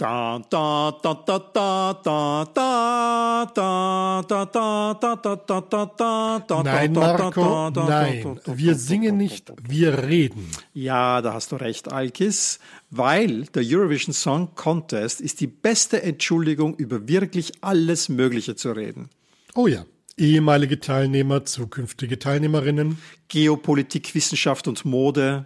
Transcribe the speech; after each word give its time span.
Da, 0.00 0.40
da, 0.48 0.92
da, 1.02 1.12
da, 1.12 1.38
da, 1.52 1.92
da, 2.02 2.44
da, 2.54 3.44
da, 3.54 4.22
da, 4.22 4.44
da, 4.46 4.94
da, 4.94 5.14
da, 5.14 5.60
da, 5.60 5.84
da, 5.84 6.38
da, 6.48 6.62
Nein, 6.62 6.92
Marco, 6.94 7.68
nein. 7.68 8.40
Wir 8.46 8.76
singen 8.76 9.18
nicht, 9.18 9.52
wir 9.62 10.04
reden. 10.04 10.50
Ja, 10.72 11.20
da 11.20 11.34
hast 11.34 11.52
du 11.52 11.56
recht, 11.56 11.92
Alkis, 11.92 12.60
weil 12.88 13.42
der 13.54 13.62
Eurovision 13.62 14.14
Song 14.14 14.54
Contest 14.54 15.20
ist 15.20 15.42
die 15.42 15.48
beste 15.48 16.02
Entschuldigung, 16.02 16.76
über 16.76 17.06
wirklich 17.06 17.52
alles 17.60 18.08
Mögliche 18.08 18.56
zu 18.56 18.72
reden. 18.72 19.10
Oh 19.54 19.66
ja. 19.66 19.84
Ehemalige 20.16 20.80
Teilnehmer, 20.80 21.44
zukünftige 21.44 22.18
Teilnehmerinnen. 22.18 22.96
Geopolitik, 23.28 24.14
Wissenschaft 24.14 24.66
und 24.66 24.86
Mode. 24.86 25.44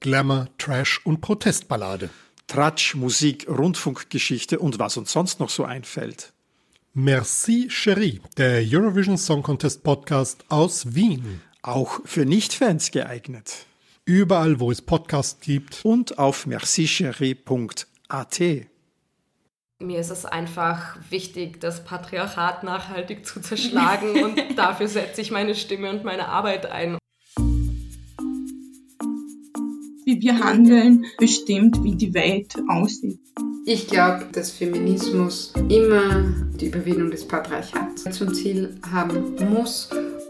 Glamour, 0.00 0.48
Trash 0.56 1.02
und 1.04 1.20
Protestballade. 1.20 2.08
Tratsch, 2.50 2.96
Musik, 2.96 3.46
Rundfunkgeschichte 3.48 4.58
und 4.58 4.80
was 4.80 4.96
uns 4.96 5.12
sonst 5.12 5.38
noch 5.38 5.50
so 5.50 5.62
einfällt. 5.62 6.32
Merci 6.94 7.68
Cherie, 7.70 8.20
der 8.38 8.64
Eurovision 8.66 9.16
Song 9.16 9.44
Contest 9.44 9.84
Podcast 9.84 10.44
aus 10.48 10.96
Wien. 10.96 11.42
Auch 11.62 12.00
für 12.04 12.26
Nicht-Fans 12.26 12.90
geeignet. 12.90 13.66
Überall, 14.04 14.58
wo 14.58 14.72
es 14.72 14.82
Podcasts 14.82 15.40
gibt. 15.40 15.84
Und 15.84 16.18
auf 16.18 16.46
mercicherie.at. 16.46 18.40
Mir 19.78 20.00
ist 20.00 20.10
es 20.10 20.24
einfach 20.26 20.98
wichtig, 21.08 21.60
das 21.60 21.84
Patriarchat 21.84 22.64
nachhaltig 22.64 23.24
zu 23.26 23.40
zerschlagen 23.40 24.24
und 24.24 24.58
dafür 24.58 24.88
setze 24.88 25.20
ich 25.20 25.30
meine 25.30 25.54
Stimme 25.54 25.88
und 25.90 26.02
meine 26.02 26.26
Arbeit 26.28 26.66
ein. 26.66 26.98
Wie 30.04 30.20
wir 30.20 30.38
handeln, 30.38 31.04
bestimmt, 31.18 31.82
wie 31.82 31.94
die 31.94 32.14
Welt 32.14 32.54
aussieht. 32.68 33.20
Ich 33.66 33.86
glaube, 33.86 34.26
dass 34.32 34.50
Feminismus 34.50 35.52
immer 35.68 36.24
die 36.60 36.66
Überwindung 36.66 37.10
des 37.10 37.26
Patriarchats 37.26 38.04
zum 38.10 38.32
Ziel 38.34 38.74
haben 38.90 39.36
muss 39.50 39.90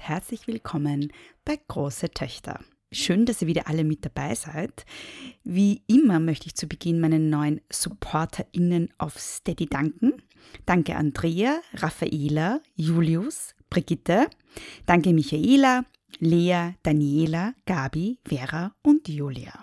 Herzlich 0.00 0.46
willkommen 0.46 1.12
bei 1.44 1.58
Große 1.68 2.10
Töchter. 2.10 2.60
Schön, 2.90 3.26
dass 3.26 3.42
ihr 3.42 3.48
wieder 3.48 3.68
alle 3.68 3.84
mit 3.84 4.04
dabei 4.04 4.34
seid. 4.34 4.84
Wie 5.44 5.82
immer 5.86 6.18
möchte 6.18 6.46
ich 6.46 6.56
zu 6.56 6.66
Beginn 6.66 7.00
meinen 7.00 7.30
neuen 7.30 7.60
SupporterInnen 7.70 8.88
auf 8.98 9.18
Steady 9.20 9.66
danken. 9.66 10.14
Danke 10.66 10.96
Andrea, 10.96 11.60
Raffaela, 11.74 12.60
Julius, 12.74 13.54
Brigitte. 13.68 14.26
Danke 14.86 15.12
Michaela, 15.12 15.84
Lea, 16.18 16.72
Daniela, 16.82 17.54
Gabi, 17.66 18.18
Vera 18.26 18.74
und 18.82 19.06
Julia. 19.06 19.62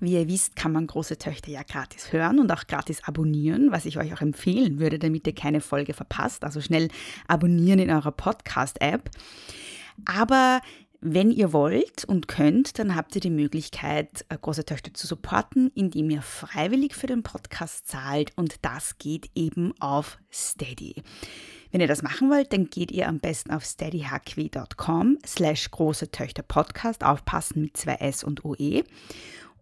Wie 0.00 0.12
ihr 0.14 0.28
wisst, 0.28 0.56
kann 0.56 0.72
man 0.72 0.86
große 0.86 1.18
Töchter 1.18 1.50
ja 1.50 1.62
gratis 1.62 2.12
hören 2.12 2.38
und 2.38 2.50
auch 2.52 2.66
gratis 2.66 3.02
abonnieren, 3.04 3.70
was 3.70 3.86
ich 3.86 3.98
euch 3.98 4.12
auch 4.12 4.20
empfehlen 4.20 4.78
würde, 4.78 4.98
damit 4.98 5.26
ihr 5.26 5.34
keine 5.34 5.60
Folge 5.60 5.94
verpasst. 5.94 6.44
Also 6.44 6.60
schnell 6.60 6.88
abonnieren 7.26 7.78
in 7.78 7.90
eurer 7.90 8.12
Podcast-App. 8.12 9.10
Aber 10.04 10.60
wenn 11.00 11.30
ihr 11.30 11.52
wollt 11.52 12.04
und 12.04 12.26
könnt, 12.26 12.78
dann 12.78 12.96
habt 12.96 13.14
ihr 13.14 13.20
die 13.20 13.30
Möglichkeit, 13.30 14.24
äh, 14.28 14.36
große 14.40 14.64
Töchter 14.64 14.92
zu 14.92 15.06
supporten, 15.06 15.70
indem 15.74 16.10
ihr 16.10 16.22
freiwillig 16.22 16.96
für 16.96 17.06
den 17.06 17.22
Podcast 17.22 17.86
zahlt 17.86 18.32
und 18.36 18.64
das 18.64 18.98
geht 18.98 19.30
eben 19.36 19.72
auf 19.80 20.18
Steady. 20.32 21.02
Wenn 21.70 21.80
ihr 21.80 21.86
das 21.86 22.02
machen 22.02 22.30
wollt, 22.30 22.52
dann 22.52 22.68
geht 22.68 22.90
ihr 22.90 23.08
am 23.08 23.20
besten 23.20 23.52
auf 23.52 23.64
steadyhq.com 23.64 25.18
slash 25.24 25.70
große 25.70 26.10
Töchter 26.10 26.42
Podcast, 26.42 27.04
aufpassen 27.04 27.62
mit 27.62 27.76
zwei 27.76 27.94
S 27.94 28.24
und 28.24 28.44
OE. 28.44 28.82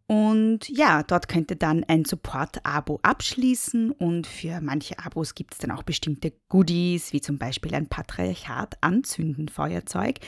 Und 0.08 0.68
ja, 0.68 1.02
dort 1.02 1.28
könnt 1.28 1.50
ihr 1.50 1.56
dann 1.56 1.82
ein 1.84 2.04
Support-Abo 2.04 3.00
abschließen 3.02 3.90
und 3.90 4.28
für 4.28 4.60
manche 4.60 4.98
Abos 5.00 5.34
gibt 5.34 5.54
es 5.54 5.58
dann 5.58 5.72
auch 5.72 5.82
bestimmte 5.82 6.32
Goodies, 6.48 7.12
wie 7.12 7.20
zum 7.20 7.38
Beispiel 7.38 7.74
ein 7.74 7.88
Patriarchat 7.88 8.76
anzünden 8.82 9.48
Feuerzeug 9.48 10.20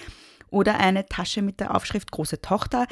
oder 0.50 0.78
eine 0.80 1.06
Tasche 1.06 1.42
mit 1.42 1.60
der 1.60 1.76
Aufschrift 1.76 2.10
Große 2.10 2.40
Tochter. 2.40 2.86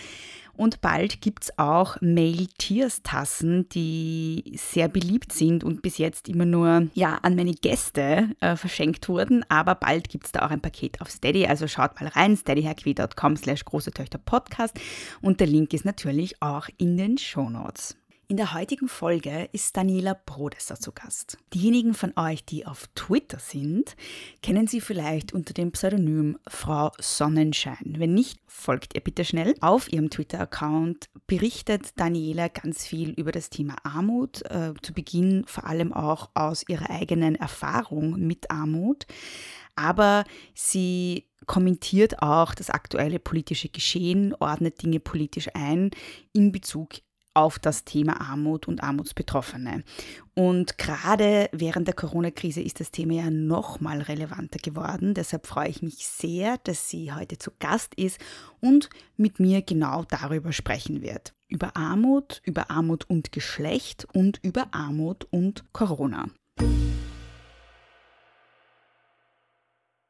Und 0.56 0.80
bald 0.80 1.20
gibt 1.20 1.44
es 1.44 1.58
auch 1.58 1.96
Mail 2.00 2.46
Tears 2.58 3.02
Tassen, 3.02 3.68
die 3.68 4.52
sehr 4.56 4.88
beliebt 4.88 5.32
sind 5.32 5.64
und 5.64 5.82
bis 5.82 5.98
jetzt 5.98 6.28
immer 6.28 6.46
nur 6.46 6.88
ja, 6.94 7.18
an 7.22 7.36
meine 7.36 7.52
Gäste 7.52 8.30
äh, 8.40 8.56
verschenkt 8.56 9.08
wurden. 9.08 9.44
Aber 9.48 9.74
bald 9.74 10.08
gibt 10.08 10.26
es 10.26 10.32
da 10.32 10.46
auch 10.46 10.50
ein 10.50 10.60
Paket 10.60 11.00
auf 11.00 11.10
Steady. 11.10 11.46
Also 11.46 11.68
schaut 11.68 12.00
mal 12.00 12.08
rein, 12.08 12.36
steadyhq.com 12.36 13.36
slash 13.36 13.64
große 13.64 13.92
Töchter 13.92 14.18
Podcast. 14.18 14.78
Und 15.20 15.40
der 15.40 15.46
Link 15.46 15.72
ist 15.74 15.84
natürlich 15.84 16.40
auch 16.40 16.68
in 16.78 16.96
den 16.96 17.18
Show 17.18 17.48
Notes. 17.50 17.96
In 18.28 18.36
der 18.36 18.54
heutigen 18.54 18.88
Folge 18.88 19.48
ist 19.52 19.76
Daniela 19.76 20.14
Brodesser 20.26 20.80
zu 20.80 20.90
Gast. 20.90 21.38
Diejenigen 21.54 21.94
von 21.94 22.12
euch, 22.16 22.44
die 22.44 22.66
auf 22.66 22.88
Twitter 22.96 23.38
sind, 23.38 23.94
kennen 24.42 24.66
sie 24.66 24.80
vielleicht 24.80 25.32
unter 25.32 25.54
dem 25.54 25.70
Pseudonym 25.70 26.36
Frau 26.48 26.90
Sonnenschein. 26.98 27.94
Wenn 27.98 28.14
nicht, 28.14 28.40
folgt 28.48 28.96
ihr 28.96 29.00
bitte 29.00 29.24
schnell. 29.24 29.54
Auf 29.60 29.92
ihrem 29.92 30.10
Twitter-Account 30.10 31.08
berichtet 31.28 31.90
Daniela 31.94 32.48
ganz 32.48 32.84
viel 32.84 33.10
über 33.10 33.30
das 33.30 33.48
Thema 33.48 33.76
Armut, 33.84 34.42
äh, 34.50 34.74
zu 34.82 34.92
Beginn 34.92 35.44
vor 35.46 35.64
allem 35.64 35.92
auch 35.92 36.30
aus 36.34 36.64
ihrer 36.66 36.90
eigenen 36.90 37.36
Erfahrung 37.36 38.18
mit 38.18 38.50
Armut. 38.50 39.06
Aber 39.76 40.24
sie 40.52 41.28
kommentiert 41.46 42.22
auch 42.22 42.54
das 42.54 42.70
aktuelle 42.70 43.20
politische 43.20 43.68
Geschehen, 43.68 44.34
ordnet 44.40 44.82
Dinge 44.82 44.98
politisch 44.98 45.48
ein 45.54 45.92
in 46.32 46.50
Bezug 46.50 46.88
auf 47.36 47.58
das 47.58 47.84
Thema 47.84 48.18
Armut 48.20 48.66
und 48.66 48.82
Armutsbetroffene. 48.82 49.84
Und 50.34 50.78
gerade 50.78 51.50
während 51.52 51.86
der 51.86 51.94
Corona-Krise 51.94 52.62
ist 52.62 52.80
das 52.80 52.90
Thema 52.90 53.12
ja 53.12 53.30
noch 53.30 53.78
mal 53.78 54.00
relevanter 54.00 54.58
geworden. 54.58 55.12
Deshalb 55.12 55.46
freue 55.46 55.68
ich 55.68 55.82
mich 55.82 56.06
sehr, 56.08 56.56
dass 56.64 56.88
sie 56.88 57.12
heute 57.12 57.36
zu 57.36 57.50
Gast 57.58 57.94
ist 57.94 58.18
und 58.60 58.88
mit 59.18 59.38
mir 59.38 59.60
genau 59.60 60.04
darüber 60.04 60.52
sprechen 60.52 61.02
wird. 61.02 61.34
Über 61.48 61.76
Armut, 61.76 62.40
über 62.44 62.70
Armut 62.70 63.08
und 63.08 63.32
Geschlecht 63.32 64.06
und 64.14 64.40
über 64.42 64.68
Armut 64.72 65.26
und 65.30 65.70
Corona. 65.74 66.28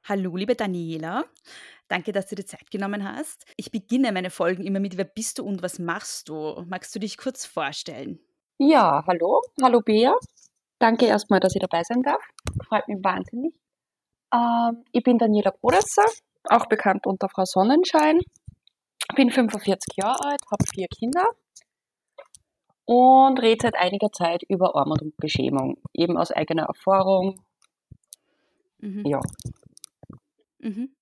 Hallo, 0.05 0.37
liebe 0.37 0.55
Daniela. 0.55 1.25
Danke, 1.89 2.13
dass 2.13 2.27
du 2.27 2.35
dir 2.35 2.45
Zeit 2.47 2.71
genommen 2.71 3.05
hast. 3.05 3.45
Ich 3.57 3.71
beginne 3.71 4.11
meine 4.13 4.31
Folgen 4.31 4.65
immer 4.65 4.81
mit 4.81 4.97
Wer 4.97 5.05
bist 5.05 5.39
du 5.39 5.45
und 5.45 5.63
was 5.63 5.79
machst 5.79 6.29
du? 6.29 6.65
Magst 6.69 6.95
du 6.95 6.99
dich 6.99 7.17
kurz 7.17 7.47
vorstellen? 7.47 8.19
Ja, 8.59 9.05
hallo. 9.07 9.41
Hallo 9.63 9.81
Bea. 9.81 10.15
Danke 10.79 11.07
erstmal, 11.07 11.41
dass 11.41 11.55
ich 11.55 11.61
dabei 11.61 11.83
sein 11.85 12.03
darf. 12.03 12.23
Freut 12.67 12.89
mich 12.89 12.99
wahnsinnig. 13.03 13.55
Ähm, 14.35 14.85
ich 14.93 15.03
bin 15.05 15.19
Daniela 15.19 15.53
Brodesser, 15.53 16.07
auch 16.49 16.67
bekannt 16.67 17.07
unter 17.07 17.29
Frau 17.29 17.45
Sonnenschein. 17.45 18.21
Bin 19.15 19.31
45 19.31 19.97
Jahre 19.97 20.25
alt, 20.25 20.41
habe 20.51 20.65
vier 20.75 20.89
Kinder 20.89 21.25
und 22.85 23.39
rede 23.41 23.63
seit 23.63 23.77
einiger 23.77 24.11
Zeit 24.11 24.43
über 24.49 24.75
Armut 24.75 25.03
und 25.03 25.17
Beschämung, 25.17 25.77
eben 25.93 26.17
aus 26.17 26.33
eigener 26.33 26.65
Erfahrung. 26.65 27.41
Mhm. 28.79 29.07
Ja. 29.07 29.21
Mhm. 30.59 30.96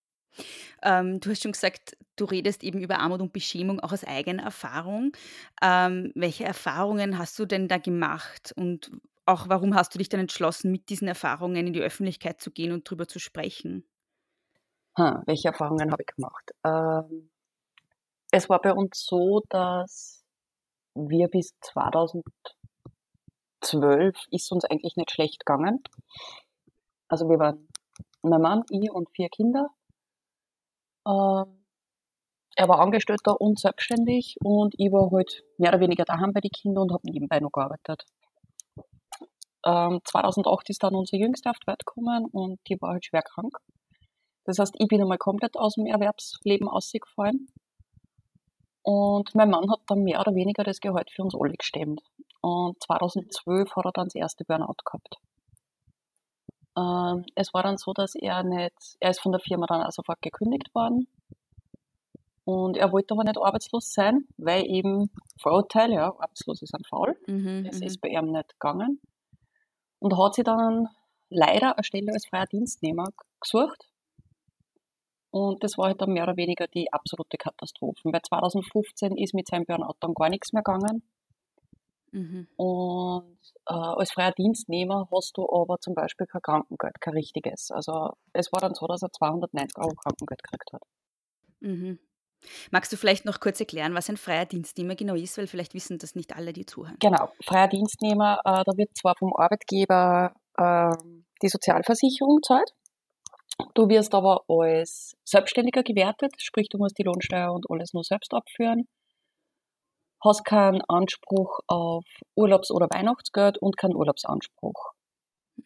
Ähm, 0.83 1.21
du 1.21 1.31
hast 1.31 1.43
schon 1.43 1.53
gesagt, 1.53 1.97
du 2.17 2.25
redest 2.25 2.65
eben 2.65 2.81
über 2.81 2.99
Armut 2.99 3.21
und 3.21 3.33
Beschämung 3.33 3.81
auch 3.81 3.93
aus 3.93 4.05
eigener 4.05 4.45
Erfahrung. 4.45 5.13
Ähm, 5.63 6.13
welche 6.15 6.45
Erfahrungen 6.45 7.19
hast 7.19 7.39
du 7.39 7.47
denn 7.47 7.69
da 7.69 7.79
gemacht 7.79 8.53
und 8.57 8.91
auch 9.27 9.49
warum 9.49 9.75
hast 9.75 9.95
du 9.95 9.99
dich 9.99 10.09
dann 10.09 10.21
entschlossen, 10.21 10.71
mit 10.71 10.91
diesen 10.91 11.09
Erfahrungen 11.09 11.67
in 11.67 11.73
die 11.73 11.81
Öffentlichkeit 11.81 12.41
zu 12.41 12.51
gehen 12.51 12.73
und 12.73 12.87
darüber 12.87 13.09
zu 13.09 13.19
sprechen? 13.19 13.85
Hm, 14.97 15.23
welche 15.27 15.49
Erfahrungen 15.49 15.91
habe 15.91 16.03
ich 16.03 16.15
gemacht? 16.15 16.53
Ähm, 16.65 17.31
es 18.31 18.49
war 18.49 18.61
bei 18.61 18.73
uns 18.73 19.05
so, 19.07 19.43
dass 19.49 20.25
wir 20.95 21.29
bis 21.29 21.55
2012 21.61 22.25
ist 24.31 24.53
uns 24.53 24.65
eigentlich 24.65 24.97
nicht 24.97 25.11
schlecht 25.11 25.45
gegangen. 25.45 25.83
Also 27.09 27.29
wir 27.29 27.39
waren 27.39 27.69
mein 28.23 28.41
Mann, 28.41 28.63
ich 28.71 28.91
und 28.91 29.11
vier 29.11 29.29
Kinder. 29.29 29.69
Ähm, 31.07 31.65
er 32.57 32.69
war 32.69 32.81
Angestellter 32.81 33.41
und 33.41 33.59
selbstständig 33.59 34.37
und 34.43 34.75
ich 34.79 34.93
war 34.93 35.11
halt 35.11 35.43
mehr 35.59 35.71
oder 35.71 35.81
weniger 35.81 36.05
daheim 36.05 36.33
bei 36.33 36.41
den 36.41 36.51
Kindern 36.51 36.85
und 36.85 36.93
habe 36.93 37.11
nebenbei 37.11 37.41
noch 37.41 37.51
gearbeitet. 37.51 38.05
Ähm, 39.67 40.01
2008 40.05 40.71
ist 40.71 40.83
dann 40.83 40.95
unsere 40.95 41.21
Jüngste 41.21 41.51
auf 41.51 41.59
die 41.59 41.67
Welt 41.67 41.85
gekommen 41.85 42.27
und 42.27 42.61
die 42.69 42.81
war 42.81 42.93
halt 42.93 43.07
schwer 43.07 43.23
krank. 43.23 43.57
Das 44.45 44.59
heißt, 44.59 44.75
ich 44.79 44.89
bin 44.89 45.01
einmal 45.01 45.19
komplett 45.19 45.57
aus 45.57 45.75
dem 45.75 45.87
Erwerbsleben 45.87 46.69
ausgefallen. 46.69 47.49
Und 48.83 49.35
mein 49.35 49.49
Mann 49.49 49.71
hat 49.71 49.81
dann 49.87 50.03
mehr 50.03 50.21
oder 50.21 50.35
weniger 50.35 50.63
das 50.63 50.81
Gehalt 50.81 51.11
für 51.11 51.23
uns 51.23 51.35
alle 51.35 51.55
gestemmt. 51.55 52.03
Und 52.43 52.81
2012 52.83 53.75
hat 53.75 53.87
er 53.87 53.93
dann 53.93 54.07
das 54.07 54.15
erste 54.15 54.45
Burnout 54.45 54.77
gehabt. 54.85 55.17
Ähm, 56.77 57.25
es 57.35 57.55
war 57.55 57.63
dann 57.63 57.77
so, 57.77 57.93
dass 57.93 58.15
er 58.15 58.43
nicht, 58.43 58.97
er 59.01 59.11
ist 59.11 59.21
von 59.21 59.33
der 59.33 59.41
Firma 59.41 59.67
dann 59.67 59.83
auch 59.83 59.93
sofort 59.93 60.21
gekündigt 60.23 60.75
worden. 60.75 61.07
Und 62.45 62.77
er 62.77 62.93
wollte 62.93 63.15
aber 63.15 63.25
nicht 63.25 63.39
arbeitslos 63.39 63.93
sein, 63.93 64.27
weil 64.37 64.67
eben 64.67 65.11
Vorurteil, 65.41 65.93
ja, 65.93 66.09
Arbeitslose 66.09 66.67
sind 66.67 66.87
faul. 66.87 67.17
Mhm, 67.27 67.65
das 67.65 67.81
mhm. 67.81 67.87
ist 67.87 68.01
bei 68.01 68.09
ihm 68.09 68.33
nicht 68.33 68.51
gegangen. 68.51 69.01
Und 69.99 70.19
hat 70.19 70.35
sich 70.35 70.45
dann 70.45 70.89
leider 71.31 71.75
eine 71.77 71.85
Stelle 71.85 72.13
als 72.13 72.27
freier 72.27 72.47
Dienstnehmer 72.47 73.07
gesucht. 73.41 73.89
Und 75.31 75.65
das 75.65 75.79
war 75.79 75.87
halt 75.87 76.01
dann 76.03 76.13
mehr 76.13 76.25
oder 76.25 76.37
weniger 76.37 76.67
die 76.67 76.93
absolute 76.93 77.39
Katastrophe. 77.39 78.01
Weil 78.05 78.23
2015 78.23 79.17
ist 79.17 79.35
mit 79.35 79.49
seinem 79.49 79.65
Burnout 79.65 79.97
dann 80.01 80.15
gar 80.15 80.29
nichts 80.29 80.53
mehr 80.53 80.63
gegangen. 80.63 81.03
Mhm. 82.15 82.47
Und 82.57 83.39
äh, 83.67 83.75
als 83.75 84.13
freier 84.13 84.33
Dienstnehmer 84.33 85.09
hast 85.13 85.37
du 85.37 85.49
aber 85.51 85.81
zum 85.81 85.95
Beispiel 85.95 86.29
kein 86.29 86.43
Krankengeld, 86.43 87.01
kein 87.01 87.15
richtiges. 87.15 87.73
Also 87.73 88.13
es 88.33 88.53
war 88.53 88.61
dann 88.61 88.75
so, 88.75 88.87
dass 88.87 89.03
er 89.03 89.11
290 89.11 89.77
Euro 89.79 89.95
Krankengeld 89.97 90.43
gekriegt 90.45 90.73
hat. 90.73 90.83
Mhm. 91.59 91.99
Magst 92.71 92.93
du 92.93 92.97
vielleicht 92.97 93.25
noch 93.25 93.41
kurz 93.41 93.59
erklären, 93.59 93.95
was 93.95 94.09
ein 94.09 94.17
freier 94.17 94.47
Dienstnehmer 94.47 94.95
genau 94.95 95.15
ist, 95.15 95.37
weil 95.39 95.49
vielleicht 95.49 95.75
wissen 95.75 95.99
das 95.99 96.15
nicht 96.15 96.37
alle, 96.37 96.53
die 96.53 96.67
zuhören. 96.67 96.97
Genau, 97.01 97.31
freier 97.43 97.69
Dienstnehmer, 97.69 98.39
äh, 98.45 98.63
da 98.65 98.77
wird 98.77 98.97
zwar 98.97 99.17
vom 99.19 99.33
Arbeitgeber 99.35 100.35
äh, 100.57 100.97
die 101.43 101.49
Sozialversicherung 101.49 102.37
gezahlt, 102.37 102.71
du 103.75 103.89
wirst 103.89 104.15
aber 104.15 104.43
als 104.47 105.17
Selbstständiger 105.25 105.83
gewertet, 105.83 106.33
sprich 106.39 106.69
du 106.69 106.79
musst 106.79 106.97
die 106.99 107.03
Lohnsteuer 107.03 107.53
und 107.53 107.65
alles 107.71 107.93
nur 107.93 108.05
selbst 108.05 108.33
abführen, 108.35 108.87
hast 110.25 110.45
keinen 110.45 110.83
Anspruch 110.89 111.61
auf 111.67 112.05
Urlaubs- 112.37 112.71
oder 112.71 112.89
Weihnachtsgeld 112.91 113.59
und 113.59 113.77
keinen 113.77 113.97
Urlaubsanspruch. 113.97 114.93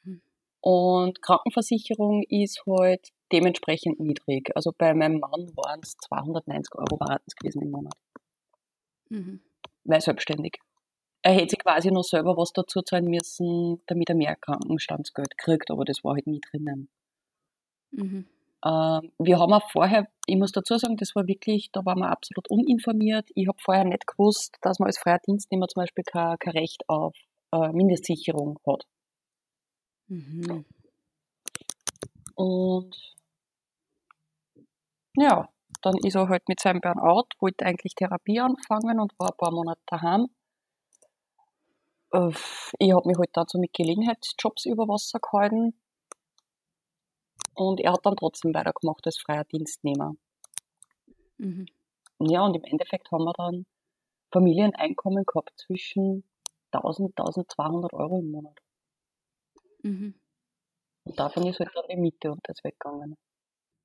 Mhm. 0.04 0.22
Und 0.60 1.22
Krankenversicherung 1.22 2.24
ist 2.28 2.62
halt 2.66 3.08
dementsprechend 3.32 4.00
niedrig. 4.00 4.50
Also 4.56 4.72
bei 4.76 4.94
meinem 4.94 5.20
Mann 5.20 5.50
waren 5.56 5.80
es 5.82 5.96
290 5.98 6.74
Euro 6.76 6.98
waren 7.00 7.20
es 7.26 7.36
gewesen 7.36 7.62
im 7.62 7.70
Monat, 7.70 7.94
Mhm. 9.10 9.40
weil 9.84 10.00
selbstständig. 10.00 10.56
Er 11.22 11.32
hätte 11.34 11.50
sich 11.50 11.58
quasi 11.60 11.90
noch 11.92 12.04
selber 12.04 12.36
was 12.36 12.52
dazu 12.52 12.82
zahlen 12.82 13.06
müssen, 13.06 13.82
damit 13.86 14.08
er 14.10 14.16
mehr 14.16 14.36
Krankenstandsgeld 14.36 15.38
kriegt, 15.38 15.70
aber 15.70 15.84
das 15.84 16.04
war 16.04 16.14
halt 16.14 16.26
nie 16.26 16.40
drinnen. 16.40 16.88
Mhm. 17.92 18.26
Ähm, 18.64 19.12
wir 19.18 19.38
haben 19.38 19.52
auch 19.52 19.70
vorher, 19.70 20.08
ich 20.26 20.36
muss 20.36 20.52
dazu 20.52 20.76
sagen, 20.78 20.96
das 20.96 21.14
war 21.14 21.26
wirklich, 21.26 21.70
da 21.72 21.84
waren 21.84 22.00
wir 22.00 22.10
absolut 22.10 22.50
uninformiert. 22.50 23.28
Ich 23.34 23.46
habe 23.46 23.58
vorher 23.62 23.84
nicht 23.84 24.06
gewusst, 24.06 24.56
dass 24.62 24.78
man 24.78 24.88
als 24.88 24.98
freier 24.98 25.20
Dienstnehmer 25.26 25.68
zum 25.68 25.82
Beispiel 25.82 26.04
kein, 26.04 26.38
kein 26.38 26.52
Recht 26.52 26.82
auf 26.88 27.14
äh, 27.52 27.72
Mindestsicherung 27.72 28.58
hat. 28.66 28.84
Mhm. 30.08 30.64
Und 32.34 32.96
ja, 35.16 35.48
dann 35.82 35.96
ist 36.04 36.14
er 36.14 36.28
halt 36.28 36.48
mit 36.48 36.60
seinem 36.60 36.80
Burnout, 36.80 37.28
wollte 37.40 37.64
eigentlich 37.66 37.94
Therapie 37.94 38.40
anfangen 38.40 39.00
und 39.00 39.12
war 39.18 39.30
ein 39.30 39.36
paar 39.36 39.52
Monate 39.52 39.80
daheim. 39.86 40.28
Äh, 42.12 42.30
Ich 42.78 42.92
habe 42.92 43.06
mich 43.08 43.18
halt 43.18 43.30
dann 43.32 43.46
so 43.48 43.58
mit 43.58 43.72
Gelegenheitsjobs 43.72 44.66
über 44.66 44.88
Wasser 44.88 45.18
gehalten. 45.20 45.74
Und 47.58 47.80
er 47.80 47.92
hat 47.92 48.06
dann 48.06 48.14
trotzdem 48.16 48.54
weitergemacht 48.54 49.04
als 49.04 49.18
freier 49.18 49.44
Dienstnehmer. 49.44 50.14
Mhm. 51.38 51.66
Ja, 52.20 52.44
und 52.44 52.54
im 52.54 52.62
Endeffekt 52.62 53.10
haben 53.10 53.24
wir 53.24 53.32
dann 53.36 53.66
Familieneinkommen 54.32 55.24
gehabt 55.24 55.52
zwischen 55.56 56.22
1000 56.70 57.18
1200 57.18 57.92
Euro 57.94 58.20
im 58.20 58.30
Monat. 58.30 58.58
Mhm. 59.82 60.14
Und 61.04 61.18
davon 61.18 61.46
ist 61.46 61.58
halt 61.58 61.70
dann 61.74 61.84
die 61.90 61.96
Miete 61.96 62.30
und 62.30 62.40
das 62.44 62.62
weggegangen. 62.62 63.16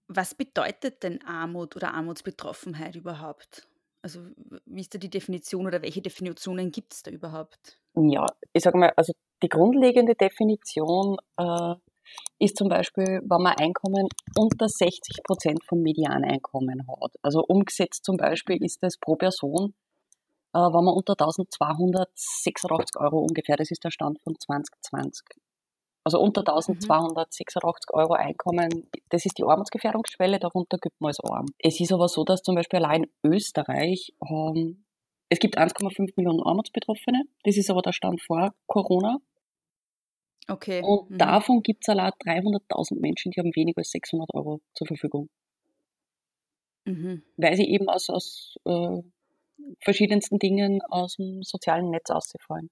Was 0.07 0.35
bedeutet 0.35 1.01
denn 1.01 1.23
Armut 1.25 1.75
oder 1.75 1.93
Armutsbetroffenheit 1.93 2.95
überhaupt? 2.95 3.67
Also 4.03 4.19
wie 4.65 4.81
ist 4.81 4.93
da 4.93 4.99
die 4.99 5.09
Definition 5.09 5.65
oder 5.65 5.81
welche 5.81 6.01
Definitionen 6.01 6.71
gibt 6.71 6.93
es 6.93 7.03
da 7.03 7.09
überhaupt? 7.09 7.79
Ja, 7.95 8.27
ich 8.51 8.63
sage 8.63 8.77
mal, 8.77 8.91
also 8.97 9.13
die 9.41 9.49
grundlegende 9.49 10.13
Definition 10.13 11.17
äh, 11.37 11.75
ist 12.39 12.57
zum 12.57 12.69
Beispiel, 12.69 13.21
wenn 13.23 13.41
man 13.41 13.55
Einkommen 13.57 14.07
unter 14.35 14.67
60 14.67 15.23
Prozent 15.23 15.63
vom 15.65 15.81
Medianeinkommen 15.81 16.87
hat. 16.87 17.13
Also 17.21 17.43
umgesetzt 17.47 18.05
zum 18.05 18.17
Beispiel 18.17 18.63
ist 18.63 18.83
das 18.83 18.97
pro 18.97 19.15
Person, 19.15 19.73
äh, 20.53 20.59
wenn 20.59 20.85
man 20.85 20.93
unter 20.93 21.13
1286 21.13 22.99
Euro 22.99 23.19
ungefähr, 23.19 23.57
das 23.57 23.71
ist 23.71 23.83
der 23.83 23.91
Stand 23.91 24.21
von 24.21 24.35
2020. 24.39 25.25
Also 26.05 26.19
unter 26.19 26.41
1286 26.41 27.93
Euro 27.93 28.13
Einkommen, 28.13 28.89
das 29.09 29.25
ist 29.25 29.37
die 29.37 29.43
Armutsgefährdungsschwelle, 29.43 30.37
darunter 30.37 30.77
gibt 30.77 30.99
man 30.99 31.09
als 31.09 31.19
arm. 31.21 31.45
Es 31.59 31.79
ist 31.79 31.93
aber 31.93 32.09
so, 32.09 32.25
dass 32.25 32.41
zum 32.41 32.55
Beispiel 32.55 32.83
allein 32.83 33.03
in 33.03 33.31
Österreich 33.31 34.13
ähm, 34.29 34.83
es 35.29 35.39
gibt 35.39 35.57
1,5 35.57 36.13
Millionen 36.15 36.43
Armutsbetroffene. 36.43 37.23
Das 37.43 37.57
ist 37.57 37.71
aber 37.71 37.81
der 37.81 37.93
Stand 37.93 38.21
vor 38.21 38.53
Corona. 38.67 39.17
Okay. 40.47 40.81
Und 40.83 41.09
mhm. 41.09 41.17
davon 41.17 41.61
gibt 41.61 41.83
es 41.83 41.89
allein 41.89 42.11
300.000 42.25 42.99
Menschen, 42.99 43.31
die 43.31 43.39
haben 43.39 43.55
weniger 43.55 43.79
als 43.79 43.91
600 43.91 44.33
Euro 44.33 44.61
zur 44.73 44.87
Verfügung. 44.87 45.29
Mhm. 46.85 47.23
Weil 47.37 47.55
sie 47.55 47.69
eben 47.69 47.87
aus, 47.89 48.09
aus 48.09 48.55
äh, 48.65 49.01
verschiedensten 49.81 50.39
Dingen 50.39 50.81
aus 50.89 51.15
dem 51.15 51.43
sozialen 51.43 51.89
Netz 51.91 52.09
ausgefallen. 52.09 52.69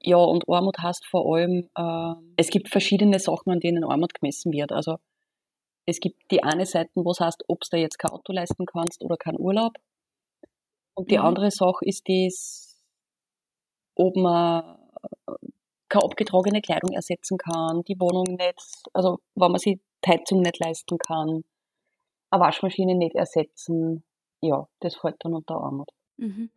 Ja, 0.00 0.16
und 0.16 0.48
Armut 0.48 0.78
heißt 0.78 1.06
vor 1.06 1.34
allem, 1.34 1.68
äh, 1.76 2.14
es 2.36 2.48
gibt 2.48 2.68
verschiedene 2.68 3.18
Sachen, 3.18 3.52
an 3.52 3.60
denen 3.60 3.84
Armut 3.84 4.14
gemessen 4.14 4.52
wird. 4.52 4.72
Also 4.72 4.96
es 5.86 6.00
gibt 6.00 6.30
die 6.30 6.42
eine 6.42 6.66
Seite, 6.66 6.90
wo 6.94 7.10
es 7.10 7.20
heißt, 7.20 7.44
ob 7.48 7.60
du 7.60 7.76
jetzt 7.76 7.98
kein 7.98 8.12
Auto 8.12 8.32
leisten 8.32 8.66
kannst 8.66 9.02
oder 9.02 9.16
keinen 9.16 9.38
Urlaub. 9.38 9.76
Und 10.94 11.10
die 11.10 11.18
Mhm. 11.18 11.24
andere 11.24 11.50
Sache 11.50 11.84
ist 11.84 12.08
das, 12.08 12.82
ob 13.94 14.16
man 14.16 14.78
keine 15.92 16.04
abgetragene 16.04 16.62
Kleidung 16.62 16.92
ersetzen 16.92 17.36
kann, 17.36 17.84
die 17.84 18.00
Wohnung 18.00 18.36
nicht, 18.36 18.82
also 18.94 19.18
wenn 19.34 19.52
man 19.52 19.58
sich 19.58 19.78
die 20.04 20.10
Heizung 20.10 20.40
nicht 20.40 20.58
leisten 20.58 20.96
kann, 20.98 21.44
eine 22.30 22.40
Waschmaschine 22.40 22.94
nicht 22.94 23.14
ersetzen, 23.14 24.02
ja, 24.40 24.66
das 24.80 24.96
fällt 24.96 25.16
dann 25.20 25.34
unter 25.34 25.56
Armut. 25.56 25.90
Mhm. 26.16 26.50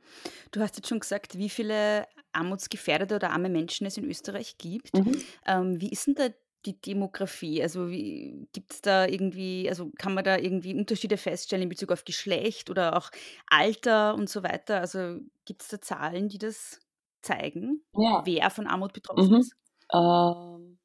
Du 0.52 0.62
hast 0.62 0.78
jetzt 0.78 0.88
schon 0.88 1.02
gesagt, 1.02 1.38
wie 1.38 1.50
viele 1.50 2.08
armutsgefährdete 2.32 3.16
oder 3.16 3.32
arme 3.32 3.50
Menschen 3.50 3.86
es 3.86 3.98
in 3.98 4.06
Österreich 4.06 4.58
gibt. 4.58 4.94
Mhm. 4.96 5.22
Ähm, 5.46 5.82
wie 5.82 5.90
ist 5.90 6.08
denn 6.08 6.16
da 6.16 6.28
die 6.66 6.80
Demografie? 6.80 7.62
Also 7.62 7.88
gibt 7.88 8.74
es 8.74 8.82
da 8.82 9.06
irgendwie, 9.06 9.68
also 9.70 9.92
kann 9.98 10.14
man 10.14 10.24
da 10.24 10.38
irgendwie 10.38 10.74
Unterschiede 10.74 11.18
feststellen 11.18 11.64
in 11.64 11.70
Bezug 11.70 11.92
auf 11.92 12.06
Geschlecht 12.06 12.70
oder 12.70 12.98
auch 12.98 13.12
Alter 13.48 14.16
und 14.16 14.30
so 14.30 14.44
weiter? 14.44 14.80
Also 14.80 15.20
gibt 15.46 15.62
es 15.62 15.68
da 15.68 15.82
Zahlen, 15.82 16.30
die 16.30 16.38
das 16.38 16.80
zeigen, 17.26 17.84
Ja. 17.96 18.22
wer 18.26 18.50
von 18.52 18.68
Armut 18.68 18.94
betroffen 18.94 19.30
Mhm. 19.30 19.38
ist? 19.40 19.54
Ähm, 19.94 20.80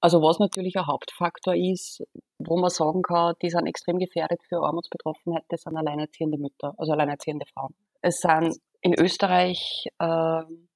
also 0.00 0.22
was 0.22 0.38
natürlich 0.38 0.76
ein 0.76 0.86
Hauptfaktor 0.86 1.54
ist, 1.56 2.02
wo 2.38 2.56
man 2.58 2.70
sagen 2.70 3.02
kann, 3.02 3.34
die 3.42 3.50
sind 3.50 3.66
extrem 3.66 3.98
gefährdet 3.98 4.40
für 4.48 4.58
Armutsbetroffenheit, 4.62 5.44
das 5.48 5.62
sind 5.62 5.76
alleinerziehende 5.76 6.38
Mütter, 6.38 6.74
also 6.78 6.92
alleinerziehende 6.92 7.46
Frauen. 7.52 7.74
Es 8.02 8.18
sind 8.20 8.56
in 8.80 8.94
Österreich 8.94 9.86
ähm, 10.00 10.68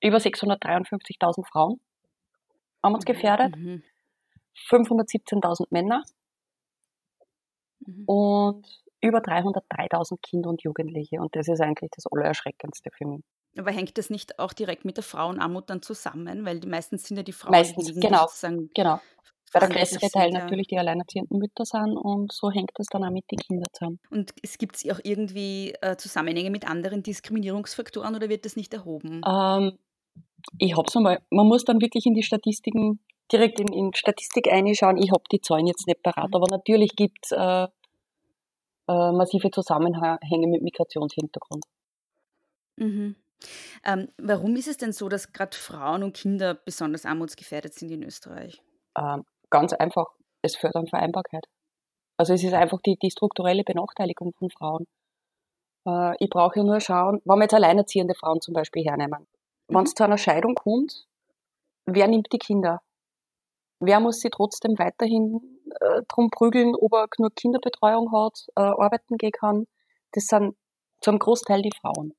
über 0.00 0.20
653.000 0.20 1.44
Frauen 1.44 1.80
armutsgefährdet, 2.82 3.56
Mhm. 3.56 3.82
517.000 4.68 5.72
Männer 5.72 6.02
Mhm. 7.80 8.04
und 8.06 8.66
über 9.00 9.20
303.000 9.20 10.22
Kinder 10.22 10.50
und 10.50 10.62
Jugendliche. 10.62 11.20
Und 11.20 11.34
das 11.34 11.48
ist 11.48 11.60
eigentlich 11.60 11.90
das 11.94 12.06
Allererschreckendste 12.06 12.90
für 12.96 13.06
mich. 13.06 13.24
Aber 13.58 13.70
hängt 13.70 13.98
das 13.98 14.08
nicht 14.08 14.38
auch 14.38 14.52
direkt 14.52 14.84
mit 14.84 14.96
der 14.96 15.04
Frauenarmut 15.04 15.68
dann 15.68 15.82
zusammen? 15.82 16.44
Weil 16.46 16.60
die 16.60 16.68
meistens 16.68 17.04
sind 17.04 17.16
ja 17.18 17.22
die 17.22 17.32
Frauen 17.32 17.52
Meistens, 17.52 17.86
die 17.86 18.00
genau, 18.00 18.26
sozusagen 18.26 18.70
genau. 18.74 19.00
Weil 19.52 19.68
der 19.68 19.78
größere 19.80 20.08
Teil 20.08 20.32
ja. 20.32 20.38
natürlich 20.38 20.68
die 20.68 20.78
alleinerziehenden 20.78 21.38
Mütter 21.38 21.66
sind 21.66 21.96
und 21.96 22.32
so 22.32 22.50
hängt 22.50 22.70
es 22.78 22.86
dann 22.86 23.04
auch 23.04 23.10
mit 23.10 23.30
den 23.30 23.38
Kindern 23.38 23.68
zusammen. 23.74 24.00
Und 24.10 24.32
es 24.42 24.56
gibt 24.56 24.78
auch 24.90 25.00
irgendwie 25.02 25.74
äh, 25.82 25.96
Zusammenhänge 25.96 26.50
mit 26.50 26.66
anderen 26.66 27.02
Diskriminierungsfaktoren 27.02 28.14
oder 28.14 28.30
wird 28.30 28.46
das 28.46 28.56
nicht 28.56 28.72
erhoben? 28.72 29.20
Ähm, 29.26 29.78
ich 30.58 30.76
hab's 30.76 30.96
einmal, 30.96 31.20
man 31.28 31.46
muss 31.46 31.64
dann 31.64 31.82
wirklich 31.82 32.06
in 32.06 32.14
die 32.14 32.22
Statistiken, 32.22 33.00
direkt 33.30 33.60
in, 33.60 33.68
in 33.72 33.92
Statistik 33.94 34.50
einschauen. 34.50 34.96
Ich 34.96 35.10
habe 35.10 35.24
die 35.30 35.40
Zahlen 35.40 35.66
jetzt 35.66 35.86
nicht 35.86 36.02
parat, 36.02 36.30
aber 36.34 36.48
natürlich 36.48 36.96
gibt 36.96 37.18
es 37.24 37.32
äh, 37.32 37.64
äh, 37.64 39.12
massive 39.12 39.50
Zusammenhänge 39.50 40.46
mit 40.46 40.62
Migrationshintergrund. 40.62 41.64
Mhm. 42.76 43.16
Ähm, 43.84 44.08
warum 44.18 44.56
ist 44.56 44.68
es 44.68 44.76
denn 44.76 44.92
so, 44.92 45.08
dass 45.08 45.32
gerade 45.32 45.56
Frauen 45.56 46.02
und 46.02 46.16
Kinder 46.16 46.54
besonders 46.54 47.04
armutsgefährdet 47.04 47.74
sind 47.74 47.90
in 47.90 48.02
Österreich? 48.02 48.62
Ähm, 48.96 49.24
ganz 49.50 49.72
einfach, 49.72 50.06
es 50.42 50.56
fördert 50.56 50.90
Vereinbarkeit. 50.90 51.46
Also 52.16 52.34
es 52.34 52.44
ist 52.44 52.54
einfach 52.54 52.80
die, 52.82 52.96
die 53.02 53.10
strukturelle 53.10 53.64
Benachteiligung 53.64 54.32
von 54.38 54.50
Frauen. 54.50 54.86
Äh, 55.86 56.14
ich 56.18 56.30
brauche 56.30 56.58
ja 56.58 56.64
nur 56.64 56.80
schauen, 56.80 57.20
wenn 57.24 57.38
wir 57.38 57.44
jetzt 57.44 57.54
alleinerziehende 57.54 58.14
Frauen 58.14 58.40
zum 58.40 58.54
Beispiel 58.54 58.84
hernehmen. 58.84 59.26
Mhm. 59.68 59.74
Wenn 59.76 59.84
es 59.84 59.94
zu 59.94 60.04
einer 60.04 60.18
Scheidung 60.18 60.54
kommt, 60.54 61.06
wer 61.86 62.08
nimmt 62.08 62.32
die 62.32 62.38
Kinder? 62.38 62.80
Wer 63.80 63.98
muss 63.98 64.20
sie 64.20 64.30
trotzdem 64.30 64.78
weiterhin 64.78 65.40
äh, 65.80 66.02
drum 66.08 66.30
prügeln, 66.30 66.74
ob 66.76 66.92
er 66.92 67.08
genug 67.08 67.34
Kinderbetreuung 67.34 68.12
hat, 68.12 68.46
äh, 68.56 68.60
arbeiten 68.60 69.16
gehen 69.16 69.32
kann? 69.32 69.66
Das 70.12 70.26
sind 70.26 70.54
zum 71.00 71.18
Großteil 71.18 71.62
die 71.62 71.72
Frauen. 71.80 72.14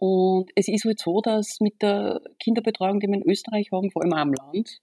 Und 0.00 0.50
es 0.54 0.68
ist 0.68 0.84
halt 0.84 1.00
so, 1.00 1.20
dass 1.20 1.58
mit 1.60 1.82
der 1.82 2.20
Kinderbetreuung, 2.38 3.00
die 3.00 3.08
wir 3.08 3.16
in 3.16 3.28
Österreich 3.28 3.70
haben, 3.72 3.90
vor 3.90 4.02
allem 4.02 4.12
auch 4.12 4.18
am 4.18 4.32
Land, 4.32 4.80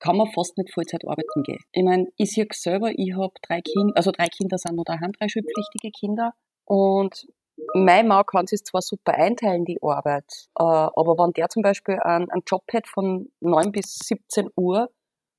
kann 0.00 0.16
man 0.16 0.26
fast 0.32 0.58
nicht 0.58 0.74
Vollzeit 0.74 1.06
arbeiten 1.06 1.44
gehen. 1.44 1.60
Ich 1.70 1.84
meine, 1.84 2.08
ich 2.16 2.32
sehe 2.32 2.48
selber, 2.52 2.90
ich 2.90 3.14
habe 3.14 3.32
drei 3.42 3.60
Kinder, 3.60 3.92
also 3.94 4.10
drei 4.10 4.26
Kinder 4.26 4.58
sind 4.58 4.74
noch 4.74 4.84
daheim, 4.84 5.12
drei 5.12 5.28
schulpflichtige 5.28 5.92
Kinder. 5.92 6.32
Und 6.64 7.28
mein 7.74 8.08
Mann 8.08 8.24
kann 8.26 8.48
sich 8.48 8.64
zwar 8.64 8.82
super 8.82 9.14
einteilen, 9.14 9.64
die 9.64 9.78
Arbeit, 9.82 10.48
äh, 10.58 10.64
aber 10.64 11.16
wenn 11.18 11.32
der 11.32 11.48
zum 11.48 11.62
Beispiel 11.62 12.00
einen, 12.00 12.28
einen 12.30 12.42
Job 12.44 12.64
hat 12.72 12.88
von 12.88 13.30
9 13.40 13.70
bis 13.70 13.98
17 14.02 14.50
Uhr, 14.56 14.90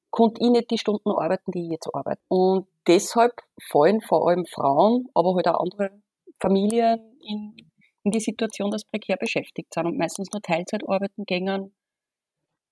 konnte 0.10 0.42
ich 0.42 0.52
nicht 0.52 0.72
die 0.72 0.78
Stunden 0.78 1.10
arbeiten, 1.10 1.52
die 1.52 1.66
ich 1.66 1.72
jetzt 1.72 1.94
arbeite. 1.94 2.22
Und 2.30 2.68
deshalb 2.88 3.34
fallen 3.70 4.00
vor 4.00 4.30
allem 4.30 4.46
Frauen, 4.46 5.10
aber 5.16 5.36
halt 5.36 5.48
auch 5.50 5.60
andere 5.60 6.02
Familien 6.40 7.18
in, 7.22 7.56
in 8.04 8.12
die 8.12 8.20
Situation, 8.20 8.72
dass 8.72 8.86
prekär 8.86 9.18
beschäftigt 9.18 9.74
sind 9.74 9.86
und 9.86 9.98
meistens 9.98 10.30
nur 10.32 10.42
Teilzeit 10.42 10.84
arbeiten 10.88 11.26
gängen 11.26 11.74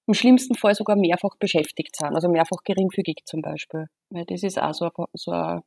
im 0.07 0.15
schlimmsten 0.15 0.55
Fall 0.55 0.73
sogar 0.73 0.95
mehrfach 0.95 1.35
beschäftigt 1.39 1.95
sind, 1.95 2.15
also 2.15 2.29
mehrfach 2.29 2.63
geringfügig 2.63 3.17
zum 3.25 3.41
Beispiel. 3.41 3.85
Weil 4.09 4.25
das 4.25 4.41
ist 4.41 4.59
auch 4.59 4.73
so 4.73 4.85
ein, 4.85 5.05
so 5.13 5.31
ein 5.31 5.61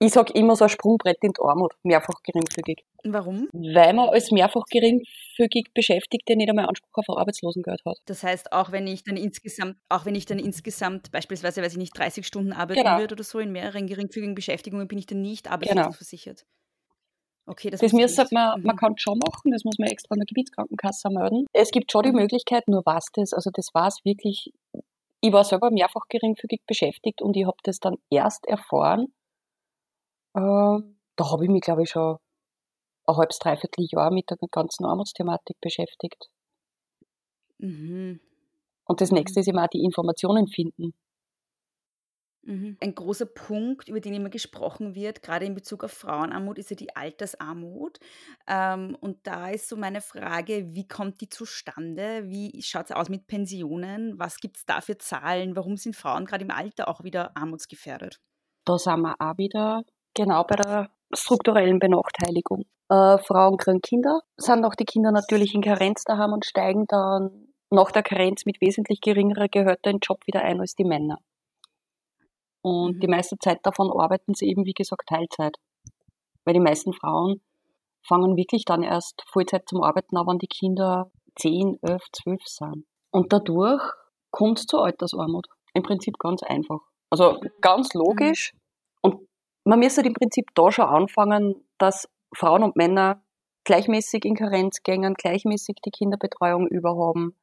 ich 0.00 0.12
sage 0.12 0.32
immer 0.34 0.56
so 0.56 0.64
ein 0.64 0.70
Sprungbrett 0.70 1.18
in 1.22 1.32
die 1.32 1.40
Armut, 1.40 1.72
mehrfach 1.84 2.20
geringfügig. 2.24 2.84
Warum? 3.04 3.48
Weil 3.52 3.94
man 3.94 4.08
als 4.08 4.32
mehrfach 4.32 4.64
geringfügig 4.70 5.68
Beschäftigte 5.72 6.36
nicht 6.36 6.48
einmal 6.50 6.66
Anspruch 6.66 6.90
auf 6.94 7.16
Arbeitslosengeld 7.16 7.80
hat. 7.86 7.96
Das 8.06 8.24
heißt, 8.24 8.52
auch 8.52 8.72
wenn 8.72 8.86
ich 8.88 9.04
dann 9.04 9.16
insgesamt, 9.16 9.76
auch 9.88 10.04
wenn 10.04 10.16
ich 10.16 10.26
dann 10.26 10.40
insgesamt 10.40 11.12
beispielsweise, 11.12 11.62
weiß 11.62 11.72
ich 11.72 11.78
nicht, 11.78 11.96
30 11.96 12.26
Stunden 12.26 12.52
arbeiten 12.52 12.82
Genau. 12.82 12.98
würde 12.98 13.14
oder 13.14 13.24
so 13.24 13.38
in 13.38 13.52
mehreren 13.52 13.86
geringfügigen 13.86 14.34
Beschäftigungen, 14.34 14.88
bin 14.88 14.98
ich 14.98 15.06
dann 15.06 15.22
nicht 15.22 15.48
Genau. 15.60 15.90
Okay, 17.48 17.70
das, 17.70 17.80
Das, 17.80 17.92
müsste 17.94 18.26
man, 18.30 18.62
man 18.62 18.76
Mhm. 18.76 18.78
kann 18.78 18.92
es 18.94 19.00
schon 19.02 19.18
machen, 19.18 19.50
das 19.52 19.64
muss 19.64 19.78
man 19.78 19.88
extra 19.88 20.12
an 20.12 20.18
der 20.20 20.26
Gebietskrankenkasse 20.26 21.08
melden. 21.08 21.46
Es 21.54 21.70
gibt 21.70 21.90
schon 21.90 22.02
die 22.02 22.10
Mhm. 22.10 22.16
Möglichkeit, 22.16 22.68
nur 22.68 22.82
was 22.84 23.06
das, 23.14 23.32
also 23.32 23.50
das 23.52 23.70
war 23.72 23.86
es 23.88 24.04
wirklich, 24.04 24.52
ich 25.22 25.32
war 25.32 25.44
selber 25.44 25.70
mehrfach 25.70 26.06
geringfügig 26.10 26.60
beschäftigt 26.66 27.22
und 27.22 27.36
ich 27.36 27.46
habe 27.46 27.56
das 27.64 27.80
dann 27.80 27.96
erst 28.10 28.46
erfahren, 28.46 29.14
äh, 30.34 30.40
da 30.40 31.30
habe 31.32 31.44
ich 31.44 31.50
mich 31.50 31.62
glaube 31.62 31.82
ich 31.84 31.90
schon 31.90 32.18
ein 33.06 33.16
halbes, 33.16 33.38
dreiviertel 33.38 33.86
Jahr 33.90 34.10
mit 34.12 34.30
der 34.30 34.38
ganzen 34.50 34.84
Armutsthematik 34.86 35.56
beschäftigt. 35.60 36.28
Mhm. 37.58 38.20
Und 38.86 39.00
das 39.00 39.10
nächste 39.12 39.40
ist 39.40 39.48
immer 39.48 39.64
auch 39.64 39.68
die 39.68 39.84
Informationen 39.84 40.48
finden. 40.48 40.94
Mhm. 42.48 42.78
Ein 42.80 42.94
großer 42.94 43.26
Punkt, 43.26 43.90
über 43.90 44.00
den 44.00 44.14
immer 44.14 44.30
gesprochen 44.30 44.94
wird, 44.94 45.20
gerade 45.20 45.44
in 45.44 45.54
Bezug 45.54 45.84
auf 45.84 45.92
Frauenarmut, 45.92 46.58
ist 46.58 46.70
ja 46.70 46.76
die 46.76 46.96
Altersarmut. 46.96 47.98
Ähm, 48.46 48.96
und 49.02 49.18
da 49.26 49.50
ist 49.50 49.68
so 49.68 49.76
meine 49.76 50.00
Frage, 50.00 50.74
wie 50.74 50.88
kommt 50.88 51.20
die 51.20 51.28
zustande? 51.28 52.22
Wie 52.24 52.62
schaut 52.62 52.86
es 52.86 52.96
aus 52.96 53.10
mit 53.10 53.26
Pensionen? 53.26 54.18
Was 54.18 54.38
gibt 54.38 54.56
es 54.56 54.64
da 54.64 54.80
für 54.80 54.96
Zahlen? 54.96 55.56
Warum 55.56 55.76
sind 55.76 55.94
Frauen 55.94 56.24
gerade 56.24 56.44
im 56.44 56.50
Alter 56.50 56.88
auch 56.88 57.04
wieder 57.04 57.36
armutsgefährdet? 57.36 58.18
Da 58.64 58.78
sind 58.78 59.02
wir 59.02 59.16
auch 59.18 59.36
wieder 59.36 59.82
genau 60.14 60.42
bei 60.44 60.56
der 60.56 60.90
strukturellen 61.12 61.78
Benachteiligung. 61.78 62.64
Äh, 62.88 63.18
Frauen 63.18 63.58
kriegen 63.58 63.82
Kinder, 63.82 64.22
sind 64.38 64.64
auch 64.64 64.74
die 64.74 64.86
Kinder 64.86 65.12
natürlich 65.12 65.54
in 65.54 65.60
Karenz 65.60 66.04
daheim 66.04 66.32
und 66.32 66.46
steigen 66.46 66.86
dann 66.88 67.48
nach 67.70 67.90
der 67.90 68.02
Karenz 68.02 68.46
mit 68.46 68.62
wesentlich 68.62 69.02
geringerer 69.02 69.48
Gehörter 69.48 69.90
in 69.90 69.96
den 69.96 70.00
Job 70.00 70.26
wieder 70.26 70.40
ein 70.40 70.60
als 70.60 70.74
die 70.74 70.84
Männer. 70.84 71.18
Und 72.62 72.96
Mhm. 72.96 73.00
die 73.00 73.08
meiste 73.08 73.38
Zeit 73.38 73.60
davon 73.62 73.90
arbeiten 73.90 74.34
sie 74.34 74.46
eben, 74.48 74.64
wie 74.64 74.72
gesagt, 74.72 75.08
Teilzeit. 75.08 75.56
Weil 76.44 76.54
die 76.54 76.60
meisten 76.60 76.92
Frauen 76.92 77.40
fangen 78.06 78.36
wirklich 78.36 78.64
dann 78.64 78.82
erst 78.82 79.22
Vollzeit 79.28 79.68
zum 79.68 79.82
Arbeiten 79.82 80.16
an, 80.16 80.26
wenn 80.26 80.38
die 80.38 80.46
Kinder 80.46 81.10
10, 81.36 81.78
11, 81.82 82.02
12 82.12 82.42
sind. 82.46 82.86
Und 83.10 83.32
dadurch 83.32 83.82
kommt 84.30 84.58
es 84.58 84.66
zur 84.66 84.84
Altersarmut. 84.84 85.46
Im 85.74 85.82
Prinzip 85.82 86.18
ganz 86.18 86.42
einfach. 86.42 86.80
Also 87.10 87.40
ganz 87.60 87.94
logisch. 87.94 88.52
Und 89.02 89.28
man 89.64 89.78
müsste 89.78 90.02
im 90.02 90.14
Prinzip 90.14 90.46
da 90.54 90.70
schon 90.70 90.86
anfangen, 90.86 91.66
dass 91.78 92.08
Frauen 92.34 92.62
und 92.62 92.76
Männer 92.76 93.22
gleichmäßig 93.64 94.24
in 94.24 94.34
Karenz 94.34 94.82
gängen, 94.82 95.14
gleichmäßig 95.14 95.76
die 95.84 95.90
Kinderbetreuung 95.90 96.66
überhaben, 96.68 97.36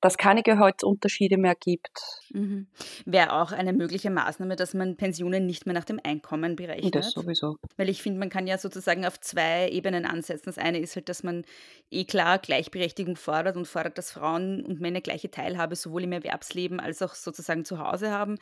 dass 0.00 0.16
keine 0.16 0.42
Gehaltsunterschiede 0.42 1.36
mehr 1.36 1.54
gibt. 1.54 1.90
Mhm. 2.30 2.68
Wäre 3.04 3.32
auch 3.40 3.52
eine 3.52 3.72
mögliche 3.72 4.10
Maßnahme, 4.10 4.54
dass 4.54 4.74
man 4.74 4.96
Pensionen 4.96 5.46
nicht 5.46 5.66
mehr 5.66 5.74
nach 5.74 5.84
dem 5.84 6.00
Einkommen 6.02 6.56
berechnet. 6.56 6.94
Das 6.94 7.10
sowieso. 7.10 7.56
Weil 7.76 7.88
ich 7.88 8.02
finde, 8.02 8.20
man 8.20 8.30
kann 8.30 8.46
ja 8.46 8.58
sozusagen 8.58 9.04
auf 9.04 9.20
zwei 9.20 9.68
Ebenen 9.70 10.06
ansetzen. 10.06 10.44
Das 10.46 10.58
eine 10.58 10.78
ist 10.78 10.94
halt, 10.94 11.08
dass 11.08 11.22
man 11.22 11.44
eh 11.90 12.04
klar 12.04 12.38
Gleichberechtigung 12.38 13.16
fordert 13.16 13.56
und 13.56 13.66
fordert, 13.66 13.98
dass 13.98 14.12
Frauen 14.12 14.64
und 14.64 14.80
Männer 14.80 15.00
gleiche 15.00 15.30
Teilhabe 15.30 15.74
sowohl 15.74 16.04
im 16.04 16.12
Erwerbsleben 16.12 16.78
als 16.78 17.02
auch 17.02 17.14
sozusagen 17.14 17.64
zu 17.64 17.78
Hause 17.78 18.10
haben. 18.10 18.38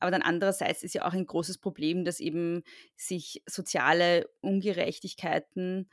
Aber 0.00 0.10
dann 0.10 0.22
andererseits 0.22 0.82
ist 0.82 0.94
ja 0.94 1.06
auch 1.06 1.12
ein 1.12 1.26
großes 1.26 1.58
Problem, 1.58 2.04
dass 2.04 2.20
eben 2.20 2.62
sich 2.96 3.42
soziale 3.46 4.28
Ungerechtigkeiten 4.40 5.88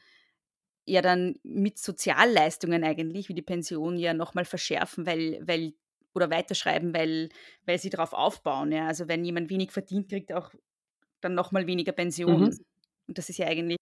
ja 0.88 1.02
dann 1.02 1.36
mit 1.44 1.78
Sozialleistungen 1.78 2.84
eigentlich, 2.84 3.30
wie 3.30 3.34
die 3.34 3.42
Pension, 3.42 3.98
ja 3.98 4.14
nochmal 4.14 4.46
verschärfen, 4.46 5.06
weil, 5.06 5.40
weil 5.46 5.74
oder 6.16 6.32
weiterschreiben, 6.32 6.94
weil, 6.94 7.30
weil 7.66 7.78
sie 7.78 7.90
darauf 7.90 8.14
aufbauen. 8.14 8.72
Ja? 8.72 8.88
Also 8.88 9.08
wenn 9.08 9.24
jemand 9.24 9.50
wenig 9.50 9.72
verdient, 9.72 10.10
kriegt 10.10 10.34
auch 10.34 10.52
dann 11.22 11.36
nochmal 11.36 11.68
weniger 11.68 11.92
Pension. 11.92 12.42
Mhm. 12.42 12.58
Und 13.08 13.18
das 13.18 13.30
ist 13.30 13.38
ja 13.38 13.48
eigentlich 13.48 13.78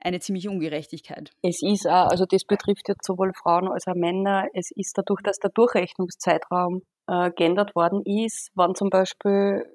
eine 0.00 0.20
ziemliche 0.20 0.50
Ungerechtigkeit. 0.50 1.32
Es 1.42 1.60
ist 1.62 1.86
auch, 1.86 2.08
also 2.08 2.24
das 2.24 2.44
betrifft 2.44 2.88
jetzt 2.88 3.04
sowohl 3.04 3.32
Frauen 3.34 3.68
als 3.68 3.86
auch 3.86 3.94
Männer. 3.94 4.46
Es 4.54 4.70
ist 4.70 4.96
dadurch, 4.96 5.22
dass 5.22 5.38
der 5.38 5.50
Durchrechnungszeitraum 5.50 6.82
äh, 7.08 7.30
geändert 7.32 7.74
worden 7.74 8.02
ist, 8.04 8.50
wann 8.54 8.74
zum 8.74 8.90
Beispiel 8.90 9.66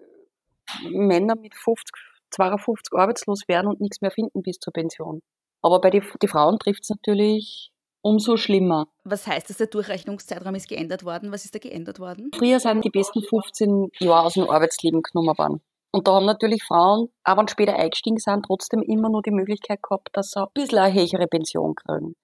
Männer 0.89 1.35
mit 1.35 1.53
50, 1.55 1.93
52 2.31 2.93
arbeitslos 2.97 3.47
werden 3.47 3.67
und 3.67 3.81
nichts 3.81 4.01
mehr 4.01 4.11
finden 4.11 4.41
bis 4.41 4.59
zur 4.59 4.73
Pension. 4.73 5.21
Aber 5.63 5.81
bei 5.81 5.89
die, 5.89 6.03
die 6.21 6.27
Frauen 6.27 6.59
trifft 6.59 6.83
es 6.83 6.89
natürlich 6.89 7.71
umso 8.01 8.37
schlimmer. 8.37 8.87
Was 9.05 9.25
heißt 9.25 9.49
das, 9.49 9.57
der 9.57 9.67
Durchrechnungszeitraum 9.67 10.55
ist 10.55 10.67
geändert 10.67 11.05
worden? 11.05 11.31
Was 11.31 11.45
ist 11.45 11.55
da 11.55 11.59
geändert 11.59 11.99
worden? 11.99 12.29
Früher 12.35 12.59
sind 12.59 12.83
die 12.83 12.89
besten 12.89 13.23
15 13.23 13.87
Jahre 13.99 14.27
aus 14.27 14.33
dem 14.33 14.49
Arbeitsleben 14.49 15.01
genommen 15.01 15.37
worden. 15.37 15.61
Und 15.91 16.07
da 16.07 16.15
haben 16.15 16.25
natürlich 16.25 16.63
Frauen, 16.63 17.09
sie 17.25 17.47
später 17.47 17.75
eingestiegen 17.75 18.17
sind, 18.17 18.45
trotzdem 18.45 18.81
immer 18.81 19.09
nur 19.09 19.21
die 19.21 19.31
Möglichkeit 19.31 19.81
gehabt, 19.81 20.09
dass 20.13 20.31
sie 20.31 20.41
ein 20.41 20.47
bisschen 20.53 20.79
eine 20.79 20.93
höhere 20.93 21.27
Pension 21.27 21.75
kriegen. 21.75 22.15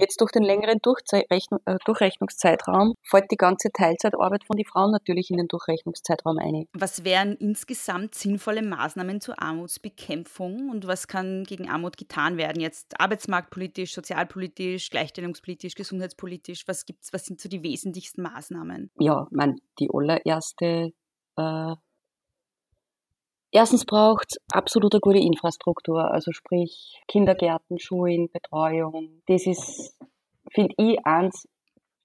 Jetzt 0.00 0.20
durch 0.20 0.30
den 0.30 0.44
längeren 0.44 0.78
äh, 0.78 1.76
Durchrechnungszeitraum 1.84 2.94
fällt 3.02 3.30
die 3.32 3.36
ganze 3.36 3.70
Teilzeitarbeit 3.72 4.44
von 4.44 4.56
den 4.56 4.64
Frauen 4.64 4.92
natürlich 4.92 5.30
in 5.30 5.38
den 5.38 5.48
Durchrechnungszeitraum 5.48 6.38
ein. 6.38 6.66
Was 6.72 7.04
wären 7.04 7.34
insgesamt 7.34 8.14
sinnvolle 8.14 8.62
Maßnahmen 8.62 9.20
zur 9.20 9.42
Armutsbekämpfung 9.42 10.70
und 10.70 10.86
was 10.86 11.08
kann 11.08 11.42
gegen 11.42 11.68
Armut 11.68 11.96
getan 11.96 12.36
werden? 12.36 12.60
Jetzt 12.60 13.00
arbeitsmarktpolitisch, 13.00 13.92
sozialpolitisch, 13.92 14.90
gleichstellungspolitisch, 14.90 15.74
gesundheitspolitisch. 15.74 16.68
Was 16.68 16.86
gibt's? 16.86 17.12
Was 17.12 17.24
sind 17.24 17.40
so 17.40 17.48
die 17.48 17.64
wesentlichsten 17.64 18.22
Maßnahmen? 18.22 18.92
Ja, 19.00 19.26
mein, 19.32 19.56
die 19.80 19.88
allererste 19.92 20.92
äh, 21.36 21.74
Erstens 23.50 23.86
braucht 23.86 24.36
absolut 24.52 24.94
eine 24.94 25.00
gute 25.00 25.18
Infrastruktur, 25.18 26.10
also 26.10 26.32
sprich 26.32 27.00
Kindergärten, 27.08 27.78
Schulen, 27.78 28.28
Betreuung. 28.30 29.22
Das 29.26 29.46
ist, 29.46 29.96
finde 30.52 30.74
ich, 30.76 30.98
eins 31.06 31.48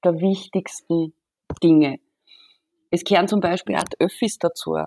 der 0.03 0.19
wichtigsten 0.19 1.13
Dinge. 1.61 1.99
Es 2.91 3.03
gehören 3.03 3.27
zum 3.27 3.41
Beispiel 3.41 3.75
auch 3.75 3.83
die 3.83 3.99
Öffis 3.99 4.37
dazu. 4.37 4.77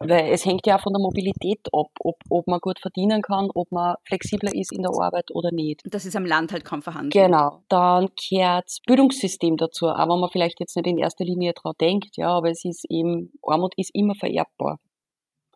Weil 0.00 0.32
es 0.32 0.44
hängt 0.44 0.66
ja 0.66 0.76
auch 0.76 0.82
von 0.82 0.92
der 0.92 1.00
Mobilität 1.00 1.66
ab, 1.72 1.88
ob, 2.00 2.16
ob 2.30 2.46
man 2.46 2.60
gut 2.60 2.78
verdienen 2.78 3.22
kann, 3.22 3.50
ob 3.52 3.72
man 3.72 3.96
flexibler 4.04 4.54
ist 4.54 4.72
in 4.72 4.82
der 4.82 4.92
Arbeit 4.92 5.30
oder 5.32 5.50
nicht. 5.50 5.82
Das 5.84 6.04
ist 6.04 6.14
am 6.14 6.24
Land 6.24 6.52
halt 6.52 6.64
kaum 6.64 6.82
vorhanden. 6.82 7.10
Genau. 7.10 7.62
Dann 7.68 8.08
gehört 8.30 8.66
das 8.66 8.78
Bildungssystem 8.86 9.56
dazu, 9.56 9.88
auch 9.88 10.08
wenn 10.08 10.20
man 10.20 10.30
vielleicht 10.30 10.60
jetzt 10.60 10.76
nicht 10.76 10.86
in 10.86 10.98
erster 10.98 11.24
Linie 11.24 11.52
daran 11.54 11.74
denkt, 11.80 12.16
ja, 12.16 12.28
aber 12.28 12.50
es 12.50 12.64
ist 12.64 12.84
eben, 12.88 13.32
Armut 13.42 13.72
ist 13.76 13.90
immer 13.92 14.14
vererbbar. 14.14 14.78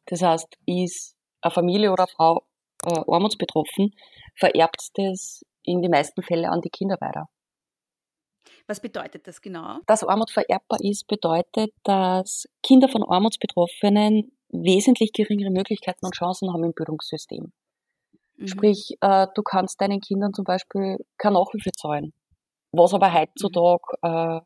Das 0.07 0.23
heißt, 0.23 0.57
ist 0.67 1.17
eine 1.41 1.53
Familie 1.53 1.93
oder 1.93 2.05
eine 2.05 2.15
Frau 2.15 2.45
äh, 2.85 3.01
armutsbetroffen, 3.07 3.95
vererbt 4.37 4.89
das 4.95 5.43
in 5.65 5.83
die 5.83 5.89
meisten 5.89 6.23
Fälle 6.23 6.51
an 6.51 6.61
die 6.61 6.71
Kinder 6.71 6.97
weiter. 7.01 7.29
Was 8.67 8.81
bedeutet 8.81 9.27
das 9.27 9.41
genau? 9.41 9.79
Dass 9.87 10.05
Armut 10.05 10.31
vererbbar 10.31 10.79
ist, 10.83 11.07
bedeutet, 11.07 11.73
dass 11.85 12.49
Kinder 12.63 12.89
von 12.89 13.03
Armutsbetroffenen 13.03 14.33
wesentlich 14.51 15.13
geringere 15.13 15.51
Möglichkeiten 15.51 16.05
und 16.07 16.15
Chancen 16.15 16.53
haben 16.53 16.65
im 16.65 16.73
Bildungssystem. 16.73 17.53
Mhm. 18.37 18.47
Sprich, 18.47 18.97
äh, 19.01 19.27
du 19.35 19.43
kannst 19.43 19.81
deinen 19.81 20.01
Kindern 20.01 20.33
zum 20.33 20.45
Beispiel 20.45 20.99
keine 21.19 21.35
Nachhilfe 21.35 21.71
zahlen. 21.73 22.13
Was 22.73 22.95
aber 22.95 23.13
heutzutage 23.13 23.83
äh, 24.03 24.41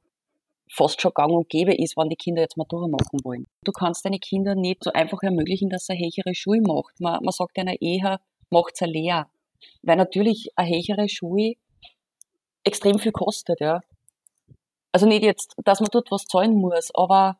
fast 0.70 1.00
schon 1.00 1.12
gang 1.14 1.32
und 1.32 1.49
gäbe 1.49 1.75
ist, 1.75 1.96
wenn 1.96 2.08
die 2.08 2.16
Kinder 2.16 2.42
jetzt 2.42 2.56
Matura 2.56 2.88
machen 2.88 3.20
wollen. 3.25 3.46
Du 3.62 3.73
kannst 3.73 4.04
deine 4.04 4.18
Kinder 4.18 4.54
nicht 4.54 4.82
so 4.85 4.92
einfach 4.92 5.23
ermöglichen, 5.23 5.68
dass 5.68 5.88
eine 5.88 5.99
höhere 5.99 6.35
Schule 6.35 6.61
macht. 6.61 7.00
Man, 7.00 7.23
man 7.23 7.32
sagt 7.32 7.58
einer 7.58 7.80
eher, 7.80 8.20
macht's 8.50 8.82
eine 8.82 8.92
Lehre. 8.92 9.26
Weil 9.82 9.96
natürlich 9.96 10.50
eine 10.56 10.70
höhere 10.70 11.08
Schule 11.08 11.54
extrem 12.64 12.99
viel 12.99 13.12
kostet, 13.12 13.61
ja. 13.61 13.80
Also 14.92 15.06
nicht 15.06 15.23
jetzt, 15.23 15.54
dass 15.64 15.80
man 15.80 15.90
dort 15.92 16.11
was 16.11 16.25
zahlen 16.25 16.54
muss, 16.54 16.90
aber 16.94 17.38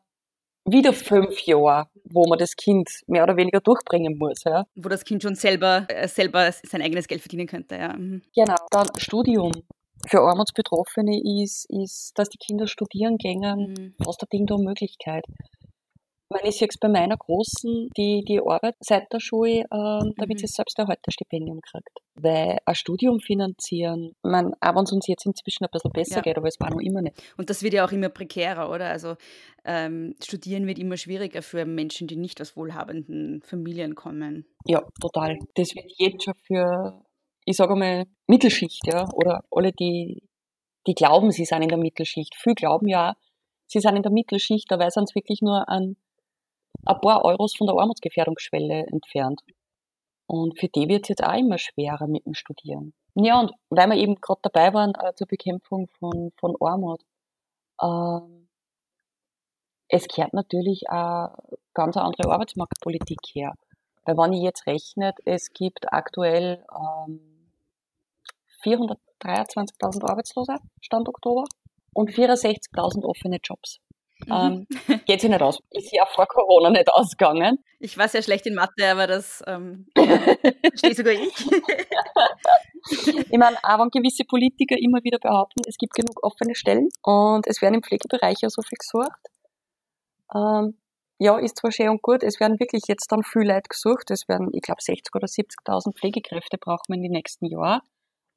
wieder 0.65 0.93
fünf 0.93 1.41
Jahre, 1.41 1.87
wo 2.03 2.27
man 2.27 2.37
das 2.37 2.55
Kind 2.55 2.89
mehr 3.07 3.23
oder 3.23 3.37
weniger 3.37 3.61
durchbringen 3.61 4.17
muss. 4.17 4.43
Ja. 4.43 4.65
Wo 4.75 4.89
das 4.89 5.03
Kind 5.03 5.23
schon 5.23 5.35
selber, 5.35 5.85
äh, 5.89 6.07
selber 6.07 6.51
sein 6.51 6.81
eigenes 6.81 7.07
Geld 7.07 7.21
verdienen 7.21 7.47
könnte. 7.47 7.75
Ja. 7.75 7.93
Mhm. 7.93 8.21
Genau. 8.35 8.55
Dann 8.69 8.87
Studium. 8.97 9.51
Für 10.05 10.21
Armutsbetroffene 10.21 11.19
ist, 11.43 11.65
ist, 11.69 12.11
dass 12.15 12.29
die 12.29 12.37
Kinder 12.37 12.67
studieren 12.67 13.17
gehen, 13.17 13.39
mhm. 13.41 13.93
fast 14.03 14.21
eine 14.21 14.29
Ding 14.31 14.45
der 14.45 14.57
Möglichkeit. 14.57 15.25
Ich 16.43 16.57
sehe 16.57 16.67
es 16.69 16.77
bei 16.77 16.89
meiner 16.89 17.15
Großen, 17.15 17.89
die, 17.95 18.23
die 18.27 18.41
Arbeit 18.41 18.75
seit 18.81 19.11
der 19.13 19.21
Schule, 19.21 19.63
ähm, 19.71 20.13
damit 20.17 20.35
mhm. 20.35 20.39
sie 20.39 20.47
selbst 20.47 20.77
ein 20.77 20.87
Halterstipendium 20.87 21.61
kriegt. 21.61 21.99
Weil 22.15 22.57
ein 22.65 22.75
Studium 22.75 23.21
finanzieren, 23.21 24.13
meine, 24.23 24.51
auch 24.59 24.75
wenn 24.75 24.83
es 24.83 24.91
uns 24.91 25.07
jetzt 25.07 25.25
inzwischen 25.25 25.63
ein 25.63 25.69
bisschen 25.71 25.91
besser 25.91 26.17
ja. 26.17 26.21
geht, 26.21 26.37
aber 26.37 26.49
es 26.49 26.59
war 26.59 26.69
noch 26.69 26.81
immer 26.81 27.01
nicht. 27.01 27.15
Und 27.37 27.49
das 27.49 27.63
wird 27.63 27.73
ja 27.73 27.85
auch 27.85 27.91
immer 27.93 28.09
prekärer, 28.09 28.69
oder? 28.69 28.89
Also 28.89 29.15
ähm, 29.63 30.15
Studieren 30.21 30.67
wird 30.67 30.79
immer 30.79 30.97
schwieriger 30.97 31.41
für 31.41 31.65
Menschen, 31.65 32.07
die 32.07 32.17
nicht 32.17 32.41
aus 32.41 32.57
wohlhabenden 32.57 33.41
Familien 33.43 33.95
kommen. 33.95 34.45
Ja, 34.65 34.83
total. 34.99 35.37
Das 35.55 35.75
wird 35.75 35.91
jetzt 35.97 36.25
schon 36.25 36.35
für, 36.45 37.05
ich 37.47 37.55
sage 37.55 37.77
mal, 37.77 38.05
Mittelschicht, 38.27 38.85
ja, 38.87 39.07
oder 39.13 39.41
alle, 39.51 39.71
die, 39.71 40.21
die 40.85 40.93
glauben, 40.93 41.31
sie 41.31 41.45
sind 41.45 41.61
in 41.61 41.69
der 41.69 41.77
Mittelschicht. 41.77 42.35
Viele 42.35 42.55
glauben 42.55 42.89
ja, 42.89 43.15
sie 43.67 43.79
sind 43.79 43.95
in 43.95 44.03
der 44.03 44.11
Mittelschicht, 44.11 44.69
dabei 44.69 44.89
sind 44.89 45.05
es 45.05 45.15
wirklich 45.15 45.41
nur 45.41 45.69
an 45.69 45.95
ein 46.85 46.99
paar 46.99 47.23
Euros 47.23 47.55
von 47.55 47.67
der 47.67 47.77
Armutsgefährdungsschwelle 47.77 48.87
entfernt. 48.87 49.41
Und 50.27 50.59
für 50.59 50.67
die 50.67 50.89
wird 50.89 51.05
es 51.05 51.09
jetzt 51.09 51.23
auch 51.23 51.37
immer 51.37 51.57
schwerer 51.57 52.07
mit 52.07 52.25
dem 52.25 52.33
Studieren. 52.33 52.93
Ja, 53.15 53.39
und 53.39 53.53
weil 53.69 53.87
wir 53.87 53.95
eben 53.95 54.15
gerade 54.15 54.41
dabei 54.43 54.73
waren 54.73 54.93
äh, 54.95 55.13
zur 55.15 55.27
Bekämpfung 55.27 55.87
von, 55.99 56.33
von 56.37 56.53
Armut, 56.59 57.01
ähm, 57.81 58.49
es 59.87 60.05
kehrt 60.09 60.33
natürlich 60.33 60.89
auch 60.89 61.29
ganz 61.73 61.95
eine 61.95 62.07
andere 62.07 62.29
Arbeitsmarktpolitik 62.29 63.19
her. 63.31 63.53
Weil 64.03 64.17
wenn 64.17 64.33
ich 64.33 64.41
jetzt 64.41 64.67
rechne, 64.67 65.13
es 65.23 65.53
gibt 65.53 65.93
aktuell 65.93 66.65
ähm, 66.75 67.36
423.000 68.67 70.09
Arbeitslose, 70.09 70.57
Stand 70.81 71.07
Oktober, 71.07 71.45
und 71.93 72.11
64.000 72.11 73.03
offene 73.03 73.39
Jobs. 73.43 73.79
Mhm. 74.25 74.67
Ähm, 74.87 75.01
geht 75.05 75.21
sich 75.21 75.29
nicht 75.29 75.41
aus. 75.41 75.59
Ist 75.71 75.93
ja 75.93 76.05
vor 76.05 76.25
Corona 76.27 76.69
nicht 76.71 76.91
ausgegangen. 76.91 77.59
Ich 77.79 77.97
war 77.97 78.07
sehr 78.07 78.23
schlecht 78.23 78.47
in 78.47 78.55
Mathe, 78.55 78.89
aber 78.89 79.05
das 79.05 79.43
ähm, 79.45 79.87
ja, 79.97 80.19
stehe 80.73 80.95
sogar 80.95 81.13
ich. 81.13 81.33
ich 83.31 83.37
meine, 83.37 83.57
auch 83.63 83.79
wenn 83.79 83.89
gewisse 83.89 84.23
Politiker 84.25 84.75
immer 84.79 85.03
wieder 85.03 85.19
behaupten, 85.19 85.61
es 85.67 85.77
gibt 85.77 85.93
genug 85.93 86.23
offene 86.23 86.55
Stellen 86.55 86.89
und 87.03 87.45
es 87.45 87.61
werden 87.61 87.75
im 87.75 87.83
Pflegebereich 87.83 88.37
ja 88.41 88.49
so 88.49 88.61
viel 88.63 88.77
gesucht. 88.77 89.21
Ähm, 90.33 90.77
ja, 91.19 91.37
ist 91.37 91.57
zwar 91.57 91.71
schön 91.71 91.89
und 91.89 92.01
gut, 92.01 92.23
es 92.23 92.39
werden 92.39 92.59
wirklich 92.59 92.83
jetzt 92.87 93.11
dann 93.11 93.23
viel 93.23 93.47
Leute 93.47 93.69
gesucht. 93.69 94.11
Es 94.11 94.27
werden, 94.27 94.49
ich 94.53 94.61
glaube, 94.61 94.81
60.000 94.81 95.15
oder 95.15 95.27
70.000 95.27 95.97
Pflegekräfte 95.97 96.57
brauchen 96.57 96.85
wir 96.89 96.95
in 96.95 97.03
den 97.03 97.11
nächsten 97.11 97.45
Jahren. 97.45 97.81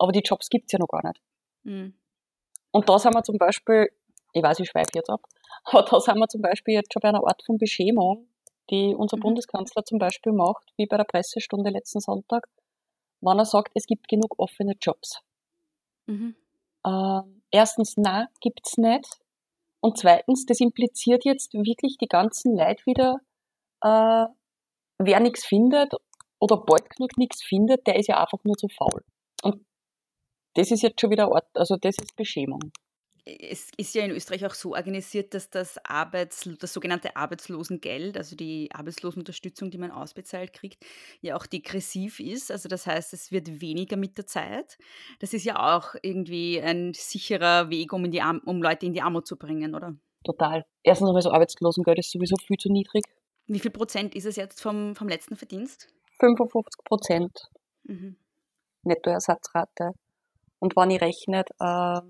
Aber 0.01 0.13
die 0.13 0.23
Jobs 0.25 0.49
gibt 0.49 0.67
es 0.67 0.73
ja 0.73 0.79
noch 0.79 0.89
gar 0.89 1.07
nicht. 1.07 1.21
Mhm. 1.65 1.95
Und 2.73 2.89
da 2.89 2.99
sind 2.99 3.15
wir 3.15 3.23
zum 3.23 3.37
Beispiel, 3.37 3.91
ich 4.33 4.43
weiß, 4.43 4.59
ich 4.61 4.69
schweife 4.69 4.93
jetzt 4.95 5.11
ab, 5.11 5.21
aber 5.65 5.83
da 5.83 6.01
sind 6.01 6.19
wir 6.19 6.29
zum 6.29 6.41
Beispiel 6.41 6.75
jetzt 6.75 6.93
schon 6.93 7.01
bei 7.01 7.11
einer 7.11 7.27
Art 7.27 7.43
von 7.45 7.59
Beschämung, 7.59 8.27
die 8.71 8.95
unser 8.95 9.19
mhm. 9.19 9.23
Bundeskanzler 9.23 9.85
zum 9.85 9.99
Beispiel 9.99 10.33
macht, 10.33 10.73
wie 10.77 10.87
bei 10.87 10.97
der 10.97 11.05
Pressestunde 11.05 11.71
letzten 11.71 12.01
Sonntag, 12.01 12.49
wenn 13.21 13.39
er 13.39 13.45
sagt, 13.45 13.73
es 13.75 13.85
gibt 13.87 14.09
genug 14.09 14.39
offene 14.39 14.75
Jobs. 14.81 15.21
Mhm. 16.07 16.35
Äh, 16.87 17.21
erstens, 17.51 17.95
na, 17.99 18.29
gibt's 18.41 18.79
nicht. 18.79 19.21
Und 19.81 19.99
zweitens, 19.99 20.47
das 20.47 20.61
impliziert 20.61 21.27
jetzt 21.27 21.53
wirklich 21.53 21.99
die 21.99 22.09
ganzen 22.09 22.57
Leute 22.57 22.87
wieder, 22.87 23.21
äh, 23.83 24.27
wer 24.99 25.21
nichts 25.21 25.45
findet 25.45 25.93
oder 26.39 26.57
bald 26.57 26.89
genug 26.89 27.19
nichts 27.19 27.43
findet, 27.43 27.87
der 27.87 27.97
ist 27.97 28.09
ja 28.09 28.19
einfach 28.19 28.43
nur 28.45 28.57
zu 28.57 28.69
faul. 28.69 29.03
Das 30.55 30.71
ist 30.71 30.83
jetzt 30.83 31.01
schon 31.01 31.11
wieder 31.11 31.31
Ort, 31.31 31.47
also 31.55 31.77
das 31.77 31.97
ist 31.99 32.17
Beschämung 32.17 32.73
es 33.25 33.71
ist 33.77 33.95
ja 33.95 34.05
in 34.05 34.11
Österreich 34.11 34.45
auch 34.47 34.55
so 34.55 34.75
organisiert, 34.75 35.35
dass 35.35 35.51
das, 35.51 35.79
Arbeits, 35.85 36.49
das 36.59 36.73
sogenannte 36.73 37.17
Arbeitslosengeld, 37.17 38.17
also 38.17 38.37
die 38.37 38.71
Arbeitslosenunterstützung, 38.73 39.71
die 39.71 39.79
man 39.79 39.91
ausbezahlt 39.91 40.53
kriegt, 40.53 40.85
ja 41.21 41.37
auch 41.37 41.47
degressiv 41.47 42.21
ist. 42.21 42.51
Also 42.51 42.69
das 42.69 42.87
heißt, 42.87 43.13
es 43.13 43.33
wird 43.33 43.61
weniger 43.61 43.97
mit 43.97 44.19
der 44.19 44.27
Zeit. 44.27 44.79
Das 45.21 45.33
ist 45.33 45.45
ja 45.45 45.77
auch 45.77 45.95
irgendwie 46.03 46.61
ein 46.61 46.93
sicherer 46.95 47.71
Weg, 47.71 47.93
um, 47.93 48.05
in 48.05 48.11
die 48.11 48.23
Arm 48.23 48.41
um 48.45 48.63
Leute 48.63 48.87
in 48.87 48.93
die 48.93 49.03
Armut 49.03 49.27
zu 49.27 49.37
bringen, 49.37 49.75
oder? 49.75 49.95
Total. 50.25 50.65
Erstens 50.83 51.09
einmal 51.09 51.23
so 51.23 51.31
Arbeitslosengeld 51.31 51.99
ist 51.99 52.11
sowieso 52.11 52.37
viel 52.37 52.57
zu 52.57 52.71
niedrig. 52.71 53.05
Wie 53.47 53.59
viel 53.59 53.71
Prozent 53.71 54.15
ist 54.15 54.27
es 54.27 54.37
jetzt 54.37 54.61
vom, 54.61 54.95
vom 54.95 55.09
letzten 55.09 55.37
Verdienst? 55.37 55.89
55 56.21 56.85
Prozent. 56.85 57.49
Mhm. 57.85 58.17
Nettoersatzrate. 58.83 59.93
Und 60.61 60.77
wenn 60.77 60.90
ich 60.90 61.01
rechne, 61.01 61.40
äh, 61.59 62.01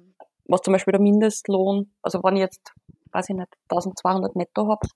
was 0.45 0.63
zum 0.63 0.73
Beispiel 0.73 0.93
der 0.93 1.01
Mindestlohn, 1.01 1.93
also 2.03 2.23
wenn 2.23 2.37
ich 2.37 2.43
jetzt, 2.43 2.73
weiß 3.13 3.31
ich 3.31 3.37
nicht, 3.37 3.49
1200 3.69 4.37
netto 4.37 4.69
habe, 4.69 4.87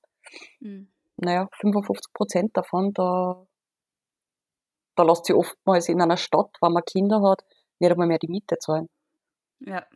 mhm. 0.61 0.89
naja, 1.17 1.49
55 1.61 2.13
Prozent 2.13 2.57
davon, 2.57 2.93
da, 2.93 3.47
da 4.97 5.03
lässt 5.05 5.27
sich 5.27 5.35
oftmals 5.35 5.89
in 5.89 6.03
einer 6.03 6.17
Stadt, 6.17 6.51
wenn 6.61 6.73
man 6.73 6.85
Kinder 6.85 7.23
hat, 7.23 7.45
nicht 7.79 7.91
einmal 7.91 8.09
mehr 8.09 8.19
die 8.19 8.29
Miete 8.29 8.59
zahlen. 8.59 8.89
Ja. 9.61 9.87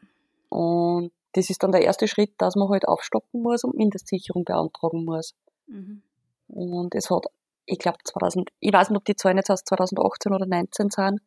Und 0.49 1.13
das 1.33 1.51
ist 1.51 1.63
dann 1.63 1.73
der 1.73 1.83
erste 1.83 2.09
Schritt, 2.09 2.33
dass 2.39 2.57
man 2.57 2.69
halt 2.69 2.87
aufstocken 2.87 3.43
muss 3.43 3.65
und 3.65 3.77
Mindestsicherung 3.77 4.45
beantragen 4.45 5.05
muss. 5.05 5.35
Mhm. 5.67 6.03
Und 6.49 6.95
es 6.95 7.11
hat, 7.11 7.27
ich 7.67 7.79
glaube, 7.79 7.99
2000, 8.05 8.51
ich 8.61 8.73
weiß 8.73 8.91
nicht, 8.91 8.99
ob 8.99 9.05
die 9.05 9.17
Zahlen 9.17 9.37
jetzt 9.37 9.51
aus 9.51 9.65
2018 9.65 10.33
oder 10.33 10.47
2019 10.47 10.91
sind, 10.91 11.21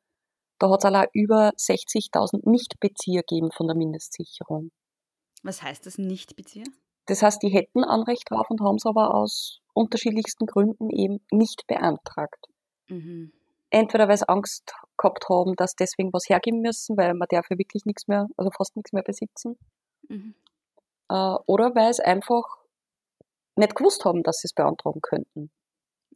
da 0.61 0.69
hat 0.69 0.79
es 0.79 0.85
allein 0.85 1.07
über 1.13 1.49
60.000 1.57 2.47
Nichtbezieher 2.49 3.21
gegeben 3.21 3.51
von 3.51 3.67
der 3.67 3.75
Mindestsicherung. 3.75 4.71
Was 5.43 5.63
heißt 5.63 5.85
das 5.85 5.97
Nichtbezieher? 5.97 6.65
Das 7.07 7.23
heißt, 7.23 7.41
die 7.41 7.49
hätten 7.49 7.83
Anrecht 7.83 8.29
drauf 8.29 8.49
und 8.49 8.61
haben 8.61 8.75
es 8.75 8.85
aber 8.85 9.15
aus 9.15 9.59
unterschiedlichsten 9.73 10.45
Gründen 10.45 10.91
eben 10.91 11.19
nicht 11.31 11.65
beantragt. 11.65 12.45
Mhm. 12.87 13.31
Entweder 13.71 14.07
weil 14.07 14.17
sie 14.17 14.29
Angst 14.29 14.73
gehabt 14.97 15.29
haben, 15.29 15.55
dass 15.55 15.75
deswegen 15.75 16.13
was 16.13 16.29
hergeben 16.29 16.61
müssen, 16.61 16.95
weil 16.95 17.13
man 17.15 17.27
darf 17.31 17.47
ja 17.49 17.57
wirklich 17.57 17.85
nichts 17.85 18.07
mehr, 18.07 18.27
also 18.37 18.51
fast 18.55 18.75
nichts 18.75 18.93
mehr 18.93 19.03
besitzen. 19.03 19.57
Mhm. 20.09 20.35
Äh, 21.09 21.35
oder 21.47 21.73
weil 21.73 21.91
sie 21.93 22.05
einfach 22.05 22.43
nicht 23.55 23.75
gewusst 23.75 24.05
haben, 24.05 24.21
dass 24.21 24.37
sie 24.37 24.47
es 24.47 24.53
beantragen 24.53 25.01
könnten. 25.01 25.49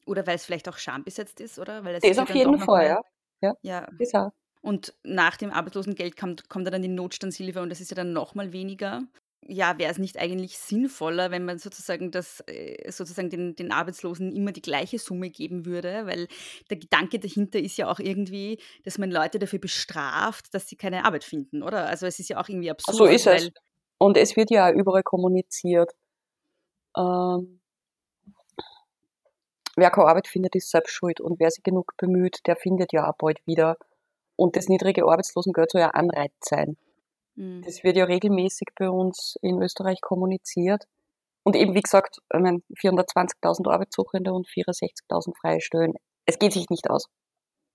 Oder 0.05 0.27
weil 0.27 0.35
es 0.35 0.45
vielleicht 0.45 0.69
auch 0.69 0.77
schambesetzt 0.77 1.39
ist, 1.39 1.57
oder? 1.57 1.83
Weil 1.83 1.99
das 1.99 2.19
auf 2.19 2.29
jeden 2.29 2.59
Fall, 2.59 2.85
ja. 2.85 3.01
Ja, 3.41 3.55
ja. 3.61 3.87
Auch. 4.13 4.31
Und 4.61 4.95
nach 5.03 5.37
dem 5.37 5.51
Arbeitslosengeld 5.51 6.17
kommt, 6.17 6.49
kommt 6.49 6.67
dann 6.67 6.81
die 6.81 6.87
Notstandshilfe 6.87 7.61
und 7.61 7.69
das 7.69 7.81
ist 7.81 7.91
ja 7.91 7.95
dann 7.95 8.13
nochmal 8.13 8.51
weniger. 8.51 9.03
Ja, 9.47 9.77
wäre 9.77 9.91
es 9.91 9.99
nicht 9.99 10.17
eigentlich 10.17 10.57
sinnvoller, 10.57 11.29
wenn 11.29 11.45
man 11.45 11.59
sozusagen 11.59 12.09
das, 12.09 12.41
äh, 12.47 12.91
sozusagen 12.91 13.29
den, 13.29 13.55
den 13.55 13.71
Arbeitslosen 13.71 14.31
immer 14.31 14.51
die 14.51 14.63
gleiche 14.63 14.97
Summe 14.97 15.29
geben 15.29 15.67
würde? 15.67 16.07
Weil 16.07 16.27
der 16.71 16.77
Gedanke 16.77 17.19
dahinter 17.19 17.59
ist 17.59 17.77
ja 17.77 17.91
auch 17.91 17.99
irgendwie, 17.99 18.59
dass 18.83 18.97
man 18.97 19.11
Leute 19.11 19.37
dafür 19.37 19.59
bestraft, 19.59 20.51
dass 20.55 20.67
sie 20.67 20.77
keine 20.77 21.05
Arbeit 21.05 21.23
finden, 21.23 21.61
oder? 21.61 21.85
Also 21.85 22.07
es 22.07 22.17
ist 22.17 22.29
ja 22.29 22.41
auch 22.41 22.49
irgendwie 22.49 22.71
absurd. 22.71 22.97
So 22.97 23.05
ist 23.05 23.27
es. 23.27 23.51
Und 23.99 24.17
es 24.17 24.35
wird 24.35 24.49
ja 24.49 24.71
überall 24.71 25.03
kommuniziert. 25.03 25.91
Ähm, 26.97 27.59
wer 29.75 29.91
keine 29.91 30.07
Arbeit 30.07 30.27
findet, 30.27 30.55
ist 30.55 30.69
selbst 30.69 30.91
schuld. 30.91 31.19
Und 31.19 31.39
wer 31.39 31.51
sich 31.51 31.63
genug 31.63 31.93
bemüht, 31.97 32.39
der 32.47 32.55
findet 32.55 32.93
ja 32.93 33.09
auch 33.09 33.17
bald 33.17 33.45
wieder. 33.45 33.77
Und 34.35 34.55
das 34.55 34.67
niedrige 34.67 35.05
Arbeitslosengeld 35.05 35.71
soll 35.71 35.81
ja 35.81 35.89
Anreiz 35.89 36.33
sein. 36.41 36.77
Mhm. 37.35 37.61
Das 37.63 37.83
wird 37.83 37.97
ja 37.97 38.05
regelmäßig 38.05 38.69
bei 38.77 38.89
uns 38.89 39.35
in 39.41 39.61
Österreich 39.61 40.01
kommuniziert. 40.01 40.85
Und 41.43 41.55
eben, 41.55 41.75
wie 41.75 41.81
gesagt, 41.81 42.17
ich 42.33 42.39
mein, 42.39 42.63
420.000 42.81 43.69
Arbeitssuchende 43.69 44.33
und 44.33 44.47
64.000 44.47 45.37
freie 45.39 45.61
Stellen. 45.61 45.93
Es 46.25 46.39
geht 46.39 46.53
sich 46.53 46.69
nicht 46.69 46.89
aus. 46.89 47.05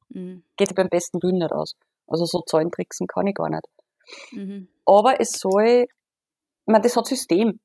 Mhm. 0.08 0.44
Geht 0.56 0.68
sich 0.68 0.76
beim 0.76 0.88
besten 0.88 1.22
Willen 1.22 1.38
nicht 1.38 1.52
aus. 1.52 1.76
Also 2.06 2.24
so 2.24 2.40
Zahlentricksen 2.40 3.06
kann 3.06 3.26
ich 3.28 3.34
gar 3.34 3.48
nicht. 3.48 3.66
Mhm. 4.32 4.68
Aber 4.84 5.20
es 5.20 5.32
soll, 5.32 5.86
ich 5.86 6.66
meine, 6.66 6.82
das 6.82 6.96
hat 6.96 7.06
System. 7.06 7.60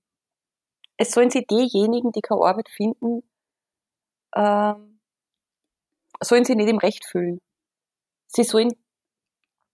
Es 0.98 1.12
sollen 1.12 1.32
sich 1.32 1.48
diejenigen, 1.48 2.12
die 2.12 2.22
keine 2.22 2.42
Arbeit 2.42 2.70
finden, 2.70 3.24
ähm, 4.36 5.00
sollen 6.22 6.46
sie 6.46 6.56
nicht 6.56 6.70
im 6.70 6.78
Recht 6.78 7.06
fühlen. 7.06 7.42
Sie 8.28 8.44
sollen, 8.44 8.74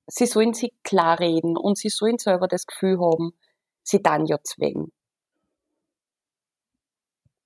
sie 0.08 0.26
sollen 0.26 0.54
sich 0.54 0.74
klar 0.84 1.20
reden 1.20 1.58
und 1.58 1.78
sie 1.78 1.90
sollen 1.90 2.18
selber 2.18 2.48
das 2.48 2.66
Gefühl 2.66 3.00
haben, 3.00 3.34
sie 3.84 4.02
dann 4.02 4.26
ja 4.26 4.38
zwängen. 4.44 4.92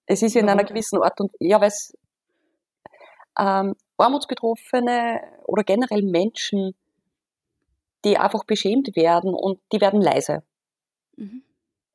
Es 0.06 0.21
ist 0.21 0.36
ja 0.36 0.41
in 0.41 0.49
einer 0.49 0.63
gewissen 0.63 1.01
Art 1.01 1.19
und, 1.19 1.32
ja, 1.39 1.60
weil 1.60 1.71
ähm, 3.39 3.75
Armutsbetroffene 3.97 5.21
oder 5.45 5.63
generell 5.63 6.04
Menschen, 6.04 6.75
die 8.04 8.17
einfach 8.17 8.43
beschämt 8.43 8.95
werden 8.95 9.34
und 9.34 9.60
die 9.71 9.82
werden 9.82 10.01
leise. 10.01 10.43
Mhm. 11.15 11.43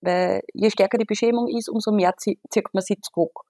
Weil 0.00 0.42
je 0.54 0.70
stärker 0.70 0.98
die 0.98 1.04
Beschämung 1.04 1.46
ist, 1.48 1.68
umso 1.68 1.92
mehr 1.92 2.14
zie- 2.16 2.38
zieht 2.50 2.72
man 2.72 2.82
sie 2.82 2.98
zurück. 3.00 3.44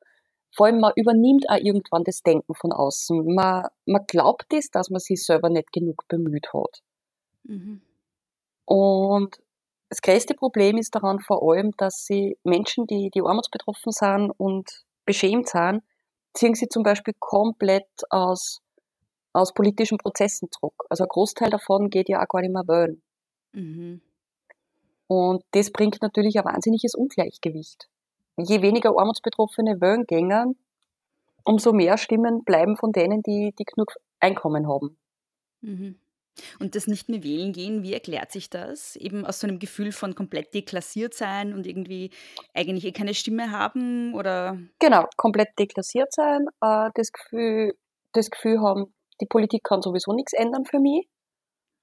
Vor 0.53 0.67
allem, 0.67 0.81
man 0.81 0.93
übernimmt 0.97 1.49
auch 1.49 1.57
irgendwann 1.57 2.05
das 2.05 2.23
Denken 2.23 2.55
von 2.55 2.73
außen. 2.73 3.35
Man, 3.35 3.67
man 3.87 4.05
glaubt 4.07 4.53
es, 4.53 4.71
dass 4.71 4.91
man 4.91 5.01
sich 5.01 5.23
selber 5.23 5.49
nicht 5.49 5.73
genug 5.73 6.07
bemüht 6.09 6.49
hat. 6.53 6.83
Mhm. 7.45 7.83
Und 8.65 9.41
das 9.89 10.03
größte 10.03 10.35
Problem 10.35 10.79
ist 10.79 10.95
daran 10.95 11.21
vor 11.21 11.43
allem, 11.43 11.73
dass 11.77 12.05
sie 12.05 12.39
Menschen, 12.45 12.87
die, 12.87 13.11
die 13.11 13.21
armutsbetroffen 13.21 13.93
sind 13.93 14.31
und 14.39 14.85
beschämt 15.05 15.49
sind, 15.49 15.83
ziehen 16.35 16.55
sie 16.55 16.69
zum 16.69 16.85
Beispiel 16.85 17.15
komplett 17.19 17.89
aus, 18.11 18.61
aus 19.33 19.53
politischen 19.53 19.99
Prozessen 19.99 20.49
zurück. 20.53 20.85
Also 20.89 21.05
ein 21.05 21.09
Großteil 21.09 21.51
davon 21.51 21.91
geht 21.91 22.09
ja 22.09 22.23
auch 22.23 22.29
gar 22.29 22.41
nicht 22.41 22.53
mehr 22.53 22.69
wählen. 22.69 23.03
Mhm. 23.53 24.01
Und 25.09 25.43
das 25.51 25.73
bringt 25.73 26.01
natürlich 26.03 26.39
ein 26.39 26.45
wahnsinniges 26.45 26.95
Ungleichgewicht. 26.95 27.89
Je 28.41 28.63
weniger 28.63 28.91
Armutsbetroffene 28.97 29.81
wählen 29.81 30.57
umso 31.45 31.73
mehr 31.73 31.97
Stimmen 31.99 32.45
bleiben 32.45 32.77
von 32.77 32.93
denen, 32.93 33.23
die, 33.23 33.55
die 33.59 33.65
genug 33.65 33.95
Einkommen 34.21 34.69
haben. 34.69 34.99
Mhm. 35.63 35.99
Und 36.59 36.75
das 36.75 36.87
nicht 36.87 37.09
mehr 37.09 37.23
wählen 37.23 37.53
gehen, 37.53 37.83
wie 37.83 37.93
erklärt 37.93 38.31
sich 38.31 38.51
das? 38.51 38.97
Eben 38.97 39.27
aus 39.27 39.41
so 39.41 39.47
einem 39.47 39.59
Gefühl 39.59 39.93
von 39.93 40.15
komplett 40.15 40.55
deklassiert 40.55 41.15
sein 41.15 41.53
und 41.53 41.67
irgendwie 41.67 42.11
eigentlich 42.55 42.85
eh 42.85 42.93
keine 42.93 43.15
Stimme 43.15 43.51
haben 43.51 44.15
oder? 44.15 44.59
Genau, 44.79 45.07
komplett 45.17 45.49
deklassiert 45.59 46.13
sein, 46.13 46.47
äh, 46.61 46.91
das, 46.95 47.13
Gefühl, 47.13 47.75
das 48.13 48.31
Gefühl 48.31 48.61
haben, 48.61 48.95
die 49.21 49.27
Politik 49.27 49.65
kann 49.65 49.83
sowieso 49.83 50.13
nichts 50.13 50.33
ändern 50.33 50.65
für 50.65 50.79
mich. 50.79 51.09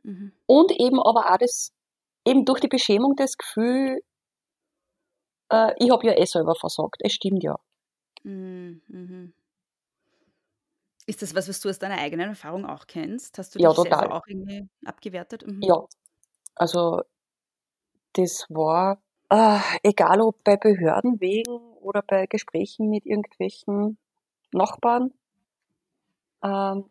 Mhm. 0.04 0.32
Und 0.46 0.72
eben 0.72 1.00
aber 1.00 1.32
auch 1.32 1.38
das, 1.38 1.74
eben 2.26 2.46
durch 2.46 2.60
die 2.60 2.68
Beschämung 2.68 3.16
das 3.16 3.38
Gefühl, 3.38 4.02
äh, 5.50 5.74
ich 5.78 5.92
habe 5.92 6.06
ja 6.08 6.14
eh 6.18 6.26
selber 6.26 6.56
versagt. 6.56 6.98
Es 7.02 7.14
stimmt 7.14 7.44
ja. 7.44 7.56
Mhm. 8.24 8.82
Mhm. 8.88 9.34
Ist 11.06 11.22
das 11.22 11.34
was, 11.36 11.48
was 11.48 11.62
du 11.62 11.70
aus 11.70 11.80
deiner 11.80 11.98
eigenen 12.00 12.30
Erfahrung 12.30 12.66
auch 12.66 12.86
kennst? 12.86 13.38
Hast 13.38 13.56
du 13.56 13.60
Ja, 13.60 13.70
dich 13.70 13.78
total. 13.78 14.00
selber 14.00 14.16
auch 14.16 14.28
irgendwie 14.28 14.68
abgewertet? 14.86 15.46
Mhm. 15.48 15.64
Ja. 15.64 15.86
Also, 16.56 17.02
das 18.14 18.46
war, 18.50 19.02
äh, 19.30 19.60
egal 19.84 20.22
ob 20.22 20.44
bei 20.44 20.58
Behörden 20.58 21.20
wegen 21.22 21.52
oder 21.82 22.02
bei 22.02 22.26
Gesprächen 22.26 22.90
mit 22.90 23.06
irgendwelchen 23.06 23.98
Nachbarn, 24.52 25.14
ähm, 26.44 26.90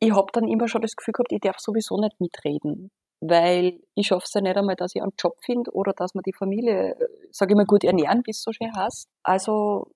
ich 0.00 0.12
habe 0.12 0.26
dann 0.32 0.48
immer 0.48 0.68
schon 0.68 0.82
das 0.82 0.96
Gefühl 0.96 1.12
gehabt, 1.12 1.32
ich 1.32 1.40
darf 1.40 1.58
sowieso 1.58 2.00
nicht 2.00 2.20
mitreden, 2.20 2.90
weil 3.20 3.80
ich 3.94 4.08
schaffe 4.08 4.24
es 4.26 4.34
ja 4.34 4.40
nicht 4.40 4.56
einmal, 4.56 4.76
dass 4.76 4.94
ich 4.94 5.02
einen 5.02 5.14
Job 5.18 5.36
finde 5.42 5.72
oder 5.72 5.92
dass 5.92 6.14
man 6.14 6.22
die 6.22 6.32
Familie, 6.32 6.96
sage 7.30 7.52
ich 7.52 7.56
mal, 7.56 7.66
gut 7.66 7.84
ernähren, 7.84 8.22
wie 8.24 8.30
es 8.30 8.42
so 8.42 8.52
schön 8.52 8.74
heißt. 8.74 9.08
Also 9.22 9.90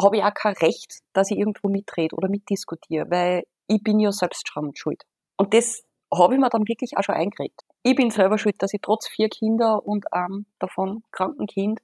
habe 0.00 0.18
ich 0.18 0.22
auch 0.22 0.34
kein 0.34 0.54
Recht, 0.54 1.00
dass 1.12 1.30
ich 1.30 1.38
irgendwo 1.38 1.68
mitrede 1.68 2.14
oder 2.14 2.28
mitdiskutiere, 2.28 3.10
weil 3.10 3.44
ich 3.66 3.82
bin 3.82 3.98
ja 3.98 4.12
selbst 4.12 4.48
dran 4.52 4.72
schuld. 4.74 5.02
Und 5.36 5.54
das 5.54 5.82
habe 6.12 6.34
ich 6.34 6.40
mir 6.40 6.48
dann 6.48 6.66
wirklich 6.68 6.96
auch 6.96 7.02
schon 7.02 7.14
eingeredet. 7.14 7.60
Ich 7.82 7.96
bin 7.96 8.10
selber 8.10 8.38
schuld, 8.38 8.62
dass 8.62 8.74
ich 8.74 8.80
trotz 8.80 9.08
vier 9.08 9.28
Kinder 9.28 9.84
und 9.86 10.12
einem 10.12 10.46
davon 10.58 11.02
kranken 11.10 11.46
Kind 11.46 11.80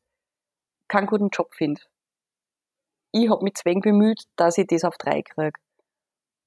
keinen 0.88 1.06
guten 1.06 1.28
Job 1.30 1.54
finde. 1.54 1.80
Ich 3.12 3.30
habe 3.30 3.44
mich 3.44 3.54
zwingend 3.54 3.84
bemüht, 3.84 4.24
dass 4.36 4.58
ich 4.58 4.66
das 4.66 4.84
auf 4.84 4.96
drei 4.98 5.22
kriege. 5.22 5.58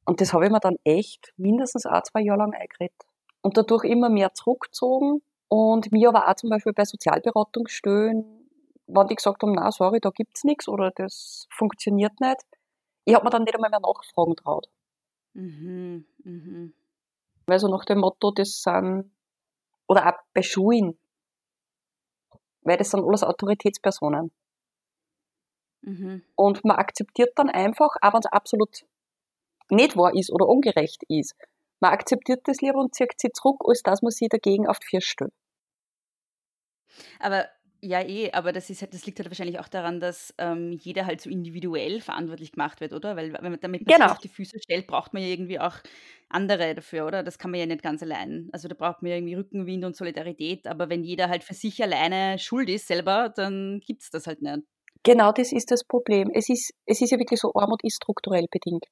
Und 0.05 0.21
das 0.21 0.33
habe 0.33 0.45
ich 0.45 0.51
mir 0.51 0.59
dann 0.59 0.77
echt 0.83 1.33
mindestens 1.37 1.85
ein, 1.85 2.03
zwei 2.03 2.21
Jahre 2.21 2.39
lang 2.39 2.53
eingeredet. 2.53 3.06
Und 3.47 3.55
dadurch 3.55 3.85
immer 3.85 4.09
mehr 4.09 4.33
zurückgezogen 4.33 5.21
und 5.47 5.89
mir 5.93 6.09
aber 6.09 6.27
auch 6.27 6.35
zum 6.35 6.49
Beispiel 6.49 6.73
bei 6.73 6.83
Sozialberatungsstellen, 6.83 8.25
wenn 8.87 9.07
die 9.07 9.15
gesagt 9.15 9.41
haben, 9.41 9.53
na 9.53 9.71
sorry, 9.71 10.01
da 10.01 10.09
gibt's 10.09 10.43
nichts 10.43 10.67
oder 10.67 10.91
das 10.91 11.47
funktioniert 11.49 12.19
nicht, 12.19 12.41
ich 13.05 13.15
habe 13.15 13.23
mir 13.23 13.29
dann 13.29 13.43
nicht 13.43 13.55
einmal 13.55 13.69
mehr 13.69 13.79
nachfragen 13.79 14.35
traut. 14.35 14.67
Mhm. 15.33 16.05
Mhm. 16.25 16.73
Weil 17.45 17.59
so 17.59 17.69
nach 17.69 17.85
dem 17.85 17.99
Motto, 17.99 18.31
das 18.31 18.63
sind, 18.63 19.13
oder 19.87 20.05
auch 20.09 20.19
bei 20.33 20.41
Schulen, 20.43 20.99
weil 22.63 22.75
das 22.75 22.91
sind 22.91 23.05
alles 23.05 23.23
Autoritätspersonen. 23.23 24.29
Mhm. 25.83 26.21
Und 26.35 26.65
man 26.65 26.75
akzeptiert 26.75 27.31
dann 27.37 27.49
einfach, 27.49 27.95
auch 28.01 28.11
wenn 28.11 28.19
es 28.19 28.25
absolut 28.25 28.85
nicht 29.69 29.95
wahr 29.95 30.13
ist 30.13 30.33
oder 30.33 30.49
ungerecht 30.49 31.03
ist, 31.07 31.33
man 31.81 31.93
akzeptiert 31.93 32.41
das 32.45 32.61
lieber 32.61 32.79
und 32.79 32.95
zieht 32.95 33.13
sie 33.17 33.29
zurück, 33.31 33.61
als 33.65 33.81
dass 33.83 34.01
man 34.01 34.11
sie 34.11 34.27
dagegen 34.29 34.67
auf 34.67 34.79
die 34.79 34.87
Vier 34.87 35.01
stellt. 35.01 35.31
Aber 37.19 37.47
ja, 37.81 38.01
eh, 38.01 38.31
aber 38.31 38.51
das, 38.53 38.69
ist, 38.71 38.81
halt- 38.81 38.93
das 38.93 39.05
liegt 39.05 39.19
halt 39.19 39.29
wahrscheinlich 39.29 39.59
auch 39.59 39.67
daran, 39.67 39.99
dass 39.99 40.33
ähm, 40.39 40.71
jeder 40.81 41.05
halt 41.05 41.21
so 41.21 41.29
individuell 41.29 42.01
verantwortlich 42.01 42.51
gemacht 42.51 42.81
wird, 42.81 42.91
oder? 42.93 43.15
Weil 43.15 43.33
wenn 43.33 43.51
man, 43.51 43.59
damit 43.59 43.85
man 43.85 43.93
sich 43.93 43.95
Genau. 43.95 44.11
auf 44.11 44.17
die 44.17 44.29
Füße 44.29 44.57
stellt, 44.59 44.87
braucht 44.87 45.13
man 45.13 45.21
ja 45.21 45.29
irgendwie 45.29 45.59
auch 45.59 45.75
andere 46.29 46.73
dafür, 46.73 47.05
oder? 47.05 47.21
Das 47.23 47.37
kann 47.37 47.51
man 47.51 47.59
ja 47.59 47.65
nicht 47.67 47.83
ganz 47.83 48.01
allein. 48.01 48.49
Also 48.51 48.67
da 48.67 48.73
braucht 48.75 49.03
man 49.03 49.11
ja 49.11 49.17
irgendwie 49.17 49.35
Rückenwind 49.35 49.85
und 49.85 49.95
Solidarität, 49.95 50.65
aber 50.67 50.89
wenn 50.89 51.03
jeder 51.03 51.29
halt 51.29 51.43
für 51.43 51.53
sich 51.53 51.81
alleine 51.83 52.39
schuld 52.39 52.67
ist 52.69 52.87
selber, 52.87 53.29
dann 53.29 53.79
gibt 53.85 54.01
es 54.01 54.09
das 54.09 54.25
halt 54.25 54.41
nicht. 54.41 54.63
Genau 55.03 55.31
das 55.31 55.51
ist 55.53 55.71
das 55.71 55.83
Problem. 55.83 56.29
Es 56.33 56.49
ist, 56.49 56.73
es 56.85 57.01
ist 57.01 57.11
ja 57.11 57.19
wirklich 57.19 57.39
so, 57.39 57.51
Armut 57.53 57.83
ist 57.83 57.95
strukturell 57.95 58.45
bedingt. 58.51 58.85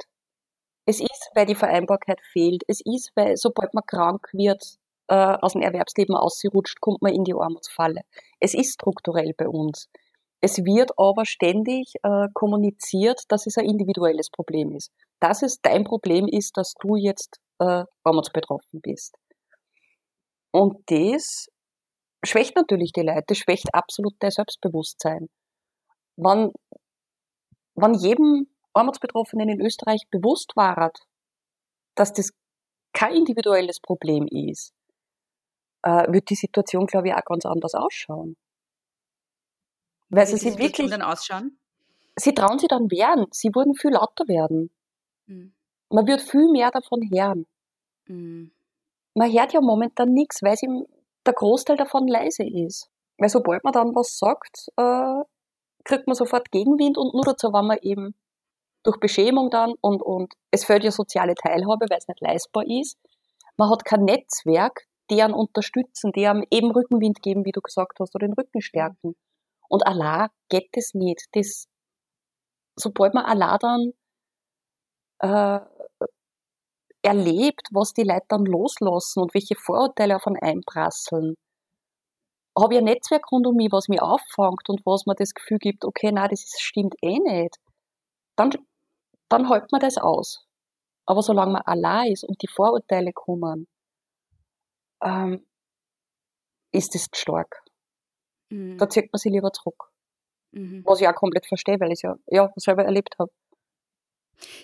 Es 0.86 1.00
ist, 1.00 1.32
weil 1.34 1.46
die 1.46 1.56
Vereinbarkeit 1.56 2.20
fehlt. 2.32 2.64
Es 2.68 2.82
ist, 2.86 3.12
weil 3.16 3.38
sobald 3.38 3.74
man 3.74 3.86
krank 3.86 4.30
wird, 4.34 4.78
äh, 5.08 5.16
aus 5.16 5.54
dem 5.54 5.62
Erwerbsleben 5.62 6.16
ausgerutscht, 6.16 6.80
kommt 6.82 7.02
man 7.02 7.14
in 7.14 7.24
die 7.24 7.34
Armutsfalle. 7.34 8.02
Es 8.40 8.54
ist 8.54 8.74
strukturell 8.74 9.34
bei 9.38 9.48
uns. 9.48 9.90
Es 10.42 10.64
wird 10.64 10.92
aber 10.98 11.26
ständig 11.26 11.94
äh, 12.04 12.28
kommuniziert, 12.34 13.22
dass 13.30 13.48
es 13.48 13.58
ein 13.58 13.66
individuelles 13.66 14.30
Problem 14.30 14.76
ist. 14.76 14.92
Dass 15.20 15.42
es 15.42 15.62
dein 15.62 15.84
Problem 15.84 16.28
ist, 16.28 16.58
dass 16.58 16.74
du 16.80 16.96
jetzt 16.96 17.40
äh, 17.60 17.84
armutsbetroffen 18.04 18.82
bist. 18.82 19.16
Und 20.52 20.84
das 20.88 21.48
schwächt 22.24 22.56
natürlich 22.56 22.92
die 22.92 23.02
Leute, 23.02 23.36
schwächt 23.36 23.74
absolut 23.74 24.14
dein 24.20 24.32
Selbstbewusstsein. 24.32 25.30
Wenn, 26.16 26.52
wenn 27.76 27.94
jedem 27.96 28.48
Armutsbetroffenen 28.76 29.50
in 29.50 29.62
Österreich 29.62 30.08
bewusst 30.10 30.56
war, 30.56 30.92
dass 31.96 32.14
das 32.14 32.32
kein 32.94 33.14
individuelles 33.14 33.80
Problem 33.80 34.28
ist, 34.28 34.74
äh, 35.84 36.12
wird 36.12 36.30
die 36.30 36.36
Situation, 36.36 36.86
glaube 36.88 37.10
ich, 37.10 37.14
auch 37.14 37.26
ganz 37.26 37.46
anders 37.46 37.74
ausschauen. 37.74 38.36
Weil 40.10 40.28
sie 40.28 40.38
sich 40.38 40.58
wirklich, 40.58 40.90
dann 40.90 41.02
ausschauen? 41.02 41.60
sie 42.16 42.34
trauen 42.34 42.60
sich 42.60 42.70
dann 42.70 42.90
wehren, 42.92 43.26
sie 43.32 43.50
würden 43.54 43.74
viel 43.76 43.92
lauter 43.92 44.28
werden. 44.28 44.72
Mhm. 45.28 45.54
Man 45.90 46.08
wird 46.08 46.22
viel 46.22 46.50
mehr 46.52 46.72
davon 46.72 47.02
hören. 47.10 47.46
Mhm. 48.08 48.52
Man 49.14 49.32
hört 49.32 49.54
ja 49.54 49.62
momentan 49.62 50.12
nichts, 50.12 50.42
weil 50.42 50.58
sie, 50.58 50.68
der 51.26 51.34
Großteil 51.34 51.78
davon 51.78 52.08
leise 52.08 52.44
ist. 52.44 52.90
Weil 53.18 53.30
sobald 53.30 53.64
man 53.64 53.74
dann 53.74 53.96
was 53.96 54.18
sagt, 54.18 54.68
äh, 54.78 55.24
kriegt 55.84 56.08
man 56.08 56.16
sofort 56.16 56.52
Gegenwind 56.52 56.98
und 56.98 57.14
nur 57.14 57.24
dazu, 57.24 57.54
wenn 57.54 57.66
man 57.66 57.78
eben 57.82 58.16
durch 58.86 59.00
Beschämung 59.00 59.50
dann 59.50 59.74
und, 59.82 60.02
und 60.02 60.34
es 60.52 60.66
fehlt 60.66 60.84
ja 60.84 60.92
soziale 60.92 61.36
Teilhabe, 61.36 61.88
weil 61.90 61.98
es 61.98 62.08
nicht 62.08 62.22
leistbar 62.22 62.66
ist. 62.68 62.98
Man 63.58 63.70
hat 63.70 63.84
kein 63.84 64.04
Netzwerk, 64.04 64.86
die 65.10 65.22
einen 65.22 65.34
unterstützen, 65.34 66.12
einem 66.16 66.44
eben 66.52 66.72
Rückenwind 66.72 67.22
geben, 67.22 67.46
wie 67.46 67.52
du 67.52 67.62
gesagt 67.62 68.00
hast, 68.00 68.16
oder 68.16 68.28
den 68.28 68.34
Rücken 68.34 68.62
stärken. 68.62 69.16
Und 69.68 69.86
Allah 69.88 70.30
geht 70.50 70.70
das 70.74 70.94
nicht. 70.94 71.26
Das, 71.34 71.68
sobald 72.76 73.14
man 73.14 73.26
Allah 73.26 73.58
dann 73.58 73.94
äh, 75.20 75.60
erlebt, 77.02 77.68
was 77.72 77.94
die 77.94 78.04
Leute 78.04 78.26
dann 78.30 78.46
loslassen 78.46 79.22
und 79.22 79.34
welche 79.34 79.56
Vorurteile 79.56 80.16
auf 80.16 80.28
einen 80.28 80.38
einprasseln, 80.42 81.36
habe 82.58 82.74
ich 82.74 82.80
ein 82.80 82.86
Netzwerk 82.86 83.32
rund 83.32 83.48
um 83.48 83.56
mich, 83.56 83.72
was 83.72 83.90
mich 83.90 84.02
auffängt 84.02 84.70
und 84.70 84.82
was 84.86 85.06
mir 85.06 85.16
das 85.16 85.34
Gefühl 85.34 85.58
gibt, 85.60 85.86
okay, 85.86 86.12
nein, 86.12 86.30
das 86.30 86.54
stimmt 86.60 86.96
eh 87.02 87.20
nicht, 87.20 87.58
dann, 88.36 88.52
dann 89.30 89.50
hält 89.50 89.72
man 89.72 89.82
das 89.82 89.98
aus. 89.98 90.48
Aber 91.06 91.22
solange 91.22 91.54
man 91.54 91.62
allein 91.64 92.12
ist 92.12 92.24
und 92.24 92.42
die 92.42 92.48
Vorurteile 92.48 93.14
kommen, 93.14 93.68
ähm, 95.04 95.46
ist 96.72 96.96
das 96.96 97.08
stark. 97.16 97.64
Mhm. 98.50 98.78
Da 98.78 98.90
zieht 98.90 99.12
man 99.12 99.20
sich 99.20 99.32
lieber 99.32 99.52
zurück. 99.52 99.92
Mhm. 100.52 100.84
Was 100.86 101.02
ich 101.02 101.08
auch 101.08 101.16
komplett 101.16 101.46
verstehe, 101.46 101.80
weil 101.80 101.90
ich 101.90 102.00
es 102.00 102.02
ja, 102.02 102.16
ja 102.28 102.52
selber 102.56 102.86
erlebt 102.86 103.16
habe. 103.20 103.32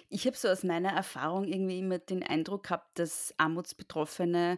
Ich 0.09 0.25
habe 0.25 0.35
so 0.35 0.49
aus 0.49 0.63
meiner 0.63 0.91
Erfahrung 0.91 1.45
irgendwie 1.45 1.79
immer 1.79 1.99
den 1.99 2.23
Eindruck 2.23 2.63
gehabt, 2.63 2.99
dass 2.99 3.33
Armutsbetroffene 3.37 4.57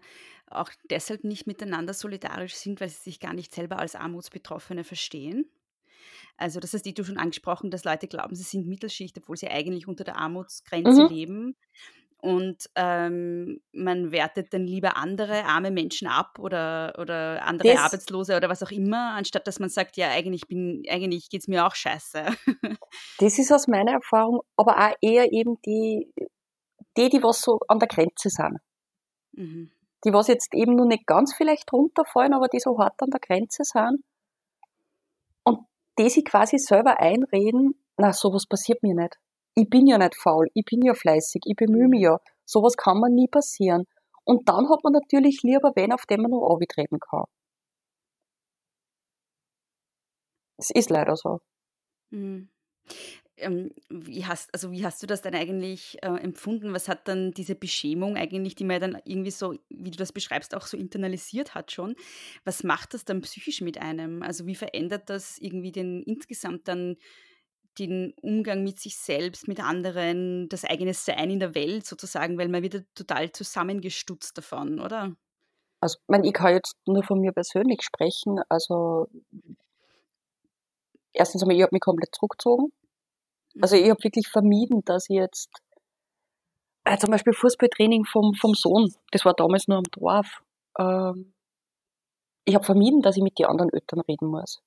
auch 0.50 0.70
deshalb 0.90 1.24
nicht 1.24 1.48
miteinander 1.48 1.94
solidarisch 1.94 2.56
sind, 2.56 2.82
weil 2.82 2.90
sie 2.90 3.02
sich 3.02 3.20
gar 3.20 3.34
nicht 3.34 3.54
selber 3.54 3.80
als 3.80 3.96
Armutsbetroffene 3.96 4.84
verstehen. 4.84 5.50
Also 6.38 6.60
das 6.60 6.74
hast 6.74 6.86
du 6.86 7.04
schon 7.04 7.18
angesprochen, 7.18 7.70
dass 7.72 7.84
Leute 7.84 8.08
glauben, 8.08 8.36
sie 8.36 8.44
sind 8.44 8.68
Mittelschicht, 8.68 9.18
obwohl 9.18 9.38
sie 9.38 9.48
eigentlich 9.50 9.88
unter 9.88 10.04
der 10.04 10.18
Armutsgrenze 10.18 11.04
Mhm. 11.04 11.08
leben. 11.10 11.56
Und 12.18 12.70
ähm, 12.76 13.60
man 13.74 14.14
wertet 14.14 14.54
dann 14.54 14.66
lieber 14.66 14.96
andere 14.96 15.44
arme 15.44 15.72
Menschen 15.72 16.08
ab 16.08 16.40
oder, 16.40 16.94
oder 16.98 17.44
andere 17.46 17.68
Das- 17.74 17.80
Arbeitslose 17.82 18.38
oder 18.38 18.48
was 18.48 18.64
auch 18.64 18.72
immer, 18.72 19.12
anstatt 19.16 19.46
dass 19.46 19.60
man 19.60 19.68
sagt, 19.70 19.98
ja, 19.98 20.08
eigentlich, 20.10 20.48
bin- 20.48 20.84
eigentlich 20.90 21.30
geht 21.30 21.42
es 21.42 21.48
mir 21.50 21.66
auch 21.68 21.76
scheiße. 21.76 22.26
Das 23.20 23.38
ist 23.40 23.52
aus 23.52 23.68
meiner 23.68 23.92
Erfahrung 23.94 24.42
aber 24.56 24.78
auch 24.78 24.96
eher 25.02 25.34
eben 25.34 25.58
die, 25.66 26.14
die, 26.96 27.10
die 27.10 27.22
was 27.24 27.42
so 27.42 27.60
an 27.68 27.80
der 27.80 27.88
Grenze 27.90 28.30
sind. 28.30 28.58
mhm. 29.34 29.72
Die 30.06 30.14
was 30.14 30.28
jetzt 30.28 30.54
eben 30.54 30.76
nur 30.76 30.86
nicht 30.86 31.06
ganz 31.06 31.34
vielleicht 31.36 31.72
runterfallen, 31.74 32.34
aber 32.34 32.48
die 32.48 32.60
so 32.60 32.78
hart 32.78 33.02
an 33.02 33.10
der 33.10 33.20
Grenze 33.22 33.64
sind. 33.64 34.02
Die 36.00 36.10
sich 36.10 36.26
quasi 36.26 36.58
selber 36.58 37.00
einreden, 37.00 37.76
na, 37.98 38.14
sowas 38.14 38.46
passiert 38.48 38.82
mir 38.84 38.96
nicht. 38.96 39.18
Ich 39.56 39.70
bin 39.70 39.86
ja 39.86 39.98
nicht 39.98 40.16
faul, 40.16 40.48
ich 40.54 40.66
bin 40.66 40.82
ja 40.82 40.94
fleißig, 40.94 41.44
ich 41.46 41.56
bemühe 41.56 41.88
mich 41.88 42.02
ja. 42.02 42.20
Sowas 42.46 42.76
kann 42.76 43.00
mir 43.00 43.10
nie 43.10 43.28
passieren. 43.28 43.86
Und 44.26 44.50
dann 44.50 44.70
hat 44.70 44.84
man 44.84 44.94
natürlich 44.94 45.42
lieber 45.44 45.72
wen, 45.76 45.92
auf 45.92 46.06
den 46.06 46.22
man 46.22 46.32
noch 46.32 46.60
treten 46.68 47.00
kann. 47.00 47.26
Es 50.58 50.70
ist 50.72 50.90
leider 50.90 51.16
so. 51.16 51.40
Mhm. 52.12 52.50
Ähm, 53.38 53.72
wie 53.90 54.26
hast, 54.26 54.54
also 54.54 54.72
wie 54.72 54.86
hast 54.86 55.02
du 55.02 55.08
das 55.08 55.22
dann 55.22 55.34
eigentlich 55.34 55.98
äh, 56.04 56.08
empfunden? 56.08 56.74
Was 56.74 56.88
hat 56.88 57.08
dann 57.08 57.32
diese 57.32 57.56
Beschämung 57.56 58.16
eigentlich, 58.16 58.56
die 58.56 58.64
man 58.64 58.80
dann 58.80 59.02
irgendwie 59.06 59.32
so, 59.32 59.56
wie 59.70 59.90
du 59.90 59.98
das 59.98 60.12
beschreibst, 60.12 60.56
auch 60.56 60.68
so 60.68 60.78
internalisiert 60.78 61.56
hat 61.56 61.72
schon? 61.72 61.96
Was 62.46 62.64
macht 62.64 62.94
das 62.94 63.06
dann 63.06 63.22
psychisch 63.22 63.62
mit 63.62 63.80
einem? 63.80 64.22
Also 64.22 64.46
wie 64.46 64.56
verändert 64.56 65.10
das 65.10 65.40
irgendwie 65.40 65.72
den 65.72 66.04
insgesamt 66.04 66.68
dann 66.68 66.98
den 67.80 68.14
Umgang 68.22 68.64
mit 68.64 68.80
sich 68.80 68.98
selbst, 68.98 69.48
mit 69.48 69.60
anderen, 69.60 70.48
das 70.50 70.64
eigene 70.64 70.94
Sein 70.94 71.32
in 71.32 71.40
der 71.40 71.56
Welt 71.56 71.86
sozusagen, 71.86 72.38
weil 72.38 72.50
man 72.50 72.62
wird 72.62 72.74
ja 72.76 72.80
total 72.94 73.32
zusammengestutzt 73.32 74.38
davon, 74.38 74.80
oder? 74.80 75.16
Also, 75.80 75.98
ich, 76.00 76.08
meine, 76.08 76.28
ich 76.28 76.34
kann 76.34 76.54
jetzt 76.54 76.76
nur 76.86 77.04
von 77.04 77.20
mir 77.20 77.32
persönlich 77.32 77.82
sprechen. 77.82 78.40
Also, 78.48 79.08
erstens 81.14 81.42
einmal, 81.42 81.58
ich 81.58 81.64
habe 81.64 81.76
mich 81.76 81.82
komplett 81.82 82.14
zurückgezogen. 82.16 82.72
Also, 83.62 83.76
ich 83.76 83.90
habe 83.90 84.04
wirklich 84.04 84.28
vermieden, 84.28 84.84
dass 84.86 85.10
ich 85.10 85.16
jetzt, 85.16 85.50
äh, 86.86 86.98
zum 86.98 87.12
Beispiel 87.12 87.34
Fußballtraining 87.34 88.06
vom, 88.06 88.34
vom 88.34 88.54
Sohn, 88.54 88.94
das 89.12 89.26
war 89.26 89.34
damals 89.34 89.68
nur 89.68 89.78
am 89.78 89.86
Dorf. 89.86 90.42
Ähm, 90.78 91.34
ich 92.46 92.56
habe 92.56 92.66
vermieden, 92.66 93.02
dass 93.02 93.18
ich 93.18 93.24
mit 93.24 93.40
den 93.40 93.46
anderen 93.46 93.72
Eltern 93.72 94.02
reden 94.02 94.28
muss. 94.28 94.62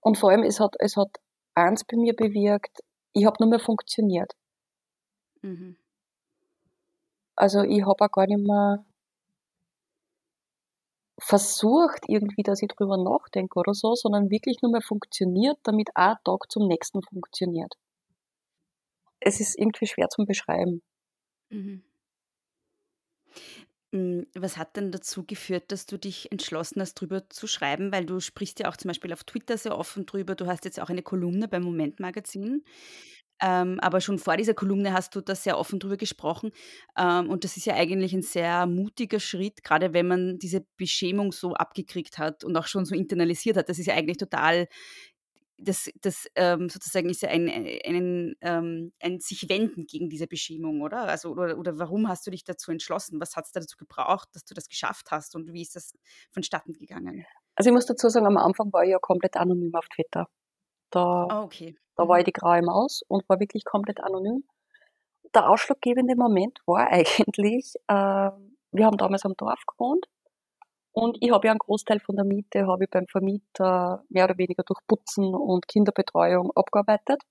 Und 0.00 0.18
vor 0.18 0.30
allem, 0.30 0.42
es 0.42 0.60
hat, 0.60 0.74
es 0.78 0.96
hat 0.96 1.18
eins 1.54 1.84
bei 1.84 1.96
mir 1.96 2.14
bewirkt, 2.14 2.80
ich 3.12 3.24
habe 3.24 3.36
nur 3.40 3.50
mehr 3.50 3.60
funktioniert. 3.60 4.32
Mhm. 5.42 5.76
Also 7.36 7.62
ich 7.62 7.82
habe 7.82 8.04
auch 8.04 8.10
gar 8.10 8.26
nicht 8.26 8.46
mehr 8.46 8.84
versucht 11.18 12.08
irgendwie, 12.08 12.42
dass 12.42 12.62
ich 12.62 12.68
drüber 12.68 12.96
nachdenke 12.96 13.58
oder 13.58 13.74
so, 13.74 13.94
sondern 13.94 14.30
wirklich 14.30 14.60
nur 14.60 14.72
mehr 14.72 14.82
funktioniert, 14.82 15.58
damit 15.62 15.90
ein 15.94 16.16
Tag 16.24 16.50
zum 16.50 16.66
nächsten 16.66 17.02
funktioniert. 17.02 17.74
Es 19.24 19.40
ist 19.40 19.58
irgendwie 19.58 19.86
schwer 19.86 20.08
zum 20.10 20.26
Beschreiben. 20.26 20.82
Mhm. 21.50 21.82
Mm, 23.92 24.22
Was 24.34 24.56
hat 24.56 24.76
denn 24.76 24.90
dazu 24.90 25.24
geführt, 25.26 25.64
dass 25.70 25.86
du 25.86 25.98
dich 25.98 26.32
entschlossen 26.32 26.80
hast, 26.80 26.94
drüber 26.94 27.28
zu 27.28 27.46
schreiben? 27.46 27.92
Weil 27.92 28.06
du 28.06 28.20
sprichst 28.20 28.58
ja 28.60 28.68
auch 28.70 28.76
zum 28.76 28.88
Beispiel 28.88 29.12
auf 29.12 29.24
Twitter 29.24 29.58
sehr 29.58 29.78
offen 29.78 30.06
drüber. 30.06 30.34
Du 30.34 30.46
hast 30.46 30.64
jetzt 30.64 30.80
auch 30.80 30.88
eine 30.88 31.02
Kolumne 31.02 31.46
beim 31.48 31.62
Moment 31.62 32.00
Magazin. 32.00 32.64
Ähm, 33.42 33.80
aber 33.80 34.00
schon 34.00 34.18
vor 34.20 34.36
dieser 34.36 34.54
Kolumne 34.54 34.92
hast 34.92 35.16
du 35.16 35.20
da 35.20 35.34
sehr 35.34 35.58
offen 35.58 35.80
drüber 35.80 35.96
gesprochen. 35.96 36.52
Ähm, 36.98 37.28
und 37.28 37.44
das 37.44 37.56
ist 37.56 37.66
ja 37.66 37.74
eigentlich 37.74 38.14
ein 38.14 38.22
sehr 38.22 38.66
mutiger 38.66 39.20
Schritt, 39.20 39.64
gerade 39.64 39.92
wenn 39.94 40.06
man 40.08 40.38
diese 40.38 40.64
Beschämung 40.76 41.32
so 41.32 41.54
abgekriegt 41.54 42.18
hat 42.18 42.44
und 42.44 42.56
auch 42.56 42.66
schon 42.68 42.84
so 42.86 42.94
internalisiert 42.94 43.56
hat. 43.56 43.68
Das 43.68 43.78
ist 43.78 43.86
ja 43.86 43.94
eigentlich 43.94 44.18
total, 44.18 44.68
das, 45.62 45.90
das 46.00 46.26
ähm, 46.34 46.68
sozusagen 46.68 47.08
ist 47.08 47.22
ja 47.22 47.28
ein, 47.30 47.48
ein, 47.48 48.34
ähm, 48.40 48.92
ein 49.00 49.20
sich 49.20 49.48
wenden 49.48 49.86
gegen 49.86 50.08
diese 50.10 50.26
Beschämung, 50.26 50.82
oder? 50.82 51.02
Also, 51.04 51.30
oder, 51.30 51.58
oder 51.58 51.78
warum 51.78 52.08
hast 52.08 52.26
du 52.26 52.30
dich 52.30 52.44
dazu 52.44 52.70
entschlossen? 52.72 53.20
Was 53.20 53.36
hat 53.36 53.46
es 53.46 53.52
dazu 53.52 53.76
gebraucht, 53.76 54.28
dass 54.32 54.44
du 54.44 54.54
das 54.54 54.68
geschafft 54.68 55.10
hast 55.10 55.34
und 55.36 55.52
wie 55.52 55.62
ist 55.62 55.76
das 55.76 55.92
vonstatten 56.32 56.72
gegangen? 56.72 57.24
Also 57.56 57.70
ich 57.70 57.74
muss 57.74 57.86
dazu 57.86 58.08
sagen, 58.08 58.26
am 58.26 58.36
Anfang 58.36 58.72
war 58.72 58.84
ich 58.84 58.90
ja 58.90 58.98
komplett 58.98 59.36
anonym 59.36 59.74
auf 59.74 59.88
Twitter. 59.88 60.26
Da, 60.90 61.26
Ah, 61.28 61.42
okay. 61.42 61.76
da 61.96 62.08
war 62.08 62.18
ich 62.18 62.24
die 62.24 62.32
graue 62.32 62.62
Maus 62.62 63.02
und 63.08 63.28
war 63.28 63.40
wirklich 63.40 63.64
komplett 63.64 64.00
anonym. 64.00 64.44
Der 65.34 65.48
ausschlaggebende 65.48 66.16
Moment 66.16 66.60
war 66.66 66.88
eigentlich, 66.90 67.74
äh, 67.88 68.30
wir 68.74 68.86
haben 68.86 68.96
damals 68.96 69.24
am 69.24 69.34
Dorf 69.36 69.62
gewohnt 69.66 70.06
und 70.92 71.18
ich 71.20 71.30
habe 71.30 71.46
ja 71.46 71.52
einen 71.52 71.58
Großteil 71.58 72.00
von 72.00 72.16
der 72.16 72.24
Miete 72.24 72.66
habe 72.66 72.84
ich 72.84 72.90
beim 72.90 73.06
Vermieter 73.08 74.04
mehr 74.08 74.24
oder 74.24 74.38
weniger 74.38 74.62
durch 74.64 74.80
Putzen 74.86 75.34
und 75.34 75.66
Kinderbetreuung 75.68 76.50
abgearbeitet. 76.54 77.22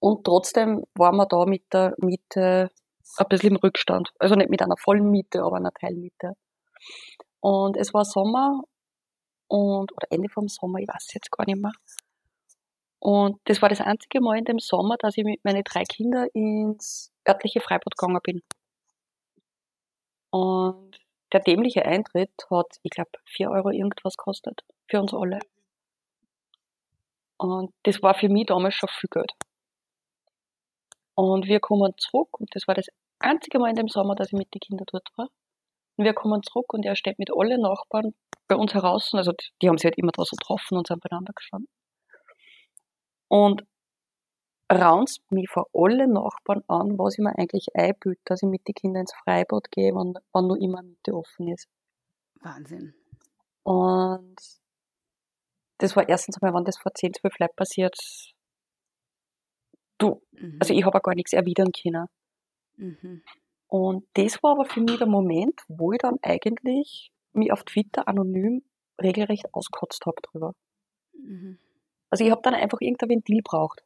Und 0.00 0.24
trotzdem 0.24 0.84
waren 0.94 1.16
wir 1.16 1.26
da 1.26 1.44
mit 1.46 1.64
der 1.72 1.94
Miete 1.98 2.70
ein 3.18 3.26
bisschen 3.28 3.50
im 3.50 3.56
Rückstand. 3.56 4.10
Also 4.18 4.34
nicht 4.34 4.50
mit 4.50 4.62
einer 4.62 4.76
vollen 4.76 5.10
Miete, 5.10 5.42
aber 5.42 5.56
einer 5.56 5.72
Teilmiete. 5.72 6.32
Und 7.40 7.76
es 7.76 7.92
war 7.94 8.04
Sommer 8.04 8.62
und, 9.48 9.92
oder 9.92 10.06
Ende 10.10 10.28
vom 10.30 10.48
Sommer, 10.48 10.78
ich 10.80 10.88
weiß 10.88 11.12
jetzt 11.14 11.30
gar 11.30 11.44
nicht 11.46 11.60
mehr. 11.60 11.72
Und 13.00 13.40
das 13.44 13.60
war 13.60 13.68
das 13.68 13.80
einzige 13.80 14.20
Mal 14.20 14.38
in 14.38 14.44
dem 14.44 14.58
Sommer, 14.60 14.96
dass 14.98 15.16
ich 15.18 15.24
mit 15.24 15.44
meinen 15.44 15.64
drei 15.64 15.82
Kindern 15.84 16.28
ins 16.34 17.12
örtliche 17.28 17.60
Freibad 17.60 17.96
gegangen 17.96 18.20
bin. 18.22 18.42
Und 20.30 20.98
der 21.32 21.40
dämliche 21.40 21.84
Eintritt 21.84 22.30
hat, 22.50 22.78
ich 22.82 22.90
glaube, 22.90 23.10
vier 23.24 23.50
Euro 23.50 23.70
irgendwas 23.70 24.16
gekostet. 24.16 24.62
Für 24.88 25.00
uns 25.00 25.14
alle. 25.14 25.38
Und 27.38 27.72
das 27.84 28.02
war 28.02 28.14
für 28.14 28.28
mich 28.28 28.46
damals 28.46 28.74
schon 28.74 28.88
viel 28.88 29.08
Geld. 29.10 29.32
Und 31.14 31.46
wir 31.46 31.60
kommen 31.60 31.92
zurück 31.96 32.40
und 32.40 32.54
das 32.54 32.66
war 32.68 32.74
das 32.74 32.86
einzige 33.18 33.58
Mal 33.58 33.70
in 33.70 33.76
dem 33.76 33.88
Sommer, 33.88 34.14
dass 34.14 34.28
ich 34.28 34.38
mit 34.38 34.52
den 34.54 34.60
Kindern 34.60 34.86
dort 34.90 35.08
war. 35.16 35.28
Und 35.96 36.04
wir 36.04 36.14
kommen 36.14 36.42
zurück 36.42 36.72
und 36.72 36.84
er 36.84 36.96
steht 36.96 37.18
mit 37.18 37.30
allen 37.34 37.60
Nachbarn 37.60 38.14
bei 38.48 38.56
uns 38.56 38.74
heraus. 38.74 39.10
Also 39.12 39.32
die, 39.32 39.46
die 39.60 39.68
haben 39.68 39.78
sich 39.78 39.84
halt 39.86 39.98
immer 39.98 40.12
so 40.16 40.36
getroffen 40.36 40.78
und 40.78 40.86
sind 40.86 41.02
beieinander 41.02 41.32
gestanden. 41.34 41.68
Und 43.28 43.64
raunzt 44.72 45.20
mich 45.30 45.48
vor 45.50 45.68
alle 45.72 46.08
Nachbarn 46.08 46.62
an, 46.68 46.98
was 46.98 47.14
ich 47.14 47.20
mir 47.20 47.36
eigentlich 47.38 47.68
einbilde, 47.74 48.20
dass 48.24 48.42
ich 48.42 48.48
mit 48.48 48.66
den 48.66 48.74
Kindern 48.74 49.02
ins 49.02 49.14
Freibad 49.14 49.70
gehe, 49.70 49.94
wann, 49.94 50.14
wann 50.32 50.46
nur 50.46 50.60
immer 50.60 50.82
Mitte 50.82 51.14
offen 51.14 51.48
ist. 51.48 51.68
Wahnsinn. 52.40 52.94
Und 53.62 54.36
das 55.78 55.96
war 55.96 56.08
erstens 56.08 56.40
einmal, 56.40 56.58
wenn 56.58 56.64
das 56.64 56.78
vor 56.78 56.94
10, 56.94 57.14
12 57.14 57.38
Leuten 57.38 57.56
passiert, 57.56 57.96
du, 59.98 60.22
Mhm. 60.32 60.58
also 60.60 60.74
ich 60.74 60.84
habe 60.84 60.98
auch 60.98 61.02
gar 61.02 61.14
nichts 61.14 61.32
erwidern 61.32 61.70
können. 61.72 62.06
Mhm. 62.76 63.22
Und 63.68 64.06
das 64.14 64.42
war 64.42 64.52
aber 64.52 64.64
für 64.64 64.80
mich 64.80 64.98
der 64.98 65.06
Moment, 65.06 65.60
wo 65.68 65.92
ich 65.92 65.98
dann 65.98 66.18
eigentlich 66.22 67.10
mich 67.32 67.52
auf 67.52 67.64
Twitter 67.64 68.06
anonym 68.08 68.62
regelrecht 69.00 69.52
auskotzt 69.54 70.04
habe 70.06 70.20
drüber. 70.22 70.54
Mhm. 71.14 71.58
Also 72.10 72.24
ich 72.24 72.30
habe 72.30 72.42
dann 72.42 72.54
einfach 72.54 72.80
irgendein 72.80 73.08
Ventil 73.10 73.40
braucht. 73.42 73.82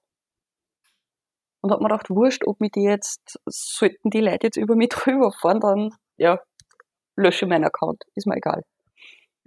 Und 1.66 1.72
habe 1.72 1.83
mir 1.83 1.88
gedacht, 1.88 2.11
wurscht, 2.11 2.46
ob 2.46 2.61
mir 2.61 2.70
die 2.70 2.85
jetzt, 2.85 3.40
sollten 3.44 4.11
die 4.11 4.20
Leute 4.20 4.46
jetzt 4.46 4.57
über 4.57 4.76
mich 4.76 4.88
drüber 4.90 5.33
fahren, 5.33 5.59
dann, 5.59 5.90
ja, 6.16 6.40
lösche 7.16 7.46
meinen 7.46 7.64
Account, 7.64 8.05
ist 8.14 8.29
mir 8.29 8.37
egal. 8.37 8.62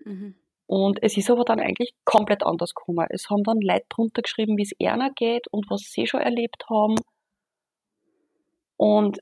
Mhm. 0.03 0.35
Und 0.67 1.01
es 1.01 1.15
ist 1.15 1.31
aber 1.31 1.45
dann 1.45 1.61
eigentlich 1.61 1.93
komplett 2.03 2.43
anders 2.43 2.75
gekommen. 2.75 3.07
Es 3.09 3.29
haben 3.29 3.43
dann 3.45 3.61
Leute 3.61 3.85
drunter 3.87 4.21
geschrieben, 4.21 4.57
wie 4.57 4.63
es 4.63 4.73
einer 4.85 5.11
geht 5.11 5.47
und 5.49 5.69
was 5.69 5.83
sie 5.83 6.07
schon 6.07 6.19
erlebt 6.19 6.65
haben. 6.69 6.95
Und 8.75 9.19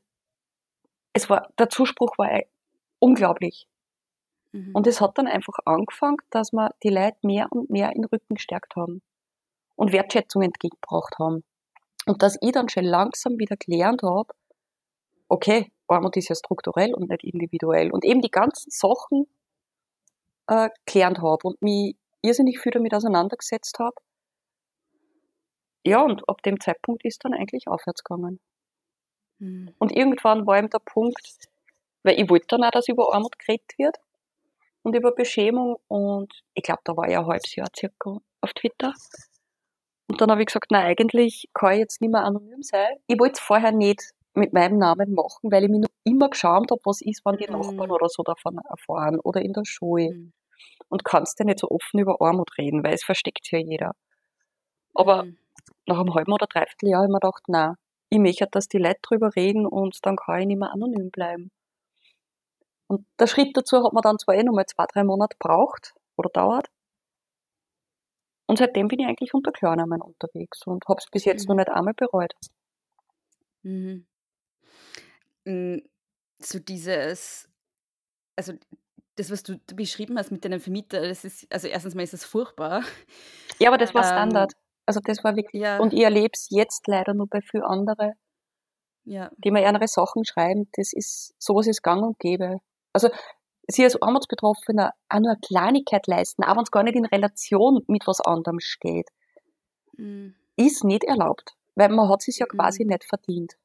es 1.14 1.30
war, 1.30 1.48
der 1.60 1.70
Zuspruch 1.70 2.18
war 2.18 2.42
unglaublich. 2.98 3.68
Mhm. 4.54 4.72
Und 4.74 4.88
es 4.88 5.02
hat 5.02 5.20
dann 5.20 5.28
einfach 5.28 5.60
angefangen, 5.66 6.18
dass 6.32 6.52
wir 6.52 6.72
die 6.82 6.90
Leute 6.90 7.18
mehr 7.22 7.48
und 7.52 7.70
mehr 7.70 7.92
in 7.96 8.02
den 8.02 8.06
Rücken 8.06 8.34
gestärkt 8.34 8.76
haben 8.76 9.04
und 9.76 9.92
Wertschätzung 9.92 10.42
entgegengebracht 10.42 11.20
haben. 11.20 11.44
Und 12.08 12.24
dass 12.24 12.38
ich 12.42 12.52
dann 12.52 12.70
schon 12.70 12.86
langsam 12.86 13.38
wieder 13.38 13.58
gelernt 13.58 14.02
habe, 14.04 14.34
okay, 15.30 15.72
Armut 15.88 16.18
ist 16.18 16.30
ja 16.30 16.36
strukturell 16.36 16.94
und 16.94 17.10
nicht 17.10 17.24
individuell. 17.24 17.92
Und 17.92 18.06
eben 18.06 18.22
die 18.22 18.32
ganzen 18.32 18.70
Sachen 18.72 19.28
äh, 20.48 20.70
gelernt 20.86 21.20
habe 21.20 21.48
und 21.48 21.62
mich 21.62 21.96
irrsinnig 22.22 22.60
viel 22.60 22.72
damit 22.72 22.94
auseinandergesetzt 22.94 23.78
habe. 23.80 23.96
Ja, 25.86 26.04
und 26.04 26.28
ab 26.28 26.42
dem 26.44 26.60
Zeitpunkt 26.60 27.06
ist 27.06 27.24
dann 27.24 27.34
eigentlich 27.34 27.68
aufwärts 27.68 28.04
gegangen. 28.04 28.40
Mhm. 29.40 29.74
Und 29.78 29.96
irgendwann 29.96 30.46
war 30.46 30.58
eben 30.58 30.70
der 30.70 30.80
Punkt, 30.80 31.48
weil 32.04 32.20
ich 32.20 32.30
wollte 32.30 32.48
dann 32.50 32.64
auch, 32.64 32.72
dass 32.72 32.88
über 32.88 33.14
Armut 33.14 33.38
geredet 33.40 33.72
wird 33.78 33.98
und 34.84 34.96
über 34.96 35.14
Beschämung 35.14 35.78
und 35.88 36.34
ich 36.54 36.64
glaube, 36.64 36.82
da 36.84 36.96
war 36.96 37.08
ich 37.08 37.18
ein 37.18 37.26
halbes 37.26 37.56
Jahr 37.56 37.68
circa 37.76 38.18
auf 38.42 38.54
Twitter. 38.54 38.94
Und 40.08 40.22
dann 40.22 40.32
habe 40.32 40.42
ich 40.42 40.48
gesagt, 40.48 40.68
na 40.72 40.80
eigentlich 40.80 41.50
kann 41.54 41.74
ich 41.74 41.80
jetzt 41.80 42.02
nicht 42.02 42.12
mehr 42.12 42.24
anonym 42.24 42.64
sein. 42.64 42.96
Ich 43.08 43.20
wollte 43.20 43.34
es 43.34 43.40
vorher 43.40 43.72
nicht 43.72 44.12
mit 44.34 44.54
meinem 44.54 44.78
Namen 44.78 45.14
machen, 45.14 45.52
weil 45.52 45.64
ich 45.64 45.70
mich 45.70 45.82
noch 45.82 45.90
immer 46.04 46.30
geschaut 46.30 46.72
habe, 46.72 46.82
was 46.86 47.02
ist, 47.02 47.26
wenn 47.26 47.38
die 47.38 47.48
mhm. 47.48 47.60
Nachbarn 47.60 47.92
oder 47.92 48.08
so 48.08 48.24
davon 48.24 48.60
erfahren 48.70 49.20
oder 49.20 49.42
in 49.42 49.54
der 49.54 49.66
Schule. 49.66 50.14
Mhm. 50.14 50.34
Und 50.90 51.04
kannst 51.04 51.40
ja 51.40 51.46
nicht 51.46 51.60
so 51.60 51.70
offen 51.70 52.00
über 52.00 52.22
Armut 52.22 52.58
reden, 52.58 52.84
weil 52.84 52.94
es 52.94 53.04
versteckt 53.04 53.52
ja 53.52 53.60
jeder. 53.60 53.92
Aber 54.94 55.24
mhm. 55.26 55.38
nach 55.86 56.00
einem 56.00 56.14
halben 56.14 56.32
oder 56.32 56.48
dreiviertel 56.48 56.90
Jahr 56.90 57.02
habe 57.02 57.08
ich 57.08 57.14
mir 57.14 57.20
gedacht, 57.20 57.44
na, 57.48 57.76
ich 58.10 58.20
möchte, 58.20 58.48
dass 58.50 58.68
die 58.68 58.78
Leute 58.78 59.00
drüber 59.02 59.36
reden 59.36 59.66
und 59.66 60.00
dann 60.06 60.16
kann 60.16 60.40
ich 60.40 60.48
nicht 60.48 60.60
mehr 60.60 60.72
anonym 60.72 61.12
bleiben. 61.12 61.52
Und 62.88 63.06
der 63.20 63.28
Schritt 63.28 63.56
dazu 63.58 63.84
hat 63.84 63.92
man 63.92 64.02
dann 64.02 64.18
zwar 64.18 64.36
eh 64.36 64.44
noch 64.44 64.54
mal 64.54 64.66
zwei, 64.66 64.86
drei 64.86 65.04
Monate 65.04 65.36
braucht 65.40 65.94
oder 66.16 66.30
dauert. 66.30 66.68
Und 68.48 68.58
seitdem 68.60 68.88
bin 68.88 69.00
ich 69.00 69.08
eigentlich 69.08 69.34
unter 69.34 69.52
Klarnamen 69.52 70.02
unterwegs 70.02 70.66
und 70.66 70.88
habe 70.88 71.00
es 71.00 71.10
bis 71.12 71.26
jetzt 71.26 71.48
mhm. 71.48 71.56
noch 71.56 71.66
nicht 71.66 71.70
einmal 71.70 71.94
bereut. 71.94 72.34
Mhm. 73.64 74.08
Mm, 75.46 75.78
so 76.40 76.60
dieses, 76.60 77.50
also 78.36 78.54
das, 79.16 79.32
was 79.32 79.44
du 79.44 79.58
beschrieben 79.76 80.18
hast 80.18 80.32
mit 80.32 80.46
deinem 80.46 80.62
Vermieter, 80.62 81.02
das 81.02 81.26
ist, 81.26 81.52
also 81.52 81.68
erstens 81.68 81.96
mal 81.96 82.04
ist 82.04 82.14
das 82.14 82.24
furchtbar. 82.24 82.84
Ja, 83.60 83.70
aber 83.70 83.78
das 83.78 83.94
war 83.96 84.04
ähm, 84.04 84.08
Standard. 84.08 84.54
Also 84.86 85.00
das 85.04 85.24
war 85.24 85.36
wirklich, 85.36 85.62
ja. 85.62 85.80
und 85.80 85.94
ich 85.94 86.04
erlebe 86.04 86.32
es 86.34 86.48
jetzt 86.50 86.88
leider 86.88 87.14
nur 87.14 87.28
bei 87.28 87.42
vielen 87.42 87.64
anderen, 87.64 88.14
ja. 89.04 89.32
die 89.38 89.52
mir 89.52 89.68
andere 89.68 89.88
Sachen 89.88 90.24
schreiben. 90.26 90.70
Das 90.74 90.94
ist, 90.94 91.34
sowas 91.40 91.68
ist 91.68 91.82
gang 91.82 92.04
und 92.04 92.20
gäbe. 92.20 92.60
Also 92.94 93.10
sie 93.68 93.84
als 93.84 94.02
Armutsbetroffener 94.02 94.94
auch 95.10 95.20
nur 95.20 95.32
eine 95.32 95.40
Kleinigkeit 95.40 96.08
leisten, 96.08 96.44
auch 96.44 96.56
wenn 96.56 96.64
es 96.64 96.72
gar 96.72 96.84
nicht 96.84 96.96
in 96.96 97.06
Relation 97.06 97.84
mit 97.88 98.08
was 98.08 98.22
anderem 98.22 98.60
steht, 98.60 99.10
mhm. 99.98 100.36
ist 100.56 100.84
nicht 100.84 101.04
erlaubt, 101.04 101.56
weil 101.76 101.90
man 101.90 102.10
hat 102.10 102.28
es 102.28 102.40
ja 102.40 102.46
quasi 102.46 102.84
mhm. 102.84 102.92
nicht 102.92 103.04
verdient 103.04 103.58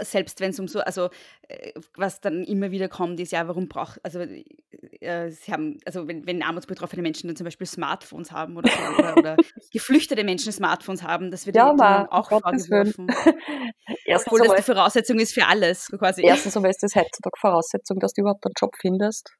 selbst 0.00 0.40
wenn 0.40 0.50
es 0.50 0.60
um 0.60 0.68
so, 0.68 0.80
also 0.80 1.10
äh, 1.48 1.72
was 1.94 2.20
dann 2.20 2.44
immer 2.44 2.70
wieder 2.70 2.88
kommt, 2.88 3.20
ist 3.20 3.32
ja, 3.32 3.46
warum 3.48 3.68
braucht, 3.68 4.04
also 4.04 4.20
äh, 4.20 5.30
sie 5.30 5.52
haben, 5.52 5.78
also 5.84 6.08
wenn, 6.08 6.26
wenn 6.26 6.42
armutsbetroffene 6.42 7.02
Menschen 7.02 7.28
dann 7.28 7.36
zum 7.36 7.44
Beispiel 7.44 7.66
Smartphones 7.66 8.32
haben 8.32 8.56
oder, 8.56 8.70
so, 8.70 9.02
oder, 9.02 9.16
oder, 9.16 9.36
geflüchtete 9.72 10.24
Menschen 10.24 10.52
Smartphones 10.52 11.02
haben, 11.02 11.30
das 11.30 11.46
wird 11.46 11.56
ja, 11.56 11.70
ihnen 11.70 11.80
auch 11.80 12.28
vorgeworfen. 12.28 13.06
Obwohl 14.14 14.40
das 14.40 14.56
die 14.56 14.62
Voraussetzung 14.62 15.18
ist 15.18 15.34
für 15.34 15.46
alles, 15.46 15.88
quasi. 15.98 16.22
Erstens 16.24 16.56
einmal 16.56 16.70
ist 16.70 16.82
das 16.82 16.94
heutzutage 16.94 17.38
Voraussetzung, 17.38 17.98
dass 17.98 18.12
du 18.12 18.22
überhaupt 18.22 18.44
einen 18.46 18.54
Job 18.58 18.74
findest. 18.80 19.34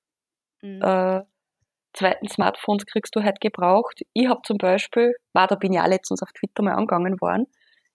Mhm. 0.62 0.82
Äh, 0.82 1.22
zweitens, 1.92 2.32
Smartphones 2.32 2.86
kriegst 2.86 3.14
du 3.16 3.22
halt 3.22 3.40
gebraucht. 3.40 4.02
Ich 4.12 4.28
habe 4.28 4.40
zum 4.44 4.58
Beispiel, 4.58 5.14
war, 5.32 5.46
da 5.46 5.54
bin 5.54 5.72
ich 5.72 5.80
auch 5.80 5.86
letztens 5.86 6.22
auf 6.22 6.32
Twitter 6.32 6.62
mal 6.62 6.74
angegangen 6.74 7.20
worden, 7.20 7.46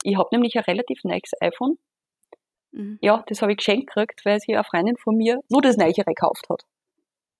ich 0.03 0.17
habe 0.17 0.29
nämlich 0.31 0.55
ein 0.55 0.63
relativ 0.63 1.03
neues 1.03 1.31
iPhone 1.41 1.77
Mhm. 2.71 2.99
Ja, 3.01 3.23
das 3.27 3.41
habe 3.41 3.51
ich 3.51 3.57
geschenkt 3.57 3.87
gekriegt, 3.87 4.25
weil 4.25 4.39
sie 4.39 4.55
eine 4.55 4.63
Freundin 4.63 4.97
von 4.97 5.15
mir 5.15 5.39
nur 5.49 5.61
das 5.61 5.77
Neichere 5.77 6.05
gekauft 6.05 6.47
hat. 6.49 6.63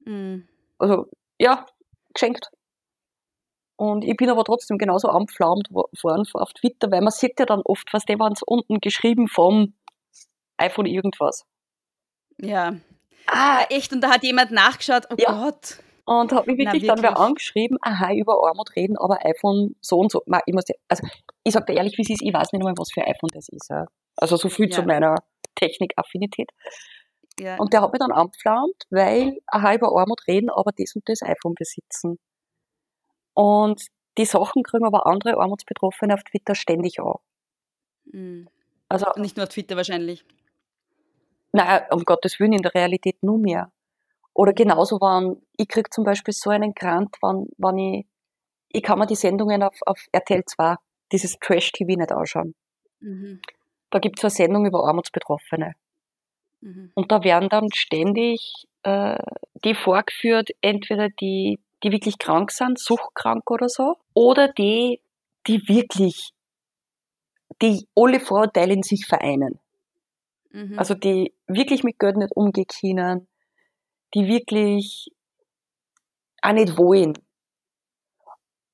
Mhm. 0.06 0.48
Also, 0.78 1.08
ja, 1.40 1.66
geschenkt. 2.14 2.50
Und 3.78 4.04
ich 4.04 4.16
bin 4.16 4.30
aber 4.30 4.44
trotzdem 4.44 4.78
genauso 4.78 5.08
anpflaumt 5.08 5.72
worden 5.72 6.26
auf 6.34 6.54
Twitter, 6.54 6.92
weil 6.92 7.02
man 7.02 7.12
sieht 7.12 7.40
ja 7.40 7.46
dann 7.46 7.62
oft, 7.64 7.92
was 7.94 8.06
die 8.06 8.20
waren 8.20 8.36
unten 8.46 8.80
geschrieben 8.80 9.28
vom 9.28 9.74
iPhone 10.58 10.86
irgendwas. 10.86 11.46
Ja. 12.40 12.76
Ah, 13.26 13.64
echt, 13.70 13.92
und 13.92 14.02
da 14.02 14.12
hat 14.12 14.24
jemand 14.24 14.52
nachgeschaut, 14.52 15.08
oh 15.10 15.16
ja. 15.18 15.32
Gott. 15.32 15.80
Und 16.06 16.32
hat 16.32 16.48
mich 16.48 16.58
wirklich, 16.58 16.68
Na, 16.68 16.74
wirklich? 16.74 16.88
dann 16.88 17.02
wer 17.02 17.20
angeschrieben, 17.20 17.78
aha, 17.82 18.14
über 18.14 18.34
Armut 18.48 18.76
reden, 18.76 18.98
aber 18.98 19.26
iPhone 19.26 19.76
so 19.82 19.98
und 19.98 20.12
so. 20.12 20.24
Ich 20.46 20.54
muss, 20.54 20.66
also, 20.88 21.08
ich 21.44 21.54
sag 21.54 21.66
dir 21.68 21.74
ehrlich, 21.74 21.98
wie 21.98 22.02
es 22.02 22.10
ist, 22.10 22.22
ich 22.22 22.34
weiß 22.34 22.52
nicht 22.52 22.64
mal, 22.64 22.74
was 22.78 22.92
für 22.92 23.02
ein 23.02 23.14
iPhone 23.14 23.30
das 23.34 23.50
ist. 23.50 23.70
Ja. 23.70 23.86
Also 24.16 24.38
so 24.38 24.50
viel 24.50 24.70
ja. 24.70 24.72
zu 24.72 24.84
meiner 24.84 25.16
Technikaffinität. 25.56 26.50
Ja. 27.40 27.58
Und 27.58 27.74
der 27.74 27.82
hat 27.82 27.92
mich 27.92 28.00
dann 28.00 28.12
angepflaumt, 28.12 28.84
weil 28.90 29.40
aha, 29.48 29.74
über 29.76 29.88
Armut 29.98 30.28
reden, 30.28 30.50
aber 30.50 30.72
das 30.78 30.96
und 30.96 31.08
das 31.08 31.22
iPhone 31.22 31.56
besitzen. 31.56 32.20
Und 33.34 33.88
die 34.18 34.26
Sachen 34.26 34.64
kriegen 34.64 34.86
aber 34.86 35.08
andere 35.08 35.38
Armutsbetroffene 35.38 36.14
auf 36.14 36.24
Twitter 36.24 36.56
ständig 36.56 37.00
an. 37.00 37.16
Mhm. 38.06 38.50
Also, 38.90 39.08
nicht 39.16 39.38
nur 39.38 39.46
auf 39.46 39.50
Twitter 39.54 39.78
wahrscheinlich. 39.78 40.26
Naja, 41.54 41.88
um 41.92 42.04
Gottes 42.04 42.40
Willen, 42.40 42.54
in 42.54 42.62
der 42.62 42.74
Realität 42.76 43.24
nur 43.24 43.38
mehr. 43.38 43.72
Oder 44.34 44.54
genauso, 44.54 45.00
wenn, 45.00 45.42
ich 45.58 45.68
krieg 45.68 45.94
zum 45.94 46.04
Beispiel 46.04 46.34
so 46.34 46.50
einen 46.50 46.74
Grant, 46.74 47.18
wenn, 47.22 47.48
wenn 47.58 47.78
ich, 47.78 48.06
ich 48.70 48.84
kann 48.84 49.00
mir 49.00 49.08
die 49.08 49.16
Sendungen 49.16 49.64
auf, 49.64 49.78
auf 49.86 50.06
RTL 50.12 50.44
2, 50.46 50.76
dieses 51.12 51.38
Trash-TV 51.40 51.98
nicht 51.98 52.12
anschauen. 52.12 52.56
Mhm. 53.00 53.42
Da 53.92 54.00
gibt 54.00 54.18
es 54.18 54.24
eine 54.24 54.32
Sendung 54.32 54.66
über 54.66 54.86
Armutsbetroffene. 54.86 55.74
Mhm. 56.62 56.92
Und 56.96 57.12
da 57.12 57.24
werden 57.24 57.50
dann 57.50 57.70
ständig 57.74 58.66
äh, 58.84 59.18
die 59.64 59.76
vorgeführt, 59.76 60.50
entweder 60.62 61.10
die, 61.10 61.60
die 61.84 61.92
wirklich 61.92 62.18
krank 62.18 62.52
sind, 62.52 62.80
suchtkrank 62.80 63.50
oder 63.52 63.70
so, 63.70 63.98
oder 64.14 64.48
die, 64.48 65.02
die 65.48 65.68
wirklich, 65.68 66.32
die 67.62 67.88
alle 67.96 68.20
Vorurteile 68.20 68.74
in 68.74 68.84
sich 68.84 69.06
vereinen. 69.06 69.60
Mhm. 70.52 70.80
Also 70.80 70.94
die 70.94 71.34
wirklich 71.48 71.84
mit 71.84 72.00
Geld 72.00 72.18
nicht 72.18 72.36
umgehen 72.36 72.66
können, 72.68 73.28
die 74.14 74.28
wirklich 74.28 75.12
auch 76.42 76.54
nicht 76.54 76.78
wollen. 76.78 77.14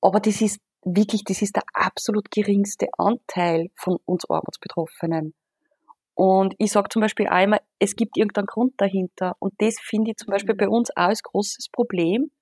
Aber 0.00 0.20
das 0.20 0.40
ist 0.40 0.60
wirklich, 0.84 1.24
das 1.24 1.42
ist 1.42 1.56
der 1.56 1.64
absolut 1.72 2.30
geringste 2.30 2.86
Anteil 2.96 3.70
von 3.74 3.98
uns 4.04 4.28
Armutsbetroffenen. 4.28 5.34
Und 6.14 6.54
ich 6.58 6.72
sage 6.72 6.88
zum 6.88 7.00
Beispiel 7.00 7.28
einmal, 7.28 7.60
es 7.78 7.94
gibt 7.94 8.16
irgendeinen 8.16 8.46
Grund 8.46 8.74
dahinter. 8.78 9.36
Und 9.38 9.54
das 9.58 9.76
finde 9.80 10.10
ich 10.10 10.16
zum 10.16 10.32
Beispiel 10.32 10.54
mhm. 10.54 10.58
bei 10.58 10.68
uns 10.68 10.90
auch 10.90 11.04
als 11.04 11.22
großes 11.22 11.68
Problem. 11.70 12.32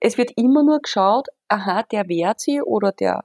Es 0.00 0.16
wird 0.16 0.32
immer 0.36 0.62
nur 0.62 0.80
geschaut, 0.80 1.28
aha, 1.48 1.82
der 1.82 2.08
wehrt 2.08 2.40
sich 2.40 2.62
oder 2.62 2.92
der, 2.92 3.24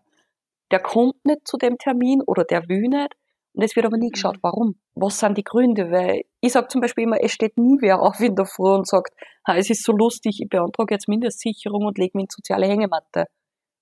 der 0.71 0.81
kommt 0.81 1.25
nicht 1.25 1.47
zu 1.47 1.57
dem 1.57 1.77
Termin 1.77 2.21
oder 2.21 2.43
der 2.43 2.67
will 2.67 2.89
nicht. 2.89 3.15
Und 3.53 3.63
es 3.63 3.75
wird 3.75 3.85
aber 3.85 3.97
nie 3.97 4.09
geschaut, 4.09 4.35
mhm. 4.35 4.43
warum. 4.43 4.75
Was 4.95 5.19
sind 5.19 5.37
die 5.37 5.43
Gründe? 5.43 5.89
Weil 5.89 6.23
ich 6.41 6.51
sage 6.51 6.67
zum 6.67 6.81
Beispiel 6.81 7.05
immer, 7.05 7.21
es 7.21 7.31
steht 7.31 7.57
nie 7.57 7.77
wer 7.79 8.01
auf 8.01 8.19
in 8.19 8.35
der 8.35 8.45
Früh 8.45 8.73
und 8.73 8.87
sagt, 8.87 9.13
ha, 9.47 9.55
es 9.55 9.69
ist 9.69 9.85
so 9.85 9.93
lustig, 9.93 10.39
ich 10.41 10.49
beantrage 10.49 10.95
jetzt 10.95 11.07
Mindestsicherung 11.07 11.85
und 11.85 11.97
lege 11.97 12.17
mich 12.17 12.23
in 12.23 12.29
soziale 12.29 12.67
Hängematte. 12.67 13.27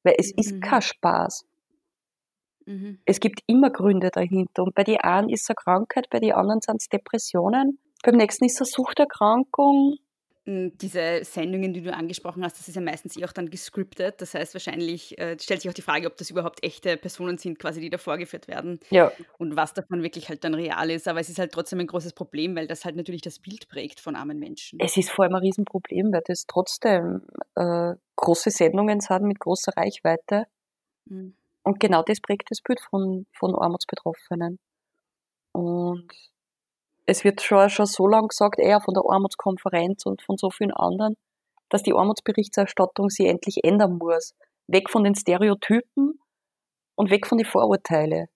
Weil 0.03 0.15
es 0.17 0.31
mhm. 0.31 0.39
ist 0.39 0.61
kein 0.61 0.81
Spaß. 0.81 1.45
Mhm. 2.65 2.99
Es 3.05 3.19
gibt 3.19 3.41
immer 3.47 3.71
Gründe 3.71 4.11
dahinter. 4.11 4.63
Und 4.63 4.75
bei 4.75 4.83
den 4.83 4.97
einen 4.97 5.29
ist 5.29 5.43
es 5.43 5.49
eine 5.49 5.55
Krankheit, 5.55 6.09
bei 6.09 6.19
den 6.19 6.33
anderen 6.33 6.61
sind 6.61 6.81
es 6.81 6.87
Depressionen. 6.87 7.79
Beim 8.03 8.15
nächsten 8.15 8.45
ist 8.45 8.61
es 8.61 8.61
eine 8.61 8.85
Suchterkrankung. 8.85 9.97
Diese 10.45 11.23
Sendungen, 11.23 11.73
die 11.73 11.81
du 11.81 11.93
angesprochen 11.93 12.43
hast, 12.43 12.57
das 12.57 12.67
ist 12.67 12.75
ja 12.75 12.81
meistens 12.81 13.15
eh 13.17 13.25
auch 13.25 13.33
dann 13.33 13.49
gescriptet. 13.49 14.19
Das 14.19 14.33
heißt, 14.33 14.55
wahrscheinlich 14.55 15.17
äh, 15.19 15.37
stellt 15.39 15.61
sich 15.61 15.69
auch 15.69 15.75
die 15.75 15.83
Frage, 15.83 16.07
ob 16.07 16.17
das 16.17 16.31
überhaupt 16.31 16.63
echte 16.63 16.97
Personen 16.97 17.37
sind, 17.37 17.59
quasi, 17.59 17.81
die 17.81 17.89
da 17.89 17.97
vorgeführt 17.97 18.47
werden. 18.47 18.79
Ja. 18.89 19.11
Und 19.37 19.55
was 19.55 19.73
davon 19.73 20.01
wirklich 20.01 20.29
halt 20.29 20.43
dann 20.43 20.55
real 20.55 20.89
ist. 20.89 21.07
Aber 21.07 21.19
es 21.19 21.29
ist 21.29 21.37
halt 21.37 21.51
trotzdem 21.51 21.79
ein 21.79 21.87
großes 21.87 22.13
Problem, 22.13 22.55
weil 22.55 22.67
das 22.67 22.83
halt 22.83 22.95
natürlich 22.95 23.21
das 23.21 23.37
Bild 23.39 23.67
prägt 23.67 23.99
von 23.99 24.15
armen 24.15 24.39
Menschen. 24.39 24.79
Es 24.79 24.97
ist 24.97 25.11
vor 25.11 25.25
allem 25.25 25.35
ein 25.35 25.41
Riesenproblem, 25.41 26.11
weil 26.11 26.23
das 26.25 26.45
trotzdem 26.47 27.21
äh, 27.55 27.93
große 28.15 28.49
Sendungen 28.49 29.01
sind 29.01 29.23
mit 29.23 29.39
großer 29.39 29.73
Reichweite. 29.75 30.45
Mhm. 31.05 31.35
Und 31.63 31.79
genau 31.79 32.01
das 32.01 32.21
prägt 32.21 32.49
das 32.49 32.61
Bild 32.61 32.79
von, 32.81 33.27
von 33.33 33.53
Armutsbetroffenen. 33.53 34.57
Und 35.51 36.07
es 37.09 37.23
wird 37.23 37.41
schon, 37.41 37.69
schon 37.69 37.87
so 37.87 38.07
lange 38.07 38.27
gesagt, 38.27 38.59
eher 38.59 38.81
von 38.81 38.93
der 38.93 39.03
Armutskonferenz 39.07 40.05
und 40.05 40.21
von 40.21 40.37
so 40.37 40.51
vielen 40.51 40.71
anderen, 40.71 41.15
dass 41.69 41.83
die 41.83 41.93
Armutsberichterstattung 41.93 43.09
sich 43.09 43.27
endlich 43.27 43.63
ändern 43.63 43.97
muss. 43.97 44.35
Weg 44.67 44.89
von 44.89 45.03
den 45.03 45.15
Stereotypen 45.15 46.19
und 46.95 47.09
weg 47.09 47.25
von 47.25 47.39
den 47.39 47.47
Vorurteilen. 47.47 48.27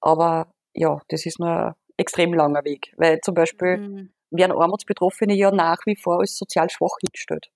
Aber 0.00 0.50
ja, 0.74 1.00
das 1.08 1.26
ist 1.26 1.38
nur 1.38 1.48
ein 1.48 1.74
extrem 1.98 2.32
langer 2.32 2.64
Weg. 2.64 2.94
Weil 2.96 3.20
zum 3.20 3.34
Beispiel, 3.34 3.76
mhm. 3.76 4.14
werden 4.30 4.52
Armutsbetroffene 4.52 5.34
ja 5.34 5.50
nach 5.50 5.84
wie 5.84 5.96
vor 5.96 6.20
als 6.20 6.36
sozial 6.36 6.70
schwach 6.70 6.96
hingestellt. 7.02 7.50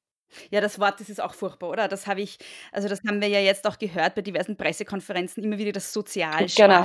Ja, 0.51 0.61
das 0.61 0.79
Wort, 0.79 1.01
das 1.01 1.09
ist 1.09 1.23
auch 1.23 1.33
furchtbar, 1.33 1.71
oder? 1.71 1.89
Das 1.89 2.07
habe 2.07 2.21
ich, 2.21 2.39
also 2.71 2.87
das 2.87 3.01
haben 3.09 3.23
wir 3.23 3.29
ja 3.29 3.41
jetzt 3.41 3.67
auch 3.67 3.79
gehört 3.79 4.15
bei 4.15 4.21
diversen 4.21 4.59
Pressekonferenzen, 4.59 5.43
immer 5.43 5.57
wieder 5.57 5.73
das 5.73 5.91
sozial 5.91 6.47
Genau. 6.55 6.85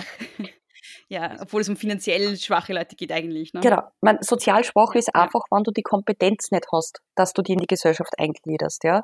Ja, 1.08 1.38
obwohl 1.42 1.62
es 1.62 1.70
um 1.70 1.76
finanziell 1.76 2.36
schwache 2.38 2.74
Leute 2.74 2.96
geht 2.96 3.12
eigentlich. 3.12 3.54
Ne? 3.54 3.62
Genau. 3.62 3.82
Man, 4.02 4.18
sozial 4.22 4.64
schwach 4.64 4.96
ist 4.96 5.14
einfach, 5.16 5.42
wenn 5.52 5.64
du 5.64 5.72
die 5.72 5.82
Kompetenz 5.84 6.52
nicht 6.52 6.66
hast, 6.72 7.00
dass 7.16 7.34
du 7.34 7.42
die 7.42 7.54
in 7.54 7.60
die 7.60 7.68
Gesellschaft 7.68 8.14
eingliederst, 8.18 8.84
ja. 8.84 9.04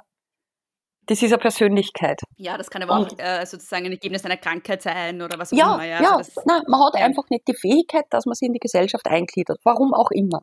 Das 1.05 1.23
ist 1.23 1.31
eine 1.33 1.39
Persönlichkeit. 1.41 2.21
Ja, 2.37 2.55
das 2.55 2.69
kann 2.69 2.83
aber 2.83 2.93
auch 2.93 3.09
Und- 3.11 3.19
äh, 3.19 3.43
sozusagen 3.45 3.85
ein 3.87 3.91
Ergebnis 3.93 4.23
einer 4.25 4.37
Krankheit 4.37 4.83
sein 4.83 5.21
oder 5.23 5.39
was 5.39 5.51
auch 5.51 5.57
Ja, 5.57 5.73
immer. 5.75 5.83
ja, 5.85 6.01
Ja, 6.03 6.15
also 6.17 6.31
das, 6.35 6.45
nein, 6.45 6.61
man 6.67 6.81
hat 6.85 6.93
ja. 6.99 7.05
einfach 7.05 7.23
nicht 7.31 7.47
die 7.47 7.55
Fähigkeit, 7.55 8.05
dass 8.11 8.25
man 8.27 8.35
sich 8.35 8.45
in 8.45 8.53
die 8.53 8.59
Gesellschaft 8.59 9.07
eingliedert. 9.07 9.57
Warum 9.63 9.93
auch 9.95 10.11
immer. 10.11 10.41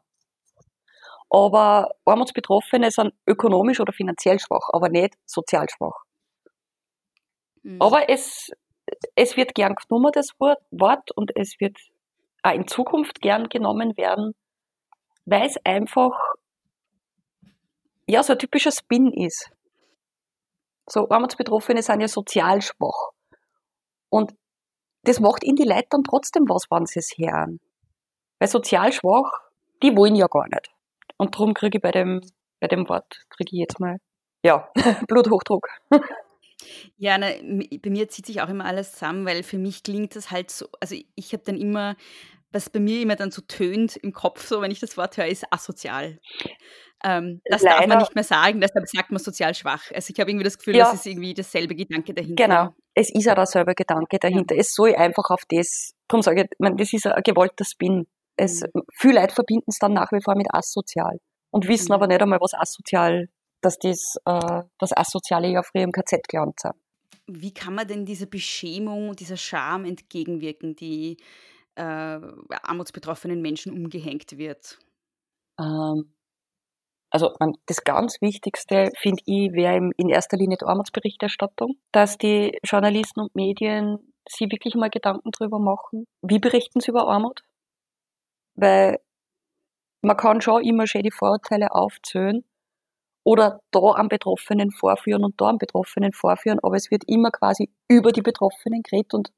Aber 1.30 1.90
Armutsbetroffene 2.04 2.90
sind 2.90 3.12
ökonomisch 3.28 3.80
oder 3.80 3.92
finanziell 3.92 4.38
schwach, 4.40 4.68
aber 4.72 4.88
nicht 4.88 5.14
sozial 5.24 5.66
schwach. 5.68 6.02
Mhm. 7.62 7.80
Aber 7.82 8.08
es, 8.08 8.50
es 9.16 9.36
wird 9.36 9.54
gern 9.54 9.74
genommen, 9.74 10.12
das 10.12 10.28
Wort, 10.38 11.10
und 11.12 11.32
es 11.34 11.56
wird 11.58 11.76
auch 12.42 12.52
in 12.52 12.68
Zukunft 12.68 13.20
gern 13.20 13.48
genommen 13.48 13.96
werden, 13.96 14.34
weil 15.24 15.46
es 15.46 15.56
einfach 15.64 16.12
ja 18.06 18.22
so 18.22 18.34
ein 18.34 18.38
typischer 18.38 18.70
Spin 18.70 19.12
ist. 19.12 19.50
So 20.88 21.08
Armutsbetroffene 21.08 21.82
sind 21.82 22.00
ja 22.00 22.08
sozial 22.08 22.62
schwach. 22.62 23.10
Und 24.08 24.32
das 25.02 25.18
macht 25.18 25.42
ihnen 25.42 25.56
die 25.56 25.64
Leute 25.64 25.86
dann 25.90 26.04
trotzdem 26.04 26.44
was, 26.48 26.66
wenn 26.70 26.86
sie 26.86 27.00
es 27.00 27.14
hören. 27.16 27.58
Weil 28.38 28.48
sozial 28.48 28.92
schwach, 28.92 29.32
die 29.82 29.96
wollen 29.96 30.14
ja 30.14 30.26
gar 30.26 30.46
nicht. 30.46 30.70
Und 31.16 31.34
darum 31.34 31.54
kriege 31.54 31.78
ich 31.78 31.82
bei 31.82 31.90
dem, 31.90 32.20
bei 32.60 32.68
dem 32.68 32.88
Wort, 32.88 33.24
kriege 33.30 33.50
ich 33.52 33.60
jetzt 33.60 33.80
mal, 33.80 33.96
ja, 34.44 34.70
Bluthochdruck. 35.08 35.66
Ja, 36.96 37.16
m- 37.16 37.62
bei 37.82 37.90
mir 37.90 38.08
zieht 38.08 38.26
sich 38.26 38.40
auch 38.40 38.48
immer 38.48 38.64
alles 38.64 38.92
zusammen, 38.92 39.26
weil 39.26 39.42
für 39.42 39.58
mich 39.58 39.82
klingt 39.82 40.16
das 40.16 40.30
halt 40.30 40.50
so, 40.50 40.66
also 40.80 40.94
ich- 41.14 41.32
habe 41.32 41.42
dann 41.44 41.56
immer, 41.56 41.96
was 42.52 42.70
bei 42.70 42.80
mir 42.80 43.00
immer 43.02 43.16
dann 43.16 43.30
so 43.30 43.42
tönt 43.42 43.96
im 43.96 44.12
Kopf, 44.12 44.46
so 44.46 44.60
wenn 44.62 44.70
ich 44.70 44.80
das 44.80 44.96
Wort 44.96 45.16
höre, 45.16 45.26
ist 45.26 45.44
asozial. 45.50 46.18
Ähm, 47.04 47.42
das 47.44 47.62
darf 47.62 47.80
man 47.80 47.88
Leider- 47.90 48.00
nicht 48.00 48.14
mehr 48.14 48.24
sagen, 48.24 48.60
deshalb 48.60 48.88
sagt 48.88 49.10
man 49.10 49.18
sozial 49.20 49.54
schwach. 49.54 49.90
Also 49.94 50.12
ich 50.12 50.18
habe 50.20 50.30
irgendwie 50.30 50.44
das 50.44 50.56
Gefühl, 50.56 50.76
Ja. 50.76 50.84
das 50.86 50.94
ist 50.94 51.06
irgendwie 51.06 51.34
dasselbe 51.34 51.74
Gedanke 51.74 52.14
dahinter. 52.14 52.42
Genau. 52.46 52.74
Es 52.94 53.10
ist 53.14 53.28
auch 53.28 53.34
derselbe 53.34 53.74
Gedanke 53.74 54.18
dahinter. 54.18 54.56
Es 54.56 54.72
soll 54.74 54.94
einfach 54.94 55.28
auf 55.30 55.42
das, 55.50 55.92
darum 56.08 56.22
sage 56.22 56.42
ich, 56.42 56.46
ich 56.50 56.58
meine, 56.58 56.76
das 56.76 56.92
ist 56.92 57.06
ein 57.06 57.22
gewollter 57.22 57.64
Spin. 57.66 58.06
Es, 58.36 58.62
Mhm. 58.62 58.82
Viele 58.94 59.20
Leute 59.20 59.34
verbinden 59.34 59.64
es 59.68 59.78
dann 59.78 59.92
nach 59.92 60.10
wie 60.12 60.22
vor 60.22 60.34
mit 60.36 60.46
asozial 60.52 61.18
und 61.50 61.68
wissen 61.68 61.88
Mhm. 61.88 61.92
aber 61.92 62.06
nicht 62.06 62.22
einmal, 62.22 62.40
was 62.40 62.54
asozial, 62.54 63.28
dass 63.66 63.78
das, 63.78 64.16
äh, 64.24 64.62
das 64.78 64.96
Asoziale 64.96 65.48
ja 65.48 65.62
früher 65.62 65.82
im 65.82 65.90
KZ 65.90 66.28
gelernt 66.28 66.60
sind. 66.60 66.74
Wie 67.26 67.52
kann 67.52 67.74
man 67.74 67.88
denn 67.88 68.04
dieser 68.04 68.26
Beschämung, 68.26 69.16
dieser 69.16 69.36
Scham 69.36 69.84
entgegenwirken, 69.84 70.76
die 70.76 71.16
äh, 71.74 71.82
armutsbetroffenen 72.62 73.42
Menschen 73.42 73.72
umgehängt 73.72 74.38
wird? 74.38 74.78
Ähm, 75.58 76.12
also 77.10 77.34
das 77.66 77.82
ganz 77.82 78.20
Wichtigste, 78.20 78.92
finde 79.00 79.22
ich, 79.26 79.52
wäre 79.52 79.90
in 79.96 80.08
erster 80.08 80.36
Linie 80.36 80.58
die 80.58 80.66
Armutsberichterstattung, 80.66 81.74
dass 81.90 82.18
die 82.18 82.56
Journalisten 82.62 83.20
und 83.20 83.34
Medien 83.34 84.12
sich 84.28 84.48
wirklich 84.50 84.76
mal 84.76 84.90
Gedanken 84.90 85.30
drüber 85.32 85.58
machen, 85.58 86.06
wie 86.22 86.38
berichten 86.38 86.80
sie 86.80 86.90
über 86.90 87.08
Armut? 87.08 87.42
Weil 88.54 89.00
man 90.02 90.16
kann 90.16 90.40
schon 90.40 90.62
immer 90.62 90.86
schön 90.86 91.02
die 91.02 91.10
Vorurteile 91.10 91.72
aufzählen 91.72 92.44
oder 93.26 93.60
da 93.72 93.80
am 93.80 94.08
Betroffenen 94.08 94.70
vorführen 94.70 95.24
und 95.24 95.40
da 95.40 95.46
am 95.48 95.58
Betroffenen 95.58 96.12
vorführen, 96.12 96.60
aber 96.62 96.76
es 96.76 96.92
wird 96.92 97.02
immer 97.08 97.32
quasi 97.32 97.68
über 97.88 98.12
die 98.12 98.22
Betroffenen 98.22 98.84
geredet 98.84 99.14
und 99.14 99.32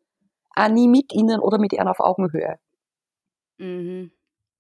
auch 0.55 0.69
nie 0.69 0.89
mit 0.89 1.15
ihnen 1.15 1.41
oder 1.41 1.59
mit 1.59 1.73
ihnen 1.73 1.89
auf 1.89 1.99
Augenhöhe. 1.99 2.59
Mhm. 3.57 4.13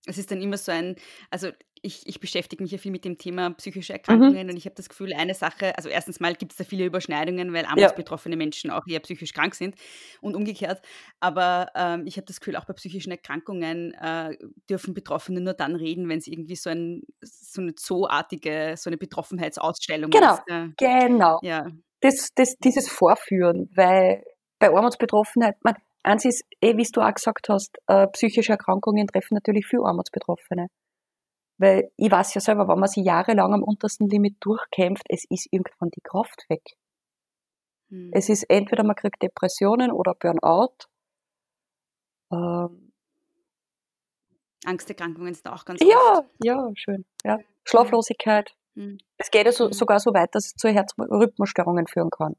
Es 0.06 0.16
ist 0.16 0.30
dann 0.30 0.40
immer 0.40 0.56
so 0.56 0.72
ein, 0.72 0.96
also 1.30 1.50
ich, 1.82 2.06
ich 2.06 2.20
beschäftige 2.20 2.62
mich 2.62 2.72
ja 2.72 2.78
viel 2.78 2.92
mit 2.92 3.04
dem 3.04 3.18
Thema 3.18 3.50
psychische 3.50 3.92
Mhm. 3.92 3.96
Erkrankungen 3.96 4.50
und 4.50 4.56
ich 4.56 4.64
habe 4.64 4.74
das 4.74 4.88
Gefühl, 4.88 5.12
eine 5.12 5.34
Sache, 5.34 5.76
also 5.76 5.88
erstens 5.88 6.20
mal 6.20 6.34
gibt 6.34 6.52
es 6.52 6.58
da 6.58 6.64
viele 6.64 6.84
Überschneidungen, 6.84 7.52
weil 7.52 7.64
armutsbetroffene 7.64 8.36
Menschen 8.36 8.70
auch 8.70 8.86
eher 8.86 9.00
psychisch 9.00 9.32
krank 9.32 9.54
sind 9.54 9.74
und 10.20 10.34
umgekehrt. 10.34 10.80
Aber 11.20 11.68
ähm, 11.74 12.06
ich 12.06 12.16
habe 12.16 12.26
das 12.26 12.40
Gefühl, 12.40 12.56
auch 12.56 12.64
bei 12.64 12.74
psychischen 12.74 13.10
Erkrankungen 13.10 13.94
äh, 13.94 14.36
dürfen 14.68 14.94
Betroffene 14.94 15.40
nur 15.40 15.54
dann 15.54 15.76
reden, 15.76 16.08
wenn 16.08 16.18
es 16.18 16.26
irgendwie 16.26 16.56
so, 16.56 16.70
ein, 16.70 17.02
so 17.20 17.60
eine 17.60 17.74
zooartige, 17.74 18.74
so 18.76 18.90
eine 18.90 18.96
Betroffenheitsausstellung 18.96 20.10
Genau. 20.10 20.34
ist. 20.34 20.42
Ja. 20.48 20.68
Genau. 20.78 21.38
ja. 21.42 21.66
das, 22.00 22.28
das, 22.34 22.56
dieses 22.62 22.88
Vorführen, 22.88 23.70
weil 23.74 24.22
bei 24.58 24.70
Armutsbetroffenheit, 24.70 25.56
man, 25.62 25.74
eins 26.02 26.24
ist, 26.24 26.44
eh, 26.60 26.76
wie 26.76 26.86
du 26.92 27.00
auch 27.00 27.14
gesagt 27.14 27.48
hast, 27.48 27.76
äh, 27.86 28.06
psychische 28.08 28.52
Erkrankungen 28.52 29.06
treffen 29.06 29.34
natürlich 29.34 29.66
viel 29.66 29.80
Armutsbetroffene. 29.84 30.68
Weil 31.58 31.90
ich 31.96 32.10
weiß 32.10 32.34
ja 32.34 32.40
selber, 32.40 32.68
wenn 32.68 32.78
man 32.78 32.88
sich 32.88 33.04
jahrelang 33.04 33.52
am 33.52 33.62
untersten 33.64 34.08
Limit 34.08 34.36
durchkämpft, 34.40 35.04
es 35.08 35.24
ist 35.28 35.48
irgendwann 35.50 35.90
die 35.90 36.00
Kraft 36.00 36.44
weg. 36.48 36.62
Hm. 37.90 38.10
Es 38.12 38.28
ist 38.28 38.44
entweder 38.44 38.84
man 38.84 38.94
kriegt 38.94 39.20
Depressionen 39.22 39.90
oder 39.90 40.14
Burnout. 40.14 40.74
Ähm, 42.32 42.92
Angsterkrankungen 44.64 45.34
sind 45.34 45.48
auch 45.48 45.64
ganz 45.64 45.80
ja, 45.82 45.96
oft. 46.18 46.28
ja, 46.42 46.70
schön. 46.74 47.04
Ja. 47.24 47.38
Schlaflosigkeit. 47.64 48.52
Hm. 48.74 48.98
Es 49.16 49.30
geht 49.30 49.46
ja 49.46 49.52
so, 49.52 49.66
Mhm. 49.68 49.72
sogar 49.72 49.98
so 50.00 50.12
weit, 50.14 50.34
dass 50.34 50.46
es 50.46 50.54
zu 50.54 50.68
Herzrhythmusstörungen 50.68 51.86
führen 51.86 52.10
kann. 52.10 52.36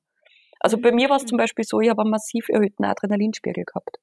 Also 0.62 0.78
bei 0.78 0.92
mir 0.92 1.10
war 1.10 1.18
es 1.18 1.26
zum 1.26 1.36
Mhm. 1.38 1.42
Beispiel 1.42 1.66
so, 1.66 1.80
ich 1.80 1.90
habe 1.90 2.02
einen 2.02 2.12
massiv 2.12 2.48
erhöhten 2.50 2.84
Adrenalinspiegel 2.86 3.64
gehabt. 3.66 3.98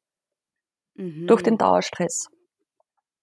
Mhm. 0.95 1.27
Durch 1.27 1.43
den 1.43 1.59
Dauerstress. 1.59 2.29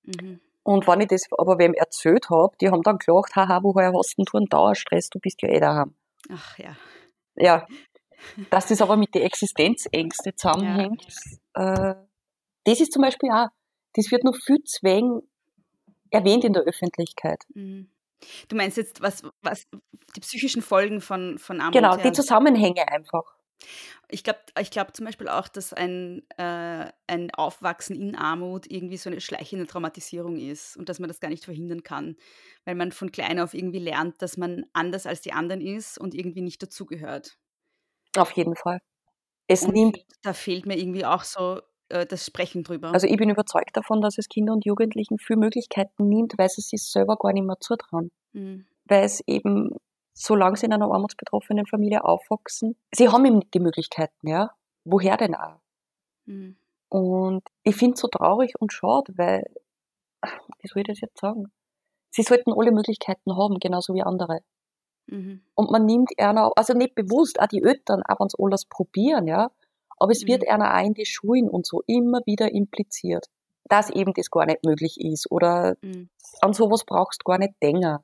Mhm. 0.03 0.39
Und 0.63 0.87
wenn 0.87 1.01
ich 1.01 1.07
das 1.07 1.27
aber 1.37 1.59
wem 1.59 1.73
erzählt 1.73 2.29
habe, 2.29 2.55
die 2.59 2.69
haben 2.69 2.81
dann 2.81 2.97
gelacht, 2.97 3.35
haha, 3.35 3.61
woher 3.63 3.91
hast 3.93 4.17
denn 4.17 4.25
du 4.25 4.37
einen 4.37 4.47
Dauerstress? 4.47 5.09
Du 5.09 5.19
bist 5.19 5.41
ja 5.41 5.49
eh 5.49 5.59
daheim. 5.59 5.93
Ach 6.29 6.57
ja. 6.57 6.75
Ja. 7.35 7.67
Dass 8.49 8.67
das 8.67 8.81
aber 8.81 8.95
mit 8.95 9.13
den 9.13 9.23
Existenzängsten 9.23 10.37
zusammenhängt, 10.37 11.05
äh, 11.55 11.95
das 12.63 12.79
ist 12.79 12.93
zum 12.93 13.01
Beispiel 13.01 13.29
auch, 13.31 13.47
das 13.93 14.09
wird 14.11 14.23
noch 14.23 14.35
viel 14.35 14.63
zu 14.63 14.81
wenig 14.83 15.23
erwähnt 16.09 16.45
in 16.45 16.53
der 16.53 16.63
Öffentlichkeit. 16.63 17.43
Mhm. 17.53 17.89
Du 18.47 18.55
meinst 18.55 18.77
jetzt, 18.77 19.01
was, 19.01 19.23
was 19.41 19.65
die 20.15 20.21
psychischen 20.21 20.61
Folgen 20.61 21.01
von, 21.01 21.37
von 21.37 21.59
Armut? 21.59 21.73
Genau, 21.73 21.97
ja. 21.97 22.03
die 22.03 22.13
Zusammenhänge 22.13 22.87
einfach. 22.87 23.23
Ich 24.09 24.23
glaube 24.23 24.39
ich 24.59 24.71
glaub 24.71 24.95
zum 24.95 25.05
Beispiel 25.05 25.27
auch, 25.27 25.47
dass 25.47 25.73
ein, 25.73 26.23
äh, 26.37 26.91
ein 27.07 27.31
Aufwachsen 27.31 27.95
in 27.95 28.15
Armut 28.15 28.69
irgendwie 28.69 28.97
so 28.97 29.09
eine 29.09 29.21
schleichende 29.21 29.65
Traumatisierung 29.67 30.37
ist 30.37 30.77
und 30.77 30.89
dass 30.89 30.99
man 30.99 31.07
das 31.07 31.19
gar 31.19 31.29
nicht 31.29 31.45
verhindern 31.45 31.83
kann, 31.83 32.15
weil 32.65 32.75
man 32.75 32.91
von 32.91 33.11
klein 33.11 33.39
auf 33.39 33.53
irgendwie 33.53 33.79
lernt, 33.79 34.21
dass 34.21 34.37
man 34.37 34.65
anders 34.73 35.05
als 35.05 35.21
die 35.21 35.33
anderen 35.33 35.61
ist 35.61 35.97
und 35.97 36.13
irgendwie 36.13 36.41
nicht 36.41 36.61
dazugehört. 36.61 37.37
Auf 38.15 38.31
jeden 38.31 38.55
Fall. 38.55 38.79
Es 39.47 39.63
Und 39.63 39.73
nimmt, 39.73 39.99
da 40.21 40.33
fehlt 40.33 40.65
mir 40.65 40.77
irgendwie 40.77 41.05
auch 41.05 41.23
so 41.23 41.61
äh, 41.89 42.05
das 42.05 42.25
Sprechen 42.25 42.63
drüber. 42.63 42.91
also 42.93 43.07
ich 43.07 43.17
bin 43.17 43.29
überzeugt 43.29 43.75
davon, 43.75 44.01
dass 44.01 44.17
es 44.17 44.29
Kinder 44.29 44.53
und 44.53 44.65
Jugendlichen 44.65 45.17
viel 45.19 45.37
Möglichkeiten 45.37 46.07
nimmt, 46.07 46.33
weil 46.37 46.49
sie 46.49 46.61
sich 46.61 46.83
selber 46.83 47.17
gar 47.17 47.33
nicht 47.33 47.45
mehr 47.45 47.59
zutrauen. 47.59 48.11
Mhm. 48.33 48.65
weil 48.85 49.03
es 49.03 49.21
eben, 49.27 49.75
solange 50.13 50.57
sie 50.57 50.65
in 50.67 50.73
einer 50.73 50.91
armutsbetroffenen 50.91 51.65
Familie 51.65 52.03
aufwachsen, 52.05 52.77
sie 52.93 53.09
haben 53.09 53.25
eben 53.25 53.37
nicht 53.39 53.53
die 53.53 53.59
Möglichkeiten, 53.59 54.27
ja. 54.27 54.51
Woher 54.85 55.17
denn 55.17 55.35
auch? 55.35 55.59
Mhm. 56.25 56.57
Und 56.89 57.43
ich 57.63 57.75
finde 57.75 57.95
es 57.95 58.01
so 58.01 58.07
traurig 58.07 58.53
und 58.59 58.71
schade, 58.71 59.13
weil, 59.17 59.43
wie 60.59 60.67
soll 60.67 60.81
ich 60.81 60.87
das 60.87 61.01
jetzt 61.01 61.19
sagen? 61.19 61.51
Sie 62.11 62.23
sollten 62.23 62.53
alle 62.53 62.71
Möglichkeiten 62.71 63.37
haben, 63.37 63.59
genauso 63.59 63.93
wie 63.93 64.03
andere. 64.03 64.41
Mhm. 65.07 65.43
Und 65.55 65.71
man 65.71 65.85
nimmt 65.85 66.11
einer, 66.19 66.51
also 66.55 66.73
nicht 66.73 66.95
bewusst, 66.95 67.39
auch 67.41 67.47
die 67.47 67.63
Eltern, 67.63 68.03
auch 68.07 68.19
wenn 68.19 68.29
sie 68.29 68.37
alles 68.39 68.65
probieren, 68.65 69.27
ja. 69.27 69.51
Aber 69.99 70.11
es 70.11 70.25
wird 70.27 70.43
Mhm. 70.43 70.49
einer 70.49 70.75
auch 70.77 70.85
in 70.85 70.93
die 70.95 71.05
Schulen 71.05 71.49
und 71.49 71.65
so 71.67 71.83
immer 71.87 72.21
wieder 72.25 72.51
impliziert, 72.53 73.27
dass 73.65 73.89
eben 73.91 74.13
das 74.15 74.31
gar 74.31 74.45
nicht 74.45 74.65
möglich 74.65 74.99
ist 75.01 75.31
oder 75.31 75.75
Mhm. 75.81 76.09
an 76.41 76.53
sowas 76.53 76.85
brauchst 76.85 77.21
du 77.23 77.25
gar 77.31 77.39
nicht 77.39 77.53
denken 77.63 77.99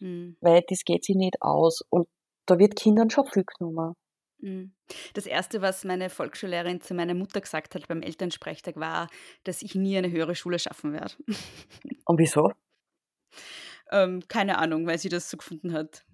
Mhm. 0.00 0.36
weil 0.40 0.62
das 0.68 0.84
geht 0.84 1.04
sich 1.04 1.16
nicht 1.16 1.40
aus. 1.42 1.82
Und 1.90 2.08
da 2.46 2.58
wird 2.58 2.76
Kindern 2.76 3.10
schon 3.10 3.26
viel 3.26 3.44
genommen. 3.44 3.94
Mhm. 4.38 4.72
Das 5.14 5.26
Erste, 5.26 5.62
was 5.62 5.84
meine 5.84 6.10
Volksschullehrerin 6.10 6.80
zu 6.80 6.94
meiner 6.94 7.14
Mutter 7.14 7.40
gesagt 7.40 7.74
hat 7.74 7.88
beim 7.88 8.02
Elternsprechtag, 8.02 8.76
war, 8.76 9.08
dass 9.44 9.62
ich 9.62 9.74
nie 9.74 9.96
eine 9.96 10.10
höhere 10.10 10.34
Schule 10.34 10.58
schaffen 10.58 10.92
werde. 10.92 11.14
Und 12.06 12.18
wieso? 12.18 12.52
ähm, 13.90 14.22
keine 14.28 14.58
Ahnung, 14.58 14.86
weil 14.86 14.98
sie 14.98 15.08
das 15.08 15.30
so 15.30 15.36
gefunden 15.36 15.72
hat. 15.72 16.04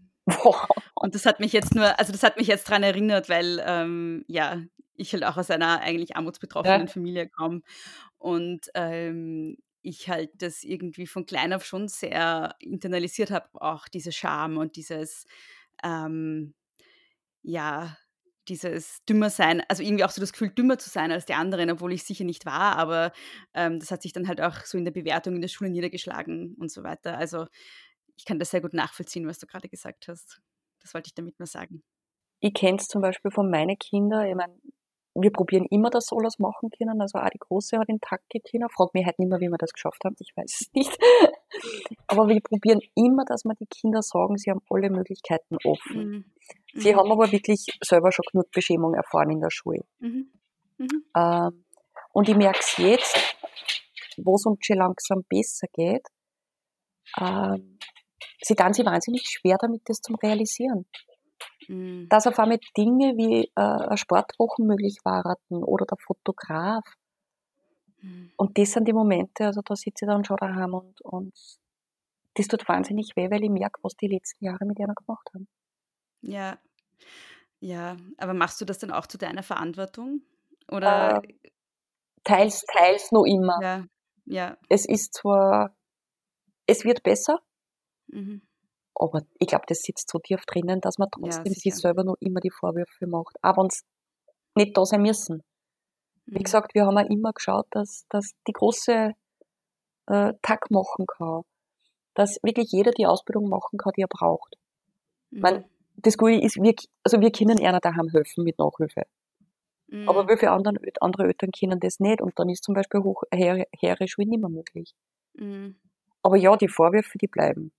Und 0.94 1.14
das 1.14 1.26
hat 1.26 1.40
mich 1.40 1.52
jetzt 1.52 1.74
nur, 1.74 1.98
also 1.98 2.12
das 2.12 2.22
hat 2.22 2.36
mich 2.36 2.46
jetzt 2.46 2.68
daran 2.68 2.82
erinnert, 2.82 3.28
weil 3.28 3.62
ähm, 3.66 4.24
ja, 4.28 4.62
ich 4.94 5.12
halt 5.12 5.24
auch 5.24 5.36
aus 5.36 5.50
einer 5.50 5.80
eigentlich 5.80 6.16
armutsbetroffenen 6.16 6.82
Ja. 6.82 6.86
Familie 6.86 7.28
komme. 7.28 7.62
Und 8.18 8.66
ähm, 8.74 9.56
ich 9.82 10.08
halt 10.08 10.30
das 10.40 10.64
irgendwie 10.64 11.06
von 11.06 11.26
klein 11.26 11.52
auf 11.52 11.64
schon 11.64 11.88
sehr 11.88 12.54
internalisiert 12.60 13.30
habe, 13.30 13.48
auch 13.60 13.88
diese 13.88 14.12
Scham 14.12 14.56
und 14.56 14.76
dieses, 14.76 15.26
ähm, 15.82 16.54
ja, 17.42 17.96
dieses 18.48 19.04
dümmer 19.04 19.30
sein, 19.30 19.62
also 19.68 19.82
irgendwie 19.82 20.04
auch 20.04 20.10
so 20.10 20.20
das 20.20 20.32
Gefühl, 20.32 20.50
dümmer 20.50 20.78
zu 20.78 20.90
sein 20.90 21.12
als 21.12 21.26
die 21.26 21.34
anderen, 21.34 21.70
obwohl 21.70 21.92
ich 21.92 22.04
sicher 22.04 22.24
nicht 22.24 22.44
war, 22.44 22.76
aber 22.76 23.12
ähm, 23.54 23.78
das 23.78 23.90
hat 23.90 24.02
sich 24.02 24.12
dann 24.12 24.26
halt 24.26 24.40
auch 24.40 24.64
so 24.64 24.78
in 24.78 24.84
der 24.84 24.92
Bewertung 24.92 25.36
in 25.36 25.40
der 25.40 25.48
Schule 25.48 25.70
niedergeschlagen 25.70 26.54
und 26.58 26.70
so 26.70 26.82
weiter. 26.82 27.16
Also 27.18 27.46
ich 28.16 28.24
kann 28.24 28.38
das 28.38 28.50
sehr 28.50 28.60
gut 28.60 28.74
nachvollziehen, 28.74 29.26
was 29.26 29.38
du 29.38 29.46
gerade 29.46 29.68
gesagt 29.68 30.08
hast. 30.08 30.40
Das 30.80 30.94
wollte 30.94 31.08
ich 31.08 31.14
damit 31.14 31.38
nur 31.38 31.46
sagen. 31.46 31.82
Ich 32.40 32.54
kenne 32.54 32.78
es 32.78 32.88
zum 32.88 33.02
Beispiel 33.02 33.30
von 33.30 33.48
meinen 33.50 33.78
Kindern, 33.78 34.26
ich 34.26 34.34
meine, 34.34 34.54
wir 35.14 35.30
probieren 35.30 35.66
immer, 35.70 35.90
dass 35.90 36.06
sie 36.06 36.16
alles 36.16 36.38
machen 36.38 36.70
können. 36.70 37.00
Also 37.00 37.18
auch 37.18 37.28
die 37.28 37.38
Große 37.38 37.78
hat 37.78 37.88
in 37.88 38.00
Takt 38.00 38.24
können. 38.30 38.68
Frag 38.70 38.94
mich 38.94 39.04
halt 39.04 39.18
nicht 39.18 39.28
mehr, 39.28 39.40
wie 39.40 39.48
wir 39.48 39.58
das 39.58 39.72
geschafft 39.72 40.02
haben. 40.04 40.16
Ich 40.18 40.32
weiß 40.36 40.60
es 40.60 40.72
nicht. 40.72 40.98
aber 42.06 42.28
wir 42.28 42.40
probieren 42.40 42.80
immer, 42.94 43.24
dass 43.24 43.44
wir 43.44 43.54
die 43.54 43.66
Kinder 43.66 44.02
sagen, 44.02 44.38
sie 44.38 44.50
haben 44.50 44.62
alle 44.70 44.90
Möglichkeiten 44.90 45.56
offen. 45.64 45.96
Mhm. 45.96 46.24
Sie 46.74 46.92
mhm. 46.92 46.98
haben 46.98 47.12
aber 47.12 47.30
wirklich 47.30 47.66
selber 47.82 48.10
schon 48.10 48.24
genug 48.32 48.50
Beschämung 48.50 48.94
erfahren 48.94 49.30
in 49.30 49.40
der 49.40 49.50
Schule. 49.50 49.84
Mhm. 49.98 50.30
Ähm, 51.16 51.64
und 52.12 52.28
ich 52.28 52.36
merke 52.36 52.60
es 52.60 52.76
jetzt, 52.78 53.36
wo 54.16 54.36
es 54.36 54.46
uns 54.46 54.64
schon 54.64 54.78
langsam 54.78 55.24
besser 55.28 55.66
geht. 55.72 56.06
Ähm, 57.20 57.78
sie 58.40 58.54
dann 58.54 58.72
sie 58.72 58.84
wahnsinnig 58.84 59.28
schwer 59.28 59.58
damit, 59.60 59.82
das 59.86 60.00
zu 60.00 60.14
realisieren. 60.14 60.86
Mhm. 61.68 62.08
Dass 62.08 62.26
auf 62.26 62.38
einmal 62.38 62.58
Dinge 62.76 63.14
wie 63.16 63.50
äh, 63.54 63.96
Sportwochen 63.96 64.66
möglich 64.66 64.98
waren 65.04 65.36
oder 65.50 65.86
der 65.86 65.98
Fotograf. 65.98 66.84
Mhm. 68.00 68.32
Und 68.36 68.58
das 68.58 68.72
sind 68.72 68.88
die 68.88 68.92
Momente, 68.92 69.46
also 69.46 69.62
da 69.62 69.76
sitze 69.76 70.04
ich 70.04 70.08
dann 70.08 70.24
schon 70.24 70.36
daheim 70.36 70.74
und, 70.74 71.00
und 71.02 71.32
das 72.34 72.48
tut 72.48 72.68
wahnsinnig 72.68 73.12
weh, 73.16 73.30
weil 73.30 73.44
ich 73.44 73.50
merke, 73.50 73.80
was 73.82 73.94
die 73.96 74.08
letzten 74.08 74.44
Jahre 74.44 74.64
mit 74.64 74.78
ihnen 74.78 74.94
gemacht 74.94 75.28
haben. 75.34 75.48
Ja, 76.22 76.58
ja, 77.60 77.96
aber 78.18 78.34
machst 78.34 78.60
du 78.60 78.64
das 78.64 78.78
dann 78.78 78.90
auch 78.90 79.06
zu 79.06 79.18
deiner 79.18 79.44
Verantwortung? 79.44 80.22
Oder? 80.68 81.22
Äh, 81.22 81.50
teils, 82.24 82.64
teils 82.64 83.12
noch 83.12 83.24
immer. 83.24 83.58
Ja, 83.62 83.84
ja. 84.24 84.56
Es 84.68 84.84
ist 84.84 85.14
zwar, 85.14 85.76
es 86.66 86.84
wird 86.84 87.04
besser, 87.04 87.40
mhm. 88.08 88.42
Aber 88.94 89.22
ich 89.38 89.46
glaube, 89.46 89.64
das 89.66 89.82
sitzt 89.82 90.10
so 90.10 90.18
tief 90.18 90.44
drinnen, 90.46 90.80
dass 90.80 90.98
man 90.98 91.08
trotzdem 91.10 91.52
ja, 91.52 91.58
sich 91.58 91.74
selber 91.74 92.04
noch 92.04 92.16
immer 92.20 92.40
die 92.40 92.50
Vorwürfe 92.50 93.06
macht. 93.06 93.36
Auch 93.42 93.56
wenn 93.56 93.66
es 93.66 93.84
nicht 94.54 94.76
da 94.76 94.84
sein 94.84 95.02
müssen. 95.02 95.42
Mhm. 96.26 96.38
Wie 96.38 96.42
gesagt, 96.42 96.74
wir 96.74 96.86
haben 96.86 96.98
auch 96.98 97.08
immer 97.08 97.32
geschaut, 97.32 97.66
dass, 97.70 98.06
dass 98.08 98.32
die 98.46 98.52
große 98.52 99.12
äh, 100.06 100.32
Tag 100.42 100.70
machen 100.70 101.06
kann. 101.06 101.42
Dass 102.14 102.38
wirklich 102.42 102.70
jeder 102.70 102.90
die 102.92 103.06
Ausbildung 103.06 103.48
machen 103.48 103.78
kann, 103.78 103.92
die 103.96 104.02
er 104.02 104.08
braucht. 104.08 104.56
Mhm. 105.30 105.40
Man, 105.40 105.64
das 105.96 106.18
Gute 106.18 106.34
ist, 106.34 106.56
wir, 106.56 106.74
also 107.02 107.20
wir 107.20 107.32
können 107.32 107.64
einer 107.64 107.80
daheim 107.80 108.08
helfen 108.08 108.44
mit 108.44 108.58
Nachhilfe. 108.58 109.04
Mhm. 109.88 110.08
Aber 110.08 110.28
wie 110.28 110.36
viele 110.36 110.52
andere, 110.52 110.76
andere 111.00 111.24
Eltern 111.24 111.50
können 111.52 111.80
das 111.80 112.00
nicht? 112.00 112.20
Und 112.20 112.38
dann 112.38 112.48
ist 112.48 112.64
zum 112.64 112.74
Beispiel 112.74 113.02
hoch, 113.02 113.22
höhere, 113.32 113.66
höhere 113.80 114.08
Schule 114.08 114.28
nicht 114.28 114.40
mehr 114.40 114.50
möglich. 114.50 114.94
Mhm. 115.34 115.76
Aber 116.22 116.36
ja, 116.36 116.56
die 116.56 116.68
Vorwürfe, 116.68 117.18
die 117.18 117.26
bleiben. 117.26 117.72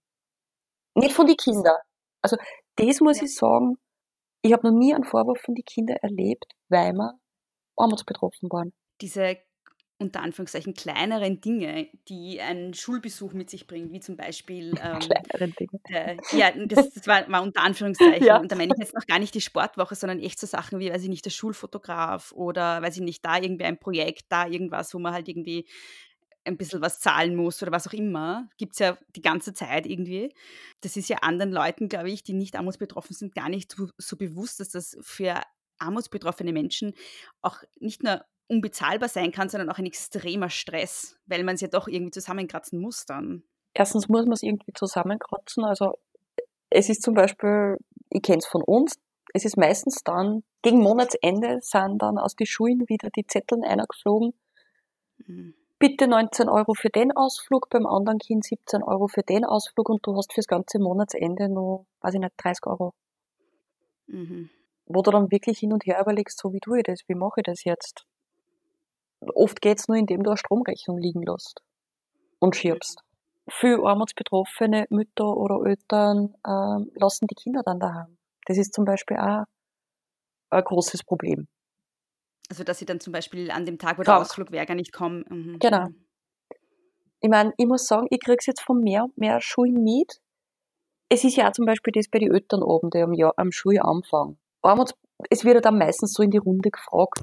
Nicht 0.95 1.13
von 1.13 1.27
den 1.27 1.37
Kindern. 1.37 1.77
Also 2.21 2.37
das 2.75 2.99
muss 3.01 3.17
ja. 3.17 3.25
ich 3.25 3.35
sagen, 3.35 3.77
ich 4.41 4.53
habe 4.53 4.67
noch 4.67 4.77
nie 4.77 4.93
einen 4.93 5.03
Vorwurf 5.03 5.39
von 5.39 5.55
den 5.55 5.65
Kindern 5.65 5.97
erlebt, 6.01 6.45
weil 6.69 6.93
wir 6.93 7.13
armutsbetroffen 7.77 8.49
waren. 8.51 8.73
Diese 9.01 9.37
unter 9.99 10.21
Anführungszeichen 10.21 10.73
kleineren 10.73 11.39
Dinge, 11.39 11.87
die 12.09 12.41
ein 12.41 12.73
Schulbesuch 12.73 13.33
mit 13.33 13.49
sich 13.49 13.67
bringt, 13.67 13.91
wie 13.91 13.99
zum 13.99 14.17
Beispiel 14.17 14.73
ähm, 14.83 14.99
kleineren 14.99 15.55
Dinge. 15.57 15.79
Äh, 15.85 16.17
ja, 16.31 16.51
das, 16.51 16.93
das 16.93 17.07
war, 17.07 17.29
war, 17.31 17.41
unter 17.41 17.61
Anführungszeichen. 17.61 18.25
ja. 18.25 18.39
Und 18.39 18.51
da 18.51 18.55
meine 18.55 18.73
ich 18.73 18.79
jetzt 18.79 18.95
noch 18.95 19.05
gar 19.05 19.19
nicht 19.19 19.33
die 19.33 19.41
Sportwoche, 19.41 19.95
sondern 19.95 20.19
echt 20.19 20.39
so 20.39 20.47
Sachen 20.47 20.79
wie, 20.79 20.91
weiß 20.91 21.03
ich 21.03 21.09
nicht, 21.09 21.25
der 21.25 21.31
Schulfotograf 21.31 22.33
oder 22.33 22.81
weiß 22.81 22.97
ich 22.97 23.03
nicht, 23.03 23.23
da 23.23 23.37
irgendwie 23.37 23.65
ein 23.65 23.79
Projekt, 23.79 24.25
da 24.29 24.47
irgendwas, 24.47 24.93
wo 24.93 24.99
man 24.99 25.13
halt 25.13 25.29
irgendwie 25.29 25.67
ein 26.45 26.57
bisschen 26.57 26.81
was 26.81 26.99
zahlen 26.99 27.35
muss 27.35 27.61
oder 27.61 27.71
was 27.71 27.87
auch 27.87 27.93
immer. 27.93 28.49
Gibt 28.57 28.73
es 28.73 28.79
ja 28.79 28.97
die 29.15 29.21
ganze 29.21 29.53
Zeit 29.53 29.85
irgendwie. 29.85 30.33
Das 30.81 30.97
ist 30.97 31.09
ja 31.09 31.17
anderen 31.21 31.51
Leuten, 31.51 31.89
glaube 31.89 32.09
ich, 32.09 32.23
die 32.23 32.33
nicht 32.33 32.55
armutsbetroffen 32.55 33.15
sind, 33.15 33.35
gar 33.35 33.49
nicht 33.49 33.71
so, 33.71 33.87
so 33.97 34.17
bewusst, 34.17 34.59
dass 34.59 34.69
das 34.69 34.97
für 35.01 35.41
armutsbetroffene 35.79 36.53
Menschen 36.53 36.93
auch 37.41 37.57
nicht 37.79 38.03
nur 38.03 38.23
unbezahlbar 38.47 39.09
sein 39.09 39.31
kann, 39.31 39.49
sondern 39.49 39.69
auch 39.69 39.77
ein 39.77 39.85
extremer 39.85 40.49
Stress, 40.49 41.17
weil 41.25 41.43
man 41.43 41.55
es 41.55 41.61
ja 41.61 41.67
doch 41.67 41.87
irgendwie 41.87 42.11
zusammenkratzen 42.11 42.79
muss 42.79 43.05
dann. 43.05 43.43
Erstens 43.73 44.07
muss 44.09 44.25
man 44.25 44.33
es 44.33 44.43
irgendwie 44.43 44.73
zusammenkratzen. 44.73 45.63
Also 45.63 45.93
es 46.69 46.89
ist 46.89 47.01
zum 47.01 47.13
Beispiel, 47.13 47.77
ich 48.09 48.21
kenne 48.21 48.39
es 48.39 48.45
von 48.45 48.61
uns, 48.63 48.95
es 49.33 49.45
ist 49.45 49.57
meistens 49.57 50.03
dann, 50.03 50.43
gegen 50.61 50.79
Monatsende 50.79 51.59
sind 51.61 52.01
dann 52.01 52.17
aus 52.17 52.35
den 52.35 52.45
Schulen 52.45 52.81
wieder 52.87 53.09
die 53.15 53.25
Zetteln 53.25 53.63
eingeflogen. 53.63 54.33
Mhm 55.25 55.55
bitte 55.79 56.07
19 56.07 56.49
Euro 56.49 56.73
für 56.73 56.89
den 56.89 57.11
Ausflug, 57.11 57.69
beim 57.69 57.85
anderen 57.85 58.19
Kind 58.19 58.45
17 58.45 58.83
Euro 58.83 59.07
für 59.07 59.23
den 59.23 59.45
Ausflug 59.45 59.89
und 59.89 60.05
du 60.05 60.15
hast 60.15 60.33
fürs 60.33 60.47
ganze 60.47 60.79
Monatsende 60.79 61.49
nur, 61.49 61.85
weiß 62.01 62.13
ich 62.15 62.19
nicht, 62.19 62.33
30 62.37 62.65
Euro. 62.67 62.93
Mhm. 64.07 64.49
Wo 64.85 65.01
du 65.01 65.11
dann 65.11 65.31
wirklich 65.31 65.59
hin 65.59 65.73
und 65.73 65.85
her 65.85 65.99
überlegst, 66.01 66.39
so 66.39 66.53
wie 66.53 66.59
tue 66.59 66.79
ich 66.79 66.83
das, 66.83 66.99
wie 67.07 67.15
mache 67.15 67.41
ich 67.41 67.43
das 67.43 67.63
jetzt? 67.63 68.05
Oft 69.33 69.61
geht 69.61 69.79
es 69.79 69.87
nur, 69.87 69.97
indem 69.97 70.23
du 70.23 70.31
eine 70.31 70.37
Stromrechnung 70.37 70.97
liegen 70.97 71.23
lässt 71.23 71.61
und 72.39 72.55
schiebst. 72.55 73.01
Für 73.47 73.85
armutsbetroffene 73.85 74.85
Mütter 74.89 75.35
oder 75.37 75.65
Eltern 75.65 76.35
äh, 76.45 76.99
lassen 76.99 77.27
die 77.27 77.35
Kinder 77.35 77.61
dann 77.63 77.79
daheim. 77.79 78.17
Das 78.45 78.57
ist 78.57 78.73
zum 78.73 78.85
Beispiel 78.85 79.17
auch 79.17 79.45
ein 80.49 80.63
großes 80.63 81.03
Problem. 81.03 81.47
Also, 82.49 82.63
dass 82.63 82.79
sie 82.79 82.85
dann 82.85 82.99
zum 82.99 83.13
Beispiel 83.13 83.51
an 83.51 83.65
dem 83.65 83.77
Tag, 83.77 83.97
wo 83.97 84.03
der 84.03 84.19
Ausflug 84.19 84.51
wäre, 84.51 84.65
gar 84.65 84.75
nicht 84.75 84.93
kommen. 84.93 85.23
Mhm. 85.29 85.59
Genau. 85.59 85.87
Mhm. 85.87 86.05
Ich 87.21 87.29
meine, 87.29 87.53
ich 87.57 87.65
muss 87.65 87.87
sagen, 87.87 88.07
ich 88.09 88.19
kriege 88.19 88.37
es 88.39 88.45
jetzt 88.45 88.61
von 88.61 88.81
mehr 88.81 89.05
und 89.05 89.17
mehr 89.17 89.39
Schulen 89.39 89.81
mit. 89.83 90.19
Es 91.07 91.23
ist 91.23 91.37
ja 91.37 91.47
auch 91.47 91.53
zum 91.53 91.65
Beispiel 91.65 91.93
das 91.95 92.09
bei 92.09 92.19
den 92.19 92.33
Eltern 92.33 92.61
oben, 92.61 92.89
die 92.89 92.99
am, 92.99 93.13
Jahr, 93.13 93.33
am 93.37 93.51
Schulanfang. 93.51 94.37
Es 95.29 95.45
wird 95.45 95.55
ja 95.55 95.61
dann 95.61 95.77
meistens 95.77 96.13
so 96.13 96.21
in 96.21 96.31
die 96.31 96.37
Runde 96.37 96.69
gefragt. 96.69 97.21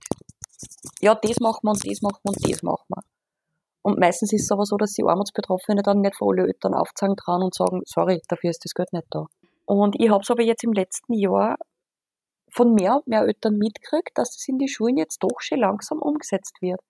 Ja, 1.01 1.14
das 1.14 1.39
machen 1.41 1.61
wir 1.64 1.73
und 1.73 1.87
das 1.87 2.01
machen 2.01 2.21
wir 2.23 2.31
und 2.31 2.51
das 2.51 2.62
machen 2.62 2.87
wir. 2.89 3.03
Und 3.83 3.99
meistens 3.99 4.33
ist 4.33 4.43
es 4.43 4.53
aber 4.53 4.64
so, 4.64 4.77
dass 4.77 4.93
die 4.93 5.03
Armutsbetroffenen 5.05 5.83
dann 5.83 6.01
nicht 6.01 6.16
für 6.16 6.27
alle 6.27 6.47
Eltern 6.47 6.75
aufzeigen 6.75 7.16
dran 7.16 7.43
und 7.43 7.55
sagen, 7.55 7.81
sorry, 7.85 8.21
dafür 8.29 8.51
ist 8.51 8.64
das 8.64 8.75
Geld 8.75 8.93
nicht 8.93 9.07
da. 9.11 9.27
Und 9.64 9.97
ich 9.99 10.11
habe 10.11 10.23
es 10.23 10.31
aber 10.31 10.43
jetzt 10.43 10.64
im 10.64 10.73
letzten 10.73 11.14
Jahr 11.14 11.57
von 12.53 12.75
mehr 12.75 12.97
und 12.97 13.07
mehr 13.07 13.23
Eltern 13.23 13.57
mitkriegt, 13.57 14.17
dass 14.17 14.33
das 14.33 14.49
in 14.49 14.59
die 14.59 14.69
Schulen 14.69 14.97
jetzt 14.97 15.23
doch 15.23 15.41
schon 15.41 15.61
langsam 15.61 15.99
umgesetzt 15.99 16.57
wird. 16.61 16.81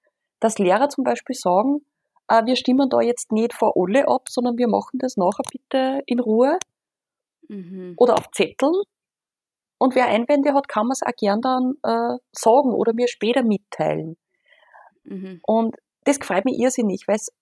Dass 0.40 0.58
Lehrer 0.58 0.88
zum 0.88 1.04
Beispiel 1.04 1.34
sagen, 1.34 1.84
äh, 2.28 2.44
wir 2.46 2.56
stimmen 2.56 2.88
da 2.88 3.00
jetzt 3.00 3.32
nicht 3.32 3.52
vor 3.52 3.74
alle 3.76 4.08
ab, 4.08 4.28
sondern 4.28 4.56
wir 4.56 4.68
machen 4.68 4.98
das 4.98 5.16
nachher 5.16 5.44
bitte 5.50 6.02
in 6.06 6.20
Ruhe 6.20 6.58
mhm. 7.48 7.94
oder 7.96 8.14
auf 8.14 8.30
Zetteln. 8.32 8.74
Und 9.78 9.94
wer 9.94 10.06
Einwände 10.06 10.54
hat, 10.54 10.68
kann 10.68 10.86
man 10.86 10.92
es 10.92 11.02
auch 11.02 11.16
gern 11.16 11.40
dann 11.40 11.74
äh, 11.82 12.18
sagen 12.32 12.74
oder 12.74 12.92
mir 12.92 13.08
später 13.08 13.42
mitteilen. 13.42 14.16
Mhm. 15.04 15.40
Und 15.42 15.76
das 16.04 16.18
freut 16.18 16.44
mich 16.44 16.58
irrsinnig, 16.58 17.08
weil 17.08 17.16
es, 17.16 17.32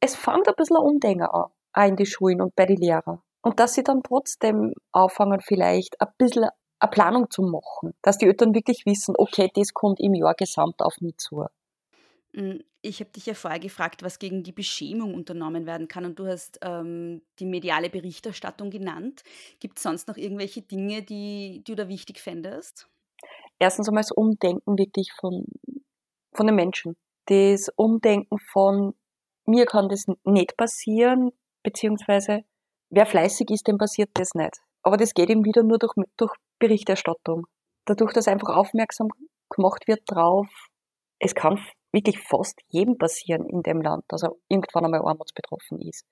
es 0.00 0.16
fängt 0.16 0.48
ein 0.48 0.54
bisschen 0.56 0.76
ein 0.76 0.82
Umdenken 0.82 1.26
an, 1.26 1.50
auch 1.72 1.86
in 1.86 1.96
die 1.96 2.06
Schulen 2.06 2.40
und 2.40 2.54
bei 2.54 2.66
den 2.66 2.76
Lehrern. 2.76 3.20
Und 3.42 3.58
dass 3.58 3.74
sie 3.74 3.82
dann 3.82 4.02
trotzdem 4.02 4.74
anfangen, 4.92 5.40
vielleicht 5.40 6.00
ein 6.00 6.08
bisschen 6.18 6.50
eine 6.80 6.90
Planung 6.90 7.30
zu 7.30 7.42
machen, 7.42 7.94
dass 8.02 8.18
die 8.18 8.26
Eltern 8.26 8.54
wirklich 8.54 8.84
wissen, 8.86 9.14
okay, 9.16 9.50
das 9.54 9.72
kommt 9.72 10.00
im 10.00 10.14
Jahr 10.14 10.34
gesamt 10.34 10.80
auf 10.80 11.00
mich 11.00 11.16
zu. 11.18 11.46
Hm, 12.34 12.62
ich 12.82 13.00
habe 13.00 13.10
dich 13.10 13.26
ja 13.26 13.34
vorher 13.34 13.60
gefragt, 13.60 14.02
was 14.02 14.18
gegen 14.18 14.42
die 14.42 14.52
Beschämung 14.52 15.14
unternommen 15.14 15.66
werden 15.66 15.88
kann 15.88 16.04
und 16.04 16.18
du 16.18 16.26
hast 16.26 16.58
ähm, 16.62 17.22
die 17.38 17.44
mediale 17.44 17.90
Berichterstattung 17.90 18.70
genannt. 18.70 19.22
Gibt 19.58 19.78
es 19.78 19.82
sonst 19.82 20.08
noch 20.08 20.16
irgendwelche 20.16 20.62
Dinge, 20.62 21.02
die, 21.02 21.62
die 21.66 21.72
du 21.72 21.74
da 21.74 21.88
wichtig 21.88 22.20
fändest? 22.20 22.88
Erstens 23.58 23.88
einmal 23.88 24.02
das 24.02 24.12
Umdenken 24.12 24.78
wirklich 24.78 25.12
von, 25.12 25.44
von 26.32 26.46
den 26.46 26.56
Menschen. 26.56 26.96
Das 27.26 27.68
Umdenken 27.76 28.38
von 28.52 28.94
mir 29.44 29.66
kann 29.66 29.88
das 29.88 30.06
nicht 30.24 30.56
passieren, 30.56 31.32
beziehungsweise 31.62 32.44
wer 32.88 33.06
fleißig 33.06 33.50
ist, 33.50 33.68
dem 33.68 33.76
passiert 33.76 34.10
das 34.14 34.34
nicht. 34.34 34.56
Aber 34.82 34.96
das 34.96 35.12
geht 35.12 35.28
eben 35.28 35.44
wieder 35.44 35.62
nur 35.62 35.78
durch, 35.78 35.92
durch 36.16 36.32
Berichterstattung. 36.60 37.46
Dadurch, 37.86 38.12
dass 38.12 38.28
einfach 38.28 38.54
aufmerksam 38.54 39.08
gemacht 39.48 39.88
wird 39.88 40.02
drauf, 40.06 40.46
es 41.18 41.34
kann 41.34 41.58
wirklich 41.92 42.18
fast 42.20 42.60
jedem 42.68 42.96
passieren 42.98 43.46
in 43.48 43.62
dem 43.62 43.82
Land, 43.82 44.04
dass 44.08 44.22
er 44.22 44.32
irgendwann 44.48 44.84
einmal 44.84 45.02
armutsbetroffen 45.02 45.80
ist. 45.80 46.06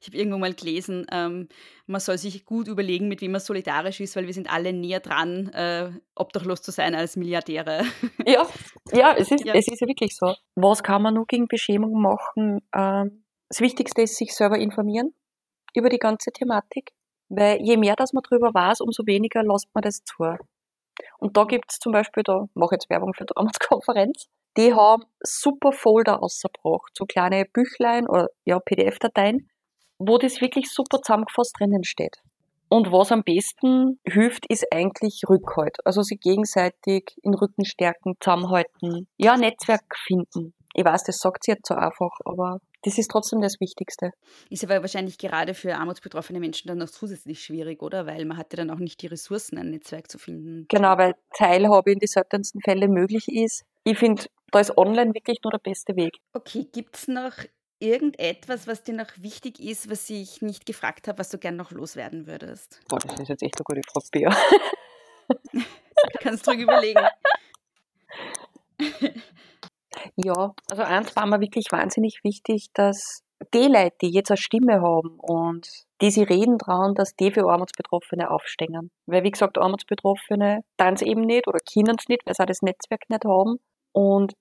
Ich 0.00 0.08
habe 0.08 0.16
irgendwo 0.16 0.38
mal 0.38 0.54
gelesen, 0.54 1.06
ähm, 1.12 1.48
man 1.86 2.00
soll 2.00 2.18
sich 2.18 2.44
gut 2.44 2.66
überlegen, 2.66 3.06
mit 3.06 3.20
wem 3.20 3.32
man 3.32 3.40
solidarisch 3.40 4.00
ist, 4.00 4.16
weil 4.16 4.26
wir 4.26 4.34
sind 4.34 4.52
alle 4.52 4.72
näher 4.72 5.00
dran, 5.00 5.48
äh, 5.50 5.92
obdachlos 6.16 6.62
zu 6.62 6.72
sein 6.72 6.94
als 6.94 7.16
Milliardäre. 7.16 7.84
Ja, 8.26 8.46
ja, 8.92 9.14
es 9.16 9.30
ist 9.30 9.44
ja, 9.44 9.54
es 9.54 9.68
ist 9.68 9.80
ja 9.80 9.86
wirklich 9.86 10.16
so. 10.16 10.34
Was 10.54 10.82
kann 10.82 11.02
man 11.02 11.14
nur 11.14 11.26
gegen 11.26 11.46
Beschämung 11.46 12.00
machen? 12.00 12.60
Ähm, 12.74 13.24
das 13.48 13.60
Wichtigste 13.60 14.02
ist, 14.02 14.16
sich 14.16 14.34
selber 14.34 14.58
informieren 14.58 15.14
über 15.74 15.88
die 15.88 15.98
ganze 15.98 16.32
Thematik, 16.32 16.90
weil 17.30 17.58
je 17.62 17.76
mehr, 17.76 17.96
dass 17.96 18.12
man 18.12 18.22
darüber 18.28 18.52
weiß, 18.52 18.80
umso 18.80 19.06
weniger 19.06 19.42
lässt 19.42 19.68
man 19.74 19.82
das 19.82 20.02
zu. 20.04 20.36
Und 21.18 21.36
da 21.36 21.44
gibt 21.44 21.72
es 21.72 21.78
zum 21.78 21.92
Beispiel, 21.92 22.22
da 22.22 22.46
mache 22.54 22.74
ich 22.74 22.82
jetzt 22.82 22.90
Werbung 22.90 23.14
für 23.14 23.24
die 23.24 23.32
Armutskonferenz, 23.36 24.26
die 24.56 24.74
haben 24.74 25.04
super 25.22 25.72
Folder 25.72 26.22
ausgebracht, 26.22 26.90
so 26.94 27.06
kleine 27.06 27.44
Büchlein 27.44 28.06
oder 28.08 28.28
ja, 28.44 28.58
PDF-Dateien, 28.58 29.48
wo 29.98 30.18
das 30.18 30.40
wirklich 30.40 30.70
super 30.70 31.00
zusammengefasst 31.00 31.56
drinnen 31.58 31.84
steht. 31.84 32.20
Und 32.68 32.92
was 32.92 33.10
am 33.10 33.24
besten 33.24 33.98
hilft, 34.04 34.46
ist 34.46 34.66
eigentlich 34.72 35.22
Rückhalt. 35.28 35.78
Also 35.84 36.02
sich 36.02 36.20
gegenseitig 36.20 37.16
in 37.22 37.34
Rücken 37.34 37.64
stärken, 37.64 38.14
zusammenhalten. 38.20 39.08
Ja, 39.16 39.36
Netzwerk 39.36 39.96
finden. 39.96 40.54
Ich 40.74 40.84
weiß, 40.84 41.02
das 41.04 41.18
sagt 41.18 41.44
sie 41.44 41.52
jetzt 41.52 41.66
so 41.66 41.74
einfach, 41.74 42.10
aber 42.24 42.60
das 42.82 42.96
ist 42.96 43.10
trotzdem 43.10 43.40
das 43.40 43.60
Wichtigste. 43.60 44.12
Ist 44.48 44.64
aber 44.64 44.80
wahrscheinlich 44.80 45.18
gerade 45.18 45.54
für 45.54 45.76
armutsbetroffene 45.76 46.40
Menschen 46.40 46.68
dann 46.68 46.78
noch 46.78 46.90
zusätzlich 46.90 47.42
schwierig, 47.44 47.82
oder? 47.82 48.06
Weil 48.06 48.24
man 48.24 48.38
hat 48.38 48.52
ja 48.52 48.58
dann 48.58 48.70
auch 48.70 48.78
nicht 48.78 49.02
die 49.02 49.08
Ressourcen, 49.08 49.58
ein 49.58 49.70
Netzwerk 49.70 50.10
zu 50.10 50.18
finden. 50.18 50.66
Genau, 50.68 50.96
weil 50.96 51.14
Teilhabe 51.36 51.92
in 51.92 51.98
die 51.98 52.06
seltensten 52.06 52.60
Fälle 52.62 52.88
möglich 52.88 53.28
ist. 53.28 53.64
Ich 53.84 53.98
finde, 53.98 54.24
da 54.52 54.60
ist 54.60 54.76
online 54.78 55.12
wirklich 55.14 55.38
nur 55.42 55.50
der 55.50 55.58
beste 55.58 55.96
Weg. 55.96 56.18
Okay, 56.32 56.66
gibt 56.72 56.96
es 56.96 57.08
noch 57.08 57.34
irgendetwas, 57.80 58.66
was 58.66 58.82
dir 58.82 58.94
noch 58.94 59.10
wichtig 59.16 59.58
ist, 59.58 59.90
was 59.90 60.08
ich 60.10 60.42
nicht 60.42 60.66
gefragt 60.66 61.08
habe, 61.08 61.18
was 61.18 61.30
du 61.30 61.38
gern 61.38 61.56
noch 61.56 61.70
loswerden 61.70 62.26
würdest? 62.26 62.80
Boah, 62.88 62.98
das 62.98 63.20
ist 63.20 63.28
jetzt 63.28 63.42
echt 63.42 63.56
eine 63.58 63.64
gute 63.64 63.80
Frage, 63.90 64.06
Bea. 64.12 64.36
Kannst 66.20 66.46
du 66.46 66.52
überlegen. 66.52 67.06
ja, 70.16 70.54
also 70.70 70.82
eins 70.82 71.14
war 71.16 71.26
mir 71.26 71.40
wirklich 71.40 71.66
wahnsinnig 71.70 72.20
wichtig, 72.22 72.68
dass 72.74 73.22
die 73.54 73.68
Leute, 73.68 73.96
die 74.02 74.10
jetzt 74.10 74.30
eine 74.30 74.36
Stimme 74.36 74.80
haben 74.82 75.18
und 75.18 75.68
die 76.02 76.10
sie 76.10 76.22
reden 76.22 76.58
trauen, 76.58 76.94
dass 76.94 77.14
die 77.16 77.30
für 77.30 77.48
Armutsbetroffene 77.48 78.30
aufstehen. 78.30 78.90
Weil, 79.06 79.24
wie 79.24 79.30
gesagt, 79.30 79.58
Armutsbetroffene 79.58 80.62
tun 80.76 80.94
es 80.94 81.02
eben 81.02 81.22
nicht 81.22 81.48
oder 81.48 81.58
können 81.60 81.96
es 81.98 82.08
nicht, 82.08 82.22
weil 82.26 82.34
sie 82.34 82.42
auch 82.42 82.46
das 82.46 82.62
Netzwerk 82.62 83.08
nicht 83.08 83.24
haben. 83.24 83.56
Und 83.92 84.34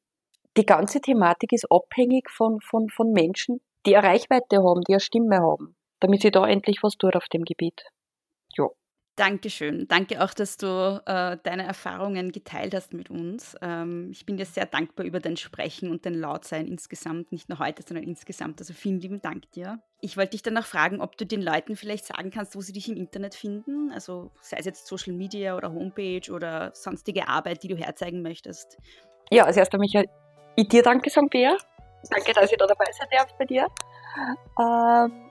die 0.58 0.66
ganze 0.66 1.00
Thematik 1.00 1.54
ist 1.54 1.72
abhängig 1.72 2.30
von, 2.30 2.60
von, 2.62 2.90
von 2.90 3.12
Menschen, 3.12 3.62
die 3.86 3.96
eine 3.96 4.08
Reichweite 4.08 4.58
haben, 4.58 4.82
die 4.82 4.94
eine 4.94 5.00
Stimme 5.00 5.38
haben, 5.38 5.76
damit 6.00 6.22
sie 6.22 6.32
da 6.32 6.48
endlich 6.48 6.84
was 6.84 6.98
tut 6.98 7.16
auf 7.16 7.28
dem 7.28 7.44
Gebiet. 7.44 7.86
Dankeschön. 9.20 9.86
Danke 9.90 10.24
auch, 10.24 10.34
dass 10.34 10.56
du 10.56 11.02
äh, 11.06 11.36
deine 11.44 11.64
Erfahrungen 11.64 12.32
geteilt 12.32 12.74
hast 12.74 12.94
mit 12.94 13.10
uns. 13.10 13.54
Ähm, 13.62 14.08
ich 14.12 14.26
bin 14.26 14.38
dir 14.38 14.46
sehr 14.46 14.66
dankbar 14.66 15.06
über 15.06 15.20
dein 15.20 15.36
Sprechen 15.36 15.92
und 15.92 16.06
dein 16.06 16.14
Lautsein 16.14 16.66
insgesamt, 16.66 17.34
nicht 17.34 17.50
nur 17.50 17.60
heute, 17.60 17.84
sondern 17.84 18.06
insgesamt. 18.06 18.62
Also 18.62 18.74
vielen 18.74 19.02
lieben 19.02 19.22
Dank 19.22 19.52
dir. 19.52 19.80
Ich 20.00 20.16
wollte 20.16 20.32
dich 20.32 20.42
dann 20.42 20.58
auch 20.58 20.64
fragen, 20.64 21.02
ob 21.02 21.18
du 21.18 21.26
den 21.26 21.42
Leuten 21.42 21.76
vielleicht 21.76 22.06
sagen 22.06 22.32
kannst, 22.32 22.56
wo 22.56 22.62
sie 22.62 22.72
dich 22.72 22.88
im 22.88 22.96
Internet 22.96 23.36
finden. 23.36 23.92
Also 23.92 24.32
sei 24.40 24.56
es 24.58 24.66
jetzt 24.66 24.88
Social 24.88 25.12
Media 25.12 25.58
oder 25.58 25.74
Homepage 25.74 26.32
oder 26.32 26.72
sonstige 26.74 27.28
Arbeit, 27.28 27.62
die 27.64 27.68
du 27.68 27.76
herzeigen 27.76 28.22
möchtest. 28.22 28.78
Ja, 29.32 29.44
als 29.44 29.58
erster 29.58 29.80
Michael, 29.80 30.08
ich 30.56 30.70
dir 30.70 30.82
danke, 30.82 31.10
St. 31.10 31.30
Bea. 31.30 31.58
Danke, 32.10 32.32
dass 32.32 32.50
ich 32.50 32.58
da 32.58 32.66
dabei 32.66 32.86
sein 32.98 33.10
darf 33.12 33.38
bei 33.38 33.44
dir. 33.44 33.68
Ähm, 34.58 35.30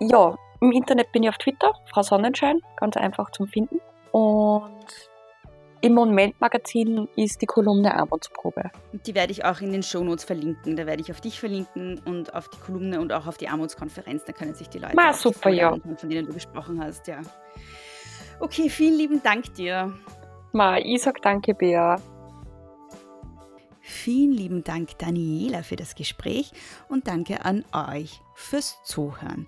ja, 0.00 0.36
im 0.60 0.72
Internet 0.72 1.12
bin 1.12 1.22
ich 1.22 1.28
auf 1.28 1.38
Twitter, 1.38 1.72
Frau 1.86 2.02
Sonnenschein, 2.02 2.60
ganz 2.76 2.96
einfach 2.96 3.30
zum 3.30 3.48
Finden. 3.48 3.80
Und 4.12 4.86
im 5.82 5.94
Moment-Magazin 5.94 7.08
ist 7.16 7.40
die 7.40 7.46
Kolumne 7.46 7.94
Armutsprobe. 7.94 8.70
Die 9.06 9.14
werde 9.14 9.32
ich 9.32 9.44
auch 9.46 9.60
in 9.62 9.72
den 9.72 9.82
Shownotes 9.82 10.24
verlinken. 10.24 10.76
Da 10.76 10.86
werde 10.86 11.02
ich 11.02 11.10
auf 11.10 11.22
dich 11.22 11.40
verlinken 11.40 11.98
und 12.04 12.34
auf 12.34 12.48
die 12.48 12.58
Kolumne 12.58 13.00
und 13.00 13.12
auch 13.12 13.26
auf 13.26 13.38
die 13.38 13.48
Armutskonferenz. 13.48 14.24
Da 14.24 14.32
können 14.32 14.54
sich 14.54 14.68
die 14.68 14.78
Leute 14.78 14.94
Ma, 14.94 15.14
super, 15.14 15.48
ja. 15.48 15.74
von 15.96 16.10
denen 16.10 16.26
du 16.26 16.34
gesprochen 16.34 16.82
hast. 16.82 17.06
Ja. 17.06 17.22
Okay, 18.40 18.68
vielen 18.68 18.98
lieben 18.98 19.22
Dank 19.22 19.54
dir. 19.54 19.94
Ma, 20.52 20.76
ich 20.76 21.02
sag 21.02 21.22
danke, 21.22 21.54
Bea. 21.54 21.96
Vielen 23.80 24.32
lieben 24.32 24.62
Dank, 24.62 24.98
Daniela, 24.98 25.62
für 25.62 25.76
das 25.76 25.94
Gespräch 25.94 26.52
und 26.88 27.08
danke 27.08 27.44
an 27.44 27.64
euch 27.72 28.20
fürs 28.34 28.82
Zuhören. 28.84 29.46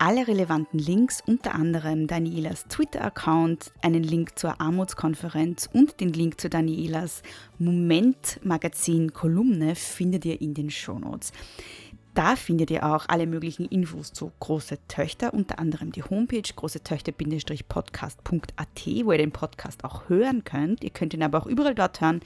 Alle 0.00 0.28
relevanten 0.28 0.78
Links, 0.78 1.20
unter 1.26 1.56
anderem 1.56 2.06
Danielas 2.06 2.68
Twitter-Account, 2.68 3.72
einen 3.82 4.04
Link 4.04 4.38
zur 4.38 4.60
Armutskonferenz 4.60 5.68
und 5.72 5.98
den 5.98 6.12
Link 6.12 6.40
zu 6.40 6.48
Danielas 6.48 7.24
Moment-Magazin-Kolumne 7.58 9.74
findet 9.74 10.24
ihr 10.24 10.40
in 10.40 10.54
den 10.54 10.70
Shownotes. 10.70 11.32
Da 12.14 12.36
findet 12.36 12.70
ihr 12.70 12.86
auch 12.86 13.06
alle 13.08 13.26
möglichen 13.26 13.66
Infos 13.66 14.12
zu 14.12 14.30
Große 14.38 14.78
Töchter, 14.86 15.34
unter 15.34 15.58
anderem 15.58 15.90
die 15.90 16.04
Homepage 16.04 16.42
großetöchter-podcast.at, 16.42 18.86
wo 19.04 19.10
ihr 19.10 19.18
den 19.18 19.32
Podcast 19.32 19.82
auch 19.82 20.08
hören 20.08 20.44
könnt. 20.44 20.84
Ihr 20.84 20.90
könnt 20.90 21.12
ihn 21.12 21.24
aber 21.24 21.42
auch 21.42 21.46
überall 21.46 21.74
dort 21.74 22.00
hören, 22.00 22.20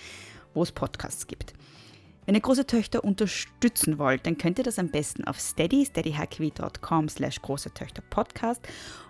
wo 0.53 0.63
es 0.63 0.73
Podcasts 0.73 1.27
gibt. 1.27 1.55
Wenn 2.25 2.37
ihr 2.37 2.41
große 2.41 2.67
Töchter 2.67 3.03
unterstützen 3.03 3.99
wollt, 3.99 4.27
dann 4.27 4.39
könnt 4.39 4.59
ihr 4.59 4.65
das 4.65 4.79
am 4.79 4.89
besten 4.89 5.25
auf 5.25 5.41
steady, 5.41 5.85
steadyhq.com 5.85 7.09
slash 7.09 7.43
große 7.43 7.75
Töchter 7.75 8.03
Podcast 8.11 8.63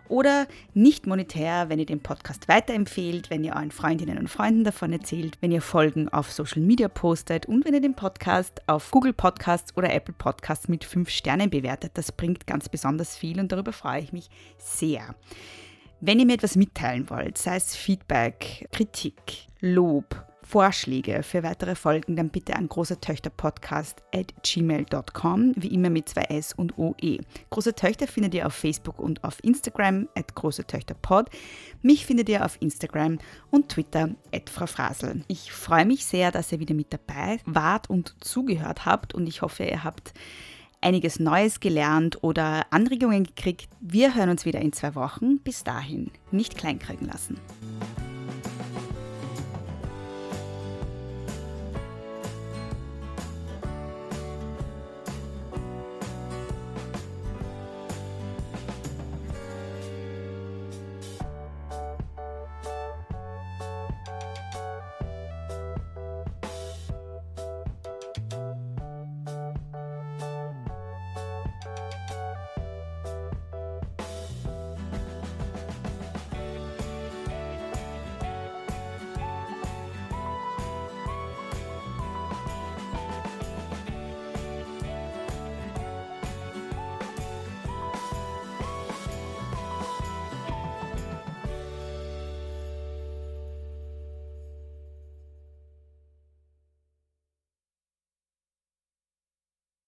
oder 0.08 0.46
nicht 0.74 1.06
monetär, 1.06 1.68
wenn 1.68 1.78
ihr 1.78 1.86
den 1.86 2.02
Podcast 2.02 2.48
weiterempfehlt, 2.48 3.30
wenn 3.30 3.44
ihr 3.44 3.54
euren 3.54 3.70
Freundinnen 3.70 4.18
und 4.18 4.28
Freunden 4.28 4.64
davon 4.64 4.92
erzählt, 4.92 5.36
wenn 5.40 5.52
ihr 5.52 5.62
Folgen 5.62 6.08
auf 6.08 6.32
Social 6.32 6.62
Media 6.62 6.88
postet 6.88 7.46
und 7.46 7.64
wenn 7.64 7.74
ihr 7.74 7.80
den 7.80 7.94
Podcast 7.94 8.60
auf 8.66 8.90
Google 8.90 9.12
Podcasts 9.12 9.76
oder 9.76 9.92
Apple 9.92 10.14
Podcasts 10.16 10.68
mit 10.68 10.84
5 10.84 11.08
Sternen 11.08 11.50
bewertet. 11.50 11.92
Das 11.94 12.12
bringt 12.12 12.46
ganz 12.46 12.68
besonders 12.68 13.16
viel 13.16 13.40
und 13.40 13.52
darüber 13.52 13.72
freue 13.72 14.00
ich 14.00 14.12
mich 14.12 14.28
sehr. 14.58 15.14
Wenn 16.00 16.18
ihr 16.18 16.26
mir 16.26 16.34
etwas 16.34 16.56
mitteilen 16.56 17.08
wollt, 17.10 17.38
sei 17.38 17.56
es 17.56 17.76
Feedback, 17.76 18.68
Kritik, 18.72 19.46
Lob, 19.60 20.31
Vorschläge 20.52 21.22
für 21.22 21.42
weitere 21.42 21.74
Folgen, 21.74 22.14
dann 22.14 22.28
bitte 22.28 22.54
an 22.54 22.68
großetöchterpodcast 22.68 24.02
at 24.14 24.34
gmail.com, 24.42 25.54
wie 25.56 25.68
immer 25.68 25.88
mit 25.88 26.10
zwei 26.10 26.24
S 26.24 26.52
und 26.52 26.76
OE. 26.76 27.20
Große 27.48 27.74
Töchter 27.74 28.06
findet 28.06 28.34
ihr 28.34 28.46
auf 28.46 28.52
Facebook 28.52 28.98
und 28.98 29.24
auf 29.24 29.42
Instagram 29.42 30.10
at 30.14 30.34
großetöchterpod. 30.34 31.30
Mich 31.80 32.04
findet 32.04 32.28
ihr 32.28 32.44
auf 32.44 32.58
Instagram 32.60 33.18
und 33.50 33.70
Twitter 33.70 34.10
at 34.30 34.50
Frau 34.50 34.66
Frasel. 34.66 35.24
Ich 35.26 35.50
freue 35.52 35.86
mich 35.86 36.04
sehr, 36.04 36.30
dass 36.30 36.52
ihr 36.52 36.60
wieder 36.60 36.74
mit 36.74 36.92
dabei 36.92 37.38
wart 37.46 37.88
und 37.88 38.14
zugehört 38.20 38.84
habt 38.84 39.14
und 39.14 39.26
ich 39.26 39.40
hoffe, 39.40 39.64
ihr 39.64 39.84
habt 39.84 40.12
einiges 40.82 41.18
Neues 41.18 41.60
gelernt 41.60 42.22
oder 42.22 42.66
Anregungen 42.68 43.24
gekriegt. 43.24 43.70
Wir 43.80 44.14
hören 44.14 44.28
uns 44.28 44.44
wieder 44.44 44.60
in 44.60 44.74
zwei 44.74 44.94
Wochen. 44.96 45.38
Bis 45.38 45.64
dahin, 45.64 46.10
nicht 46.30 46.58
kleinkriegen 46.58 47.06
lassen. 47.06 47.38